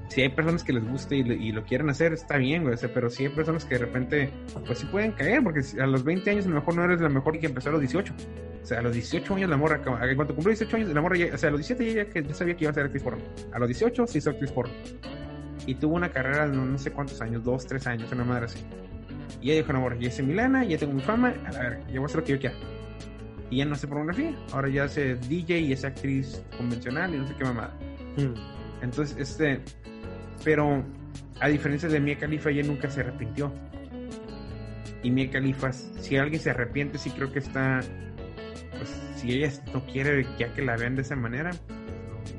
Si 0.09 0.21
hay 0.21 0.29
personas 0.29 0.63
que 0.63 0.73
les 0.73 0.87
guste 0.87 1.15
y, 1.17 1.23
le- 1.23 1.35
y 1.35 1.51
lo 1.51 1.63
quieren 1.63 1.89
hacer, 1.89 2.13
está 2.13 2.37
bien, 2.37 2.61
güey. 2.63 2.75
O 2.75 2.77
sea, 2.77 2.93
pero 2.93 3.09
sí 3.09 3.23
hay 3.25 3.29
personas 3.29 3.65
que 3.65 3.75
de 3.75 3.79
repente, 3.85 4.29
pues 4.67 4.79
sí 4.79 4.85
pueden 4.85 5.11
caer, 5.13 5.41
porque 5.43 5.63
si 5.63 5.79
a 5.79 5.87
los 5.87 6.03
20 6.03 6.29
años 6.29 6.45
a 6.45 6.49
lo 6.49 6.55
mejor 6.55 6.75
no 6.75 6.83
eres 6.83 7.01
la 7.01 7.09
mejor 7.09 7.39
que 7.39 7.47
empezó 7.47 7.69
a 7.69 7.71
los 7.73 7.81
18. 7.81 8.13
O 8.61 8.65
sea, 8.65 8.79
a 8.79 8.81
los 8.83 8.93
18 8.93 9.35
años 9.35 9.49
la 9.49 9.57
morra, 9.57 9.81
cuando 9.81 10.27
cumplió 10.35 10.49
18 10.55 10.75
años, 10.77 10.89
la 10.93 11.01
morra 11.01 11.17
ya, 11.17 11.33
o 11.33 11.37
sea, 11.37 11.49
a 11.49 11.51
los 11.51 11.59
17 11.67 11.93
ya, 11.93 12.05
que 12.05 12.23
ya 12.23 12.33
sabía 12.33 12.55
que 12.55 12.63
iba 12.65 12.71
a 12.71 12.73
ser 12.73 12.85
actriz 12.85 13.01
porno. 13.03 13.23
A 13.51 13.59
los 13.59 13.67
18 13.67 14.05
se 14.07 14.17
hizo 14.19 14.29
actriz 14.29 14.51
porno. 14.51 14.73
Y 15.65 15.75
tuvo 15.75 15.95
una 15.95 16.09
carrera 16.09 16.47
de 16.47 16.55
no, 16.55 16.63
no 16.65 16.77
sé 16.77 16.91
cuántos 16.91 17.19
años, 17.21 17.43
dos, 17.43 17.65
tres 17.65 17.87
años, 17.87 18.11
una 18.11 18.23
madre 18.23 18.45
así. 18.45 18.59
Y 19.41 19.51
ella 19.51 19.61
dijo, 19.61 19.73
no, 19.73 19.81
morra, 19.81 19.97
ya 19.99 20.07
hice 20.07 20.23
mi 20.23 20.33
lana, 20.33 20.63
ya 20.63 20.77
tengo 20.77 20.93
mi 20.93 21.01
fama, 21.01 21.33
a 21.45 21.51
ver, 21.59 21.79
ya 21.87 21.93
voy 21.99 22.03
a 22.03 22.05
hacer 22.05 22.17
lo 22.17 22.23
que 22.23 22.31
yo 22.33 22.39
quiera. 22.39 22.55
Y 23.49 23.57
ya 23.57 23.65
no 23.65 23.73
hace 23.75 23.87
pornografía, 23.87 24.33
ahora 24.51 24.69
ya 24.69 24.85
hace 24.85 25.15
DJ 25.15 25.59
y 25.59 25.73
es 25.73 25.83
actriz 25.85 26.43
convencional 26.57 27.13
y 27.13 27.17
no 27.19 27.27
sé 27.27 27.35
qué 27.37 27.43
mamada. 27.43 27.73
Entonces, 28.81 29.15
este, 29.19 29.59
pero 30.43 30.83
a 31.39 31.47
diferencia 31.49 31.87
de 31.89 31.99
Mia 31.99 32.17
Khalifa, 32.17 32.49
ella 32.49 32.63
nunca 32.63 32.89
se 32.89 33.01
arrepintió. 33.01 33.51
Y 35.03 35.11
Mia 35.11 35.29
Khalifa, 35.29 35.71
si 35.73 36.17
alguien 36.17 36.41
se 36.41 36.49
arrepiente, 36.51 36.97
sí 36.97 37.09
creo 37.11 37.31
que 37.31 37.39
está, 37.39 37.81
pues, 38.77 39.01
si 39.15 39.33
ella 39.33 39.51
no 39.73 39.85
quiere 39.85 40.25
ya 40.39 40.53
que 40.53 40.61
la 40.61 40.77
vean 40.77 40.95
de 40.95 41.01
esa 41.01 41.15
manera, 41.15 41.51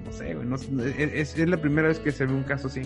no 0.05 0.12
sé, 0.12 0.35
güey, 0.35 0.47
no- 0.47 0.57
es, 0.57 0.66
es- 0.99 1.39
es 1.39 1.49
la 1.49 1.59
primera 1.61 1.89
vez 1.89 1.99
que 1.99 2.11
se 2.11 2.24
ve 2.26 2.32
un 2.32 2.43
caso 2.45 2.68
así. 2.68 2.82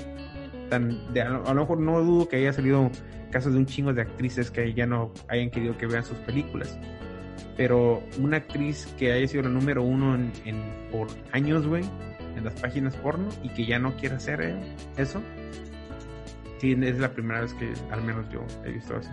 Tan, 0.68 1.14
de, 1.14 1.22
a, 1.22 1.28
lo, 1.30 1.46
a 1.46 1.54
lo 1.54 1.60
mejor 1.62 1.80
no 1.80 2.00
dudo 2.02 2.28
que 2.28 2.36
haya 2.36 2.52
salido 2.52 2.90
casos 3.30 3.52
de 3.52 3.58
un 3.58 3.66
chingo 3.66 3.92
de 3.92 4.02
actrices 4.02 4.50
que 4.50 4.72
ya 4.74 4.86
no 4.86 5.12
hayan 5.28 5.50
querido 5.50 5.76
que 5.76 5.86
vean 5.86 6.04
sus 6.04 6.16
películas. 6.18 6.78
Pero 7.56 8.02
una 8.20 8.36
actriz 8.38 8.86
que 8.98 9.12
haya 9.12 9.26
sido 9.26 9.42
la 9.44 9.48
número 9.50 9.82
uno 9.82 10.14
en, 10.14 10.32
en- 10.44 10.88
por 10.92 11.08
años, 11.32 11.66
güey, 11.66 11.84
en 12.36 12.44
las 12.44 12.54
páginas 12.60 12.94
porno 12.96 13.28
y 13.42 13.48
que 13.50 13.66
ya 13.66 13.78
no 13.78 13.96
quiere 13.96 14.14
hacer 14.16 14.40
eh, 14.42 14.54
eso. 14.96 15.20
Sí, 16.60 16.76
es 16.80 16.98
la 16.98 17.12
primera 17.12 17.40
vez 17.40 17.54
que 17.54 17.72
al 17.90 18.02
menos 18.02 18.28
yo 18.30 18.44
he 18.64 18.72
visto 18.72 18.96
eso. 18.96 19.10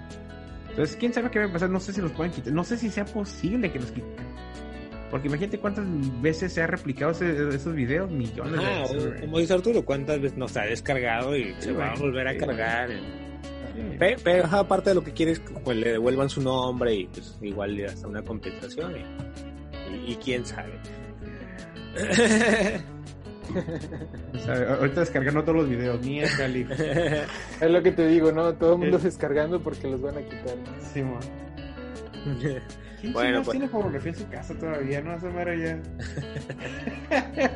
Entonces, 0.69 0.95
quién 0.97 1.13
sabe 1.13 1.29
qué 1.31 1.39
va 1.39 1.45
a 1.45 1.51
pasar. 1.53 1.69
No 1.69 1.79
sé 1.79 1.93
si 1.93 2.01
los 2.01 2.11
pueden 2.11 2.31
quitar. 2.33 2.51
No 2.53 2.63
sé 2.63 2.77
si 2.77 2.89
sea 2.89 3.05
posible 3.05 3.71
que 3.71 3.79
los 3.79 3.91
quiten. 3.91 4.25
Porque 5.11 5.27
imagínate 5.27 5.59
cuántas 5.59 5.85
veces 6.21 6.51
se 6.53 6.61
ha 6.61 6.67
replicado 6.67 7.11
ese- 7.11 7.49
esos 7.55 7.73
videos. 7.73 8.11
Millones 8.11 8.53
de 8.53 8.57
Ajá, 8.65 8.81
veces. 8.81 9.03
o- 9.05 9.07
güey. 9.09 9.21
como 9.21 9.39
dice 9.39 9.53
Arturo, 9.53 9.85
¿cuántas 9.85 10.19
veces 10.21 10.37
nos 10.37 10.57
ha 10.57 10.63
descargado 10.63 11.37
y 11.37 11.55
se 11.59 11.71
va 11.71 11.91
a 11.91 11.95
volver 11.95 12.27
a 12.27 12.33
Sí, 12.33 12.37
cargar? 12.39 12.89
Pero, 14.23 14.47
aparte 14.51 14.89
de 14.91 14.95
lo 14.95 15.03
que 15.03 15.11
quieres, 15.13 15.41
pues 15.63 15.77
le 15.77 15.91
devuelvan 15.93 16.29
su 16.29 16.41
nombre 16.41 16.93
y 16.93 17.05
pues 17.07 17.37
igual 17.41 17.75
le 17.75 17.85
hasta 17.87 18.07
una 18.07 18.21
compensación 18.21 18.93
y, 18.95 19.95
y- 19.95 20.11
y 20.13 20.15
quién 20.17 20.45
sabe. 20.45 20.73
O 24.33 24.37
sea, 24.39 24.73
ahorita 24.75 25.01
descargando 25.01 25.43
todos 25.43 25.57
los 25.59 25.69
videos. 25.69 26.01
Mierda. 26.03 26.47
Es 27.61 27.69
lo 27.71 27.81
que 27.83 27.91
te 27.91 28.07
digo, 28.07 28.31
¿no? 28.31 28.53
Todo 28.55 28.73
el 28.73 28.79
mundo 28.79 28.97
descargando 28.97 29.61
porque 29.61 29.87
los 29.87 30.01
van 30.01 30.17
a 30.17 30.21
quitar. 30.21 30.55
Sí, 30.93 31.03
mo. 31.03 31.19
¿Quién 33.05 33.13
Bueno, 33.13 33.43
pues- 33.43 33.51
tiene 33.57 33.67
pornografía 33.71 34.11
en 34.11 34.17
su 34.17 34.27
casa 34.29 34.53
todavía? 34.55 35.01
No, 35.01 35.13
esa 35.13 35.29
madre 35.29 35.59
ya. 35.59 35.79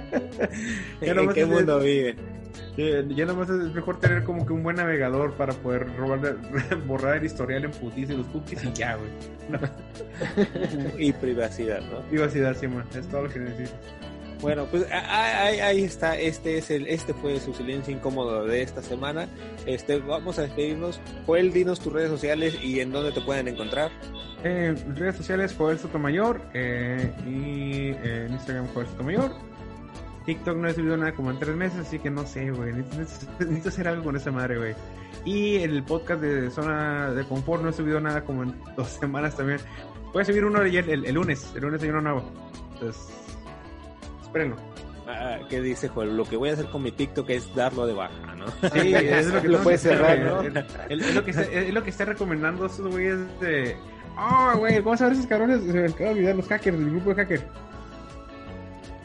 Ya 1.01 1.11
¿En 1.11 1.29
qué 1.33 1.41
es- 1.41 1.47
mundo 1.47 1.79
vive? 1.79 2.15
Ya, 2.77 3.25
nomás 3.25 3.49
es 3.49 3.73
mejor 3.73 3.99
tener 3.99 4.23
como 4.23 4.45
que 4.45 4.53
un 4.53 4.63
buen 4.63 4.77
navegador 4.77 5.33
para 5.33 5.51
poder 5.53 5.93
robar, 5.97 6.37
borrar 6.87 7.17
el 7.17 7.25
historial 7.25 7.65
en 7.65 7.71
putis 7.71 8.09
y 8.09 8.15
los 8.15 8.25
cookies 8.27 8.63
y 8.63 8.71
ya, 8.73 8.95
güey. 8.95 9.09
Y 11.07 11.11
privacidad, 11.13 11.81
¿no? 11.91 11.99
Privacidad, 12.09 12.55
sí, 12.55 12.67
man. 12.67 12.85
Es 12.97 13.07
todo 13.07 13.23
lo 13.23 13.29
que 13.29 13.39
necesito. 13.39 13.77
Bueno, 14.41 14.65
pues 14.67 14.85
ahí, 14.91 15.59
ahí 15.59 15.83
está. 15.83 16.17
Este 16.17 16.57
es 16.57 16.71
el, 16.71 16.87
este 16.87 17.13
fue 17.13 17.39
su 17.39 17.53
silencio 17.53 17.93
incómodo 17.93 18.45
de 18.45 18.61
esta 18.61 18.81
semana. 18.81 19.27
Este, 19.65 19.99
vamos 19.99 20.39
a 20.39 20.43
despedirnos. 20.43 21.01
Joel, 21.25 21.51
dinos 21.51 21.79
tus 21.79 21.91
redes 21.91 22.09
sociales 22.09 22.57
y 22.63 22.79
en 22.79 22.91
dónde 22.91 23.11
te 23.11 23.21
pueden 23.21 23.49
encontrar. 23.49 23.91
Eh, 24.43 24.73
redes 24.95 25.17
sociales, 25.17 25.53
Joel 25.57 25.77
Sotomayor. 25.77 26.41
Eh, 26.53 27.11
y 27.27 27.89
eh, 28.07 28.27
Instagram, 28.29 28.67
Joel 28.73 28.87
Sotomayor. 28.87 29.31
TikTok 30.25 30.57
no 30.57 30.67
he 30.67 30.73
subido 30.73 30.95
nada 30.95 31.13
como 31.13 31.31
en 31.31 31.39
tres 31.39 31.55
meses, 31.55 31.79
así 31.79 31.99
que 31.99 32.09
no 32.09 32.25
sé, 32.25 32.51
güey. 32.51 32.73
Necesito, 32.73 33.31
necesito 33.39 33.69
hacer 33.69 33.87
algo 33.89 34.03
con 34.05 34.15
esa 34.15 34.31
madre, 34.31 34.57
güey. 34.57 34.75
Y 35.25 35.57
el 35.57 35.83
podcast 35.83 36.21
de 36.21 36.49
Zona 36.49 37.11
de 37.11 37.25
Confort 37.25 37.61
no 37.61 37.69
he 37.69 37.73
subido 37.73 37.99
nada 37.99 38.23
como 38.23 38.43
en 38.43 38.55
dos 38.77 38.87
semanas 38.99 39.35
también. 39.35 39.59
Voy 40.13 40.21
a 40.21 40.25
subir 40.25 40.45
uno 40.45 40.61
el, 40.61 41.05
el 41.05 41.13
lunes. 41.13 41.51
El 41.55 41.61
lunes 41.61 41.83
hay 41.83 41.89
uno 41.89 42.01
nuevo. 42.01 42.23
Entonces, 42.73 43.19
espérenlo. 44.29 44.55
Ah, 45.07 45.39
¿Qué 45.49 45.59
dice 45.59 45.87
Joel? 45.87 46.15
Lo 46.15 46.23
que 46.23 46.37
voy 46.37 46.49
a 46.49 46.53
hacer 46.53 46.67
con 46.67 46.83
mi 46.83 46.91
TikTok 46.91 47.27
es 47.31 47.53
darlo 47.55 47.87
de 47.87 47.93
baja, 47.93 48.35
¿no? 48.35 48.45
Sí, 48.73 48.93
es 48.93 49.33
lo 49.33 49.41
que 49.41 49.47
Lo 49.49 49.63
puedes 49.63 49.83
hacer, 49.83 49.97
cerrar. 49.97 50.19
¿no? 50.19 50.61
Es, 50.87 51.15
lo 51.15 51.25
que 51.25 51.31
está, 51.31 51.43
es 51.43 51.73
lo 51.73 51.83
que 51.83 51.89
está 51.89 52.05
recomendando 52.05 52.67
esos 52.67 52.87
güeyes 52.87 53.17
de. 53.39 53.75
Ah, 54.15 54.53
güey, 54.57 54.81
¿cómo 54.83 54.95
saber 54.97 55.13
esos 55.13 55.25
cabrones? 55.25 55.63
Se 55.63 55.73
me 55.73 55.85
acaba 55.85 56.11
de 56.11 56.15
olvidar 56.15 56.35
los 56.35 56.47
hackers, 56.47 56.77
del 56.77 56.91
grupo 56.91 57.09
de 57.09 57.15
hackers. 57.15 57.43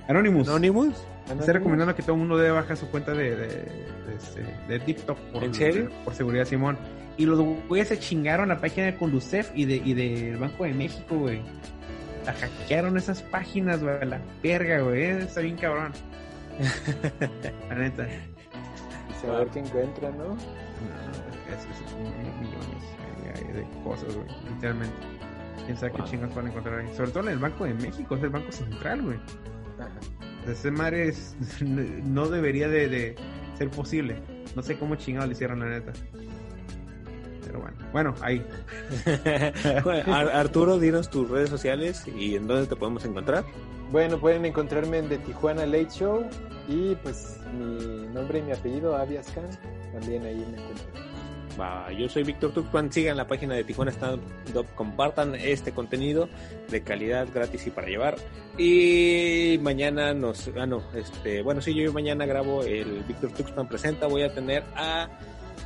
Anonymous. 0.09 0.49
Anonymous. 0.49 0.95
Está 1.41 1.55
recomendando 1.55 1.95
que 1.95 2.03
todo 2.03 2.13
el 2.13 2.19
mundo 2.19 2.37
dé 2.37 2.51
baja 2.51 2.77
su 2.77 2.87
cuenta 2.91 3.15
de, 3.15 3.31
de, 3.35 3.47
de, 3.47 4.15
este, 4.19 4.45
de 4.69 4.81
TikTok. 4.81 5.19
Por, 5.33 5.45
¿En 5.45 5.55
serio? 5.55 5.91
Por 6.05 6.15
seguridad, 6.15 6.45
Simón. 6.45 6.77
Y 7.17 7.25
los 7.25 7.41
güeyes 7.69 7.89
se 7.89 7.99
chingaron 7.99 8.49
la 8.49 8.61
página 8.61 8.87
de 8.89 8.97
Conducef 8.97 9.51
y, 9.55 9.65
de, 9.65 9.77
y 9.77 9.95
del 9.95 10.37
Banco 10.37 10.65
de 10.65 10.75
México, 10.75 11.17
güey. 11.17 11.41
La 12.25 12.33
hackearon 12.33 12.97
esas 12.97 13.23
páginas, 13.23 13.83
güey. 13.83 14.05
La 14.07 14.21
verga, 14.43 14.81
güey. 14.81 15.03
eh, 15.03 15.19
Está 15.23 15.41
bien 15.41 15.57
cabrón. 15.57 15.93
la 17.69 17.75
neta. 17.75 18.07
Y 18.09 19.27
saber 19.27 19.49
qué 19.49 19.59
encuentran, 19.61 20.17
¿no? 20.19 20.29
No, 20.29 20.35
es, 20.35 21.61
es, 21.61 21.81
es 21.81 21.95
millones 22.41 23.55
de 23.55 23.83
cosas, 23.83 24.15
güey. 24.15 24.27
Literalmente. 24.55 24.95
Quién 25.67 25.77
sabe 25.79 25.93
Wow. 25.93 26.05
qué 26.05 26.11
chingas 26.11 26.35
van 26.35 26.47
a 26.47 26.49
encontrar 26.51 26.79
ahí. 26.81 26.95
Sobre 26.97 27.11
todo 27.11 27.23
en 27.25 27.29
el 27.31 27.39
Banco 27.39 27.65
de 27.65 27.75
México, 27.75 28.17
es 28.17 28.23
el 28.23 28.31
Banco 28.31 28.53
Central, 28.53 29.03
güey. 29.03 29.19
Ajá. 29.79 30.51
Ese 30.51 30.71
madre 30.71 31.09
es- 31.09 31.37
no 31.63 32.29
debería 32.29 32.69
de, 32.69 32.89
de 32.89 33.17
ser 33.57 33.71
posible. 33.71 34.17
No 34.55 34.63
sé 34.63 34.79
cómo 34.79 34.95
chingados 34.97 35.29
le 35.29 35.35
hicieron, 35.35 35.61
la 35.61 35.67
neta. 35.67 35.93
Pero 37.47 37.61
bueno. 37.61 37.77
Bueno, 37.93 38.15
ahí. 38.21 38.45
Ar- 40.07 40.31
Arturo, 40.31 40.79
dinos 40.79 41.11
tus 41.11 41.29
redes 41.29 41.51
sociales 41.51 42.05
y 42.17 42.37
en 42.37 42.47
dónde 42.47 42.67
te 42.67 42.77
podemos 42.77 43.05
encontrar. 43.05 43.45
Bueno, 43.91 44.19
pueden 44.19 44.45
encontrarme 44.45 44.99
en 44.99 45.09
The 45.09 45.19
Tijuana 45.19 45.67
Late 45.67 45.89
Show 45.91 46.25
y 46.69 46.95
pues 46.97 47.39
mi 47.57 48.07
nombre 48.09 48.39
y 48.39 48.43
mi 48.43 48.53
apellido, 48.53 48.97
Avias 48.97 49.31
Khan, 49.33 49.47
también 49.93 50.25
ahí 50.25 50.35
me 50.37 50.59
encuentran. 50.61 51.05
Yo 51.97 52.09
soy 52.09 52.25
Víctor 52.25 52.51
Tuxpan, 52.53 52.91
sigan 52.91 53.17
la 53.17 53.29
página 53.29 53.55
de 53.55 53.63
Tijuana 53.63 53.93
Stand 53.93 54.21
Up, 54.57 54.67
compartan 54.75 55.37
este 55.37 55.71
contenido 55.71 56.29
de 56.69 56.83
calidad 56.83 57.29
gratis 57.33 57.65
y 57.69 57.71
para 57.71 57.87
llevar. 57.87 58.17
Y 58.59 59.59
mañana 59.63 60.15
nos, 60.15 60.51
ah 60.59 60.67
no, 60.67 60.83
este, 60.97 61.43
bueno 61.43 61.61
sí, 61.61 61.73
yo 61.73 61.93
mañana 61.93 62.27
grabo 62.27 62.65
el 62.65 63.05
Víctor 63.07 63.31
Tuxpan 63.31 63.69
presenta, 63.69 64.09
voy 64.09 64.23
a 64.23 64.35
tener 64.35 64.65
a 64.75 65.09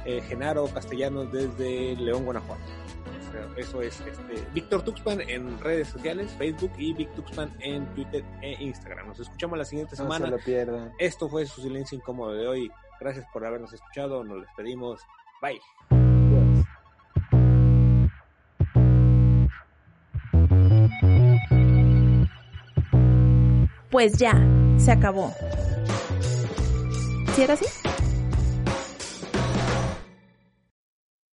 eh, 0.08 0.22
Genaro 0.22 0.66
Castellanos 0.68 1.30
desde 1.30 1.94
León, 1.96 2.24
Guanajuato. 2.24 2.62
O 3.28 3.30
sea, 3.30 3.46
Eso 3.58 3.82
es 3.82 4.00
este, 4.00 4.42
Víctor 4.54 4.82
Tuxpan 4.82 5.20
en 5.20 5.60
redes 5.60 5.88
sociales, 5.88 6.34
Facebook 6.38 6.72
y 6.78 6.94
Víctor 6.94 7.26
Tuxpan 7.26 7.52
en 7.60 7.84
Twitter 7.94 8.24
e 8.40 8.54
Instagram. 8.62 9.08
Nos 9.08 9.20
escuchamos 9.20 9.58
la 9.58 9.66
siguiente 9.66 9.96
No 9.98 10.04
semana. 10.04 10.24
se 10.24 10.30
lo 10.30 10.38
pierdan. 10.38 10.92
Esto 10.98 11.28
fue 11.28 11.44
su 11.44 11.60
silencio 11.60 11.98
incómodo 11.98 12.32
de 12.32 12.48
hoy. 12.48 12.70
Gracias 12.98 13.26
por 13.34 13.44
habernos 13.44 13.70
escuchado. 13.74 14.24
Nos 14.24 14.40
despedimos. 14.40 15.02
Bye. 15.42 15.60
Pues 23.90 24.12
ya, 24.18 24.32
se 24.78 24.92
acabó. 24.92 25.34
¿Sí 27.34 27.42
era 27.42 27.54
así? 27.54 27.66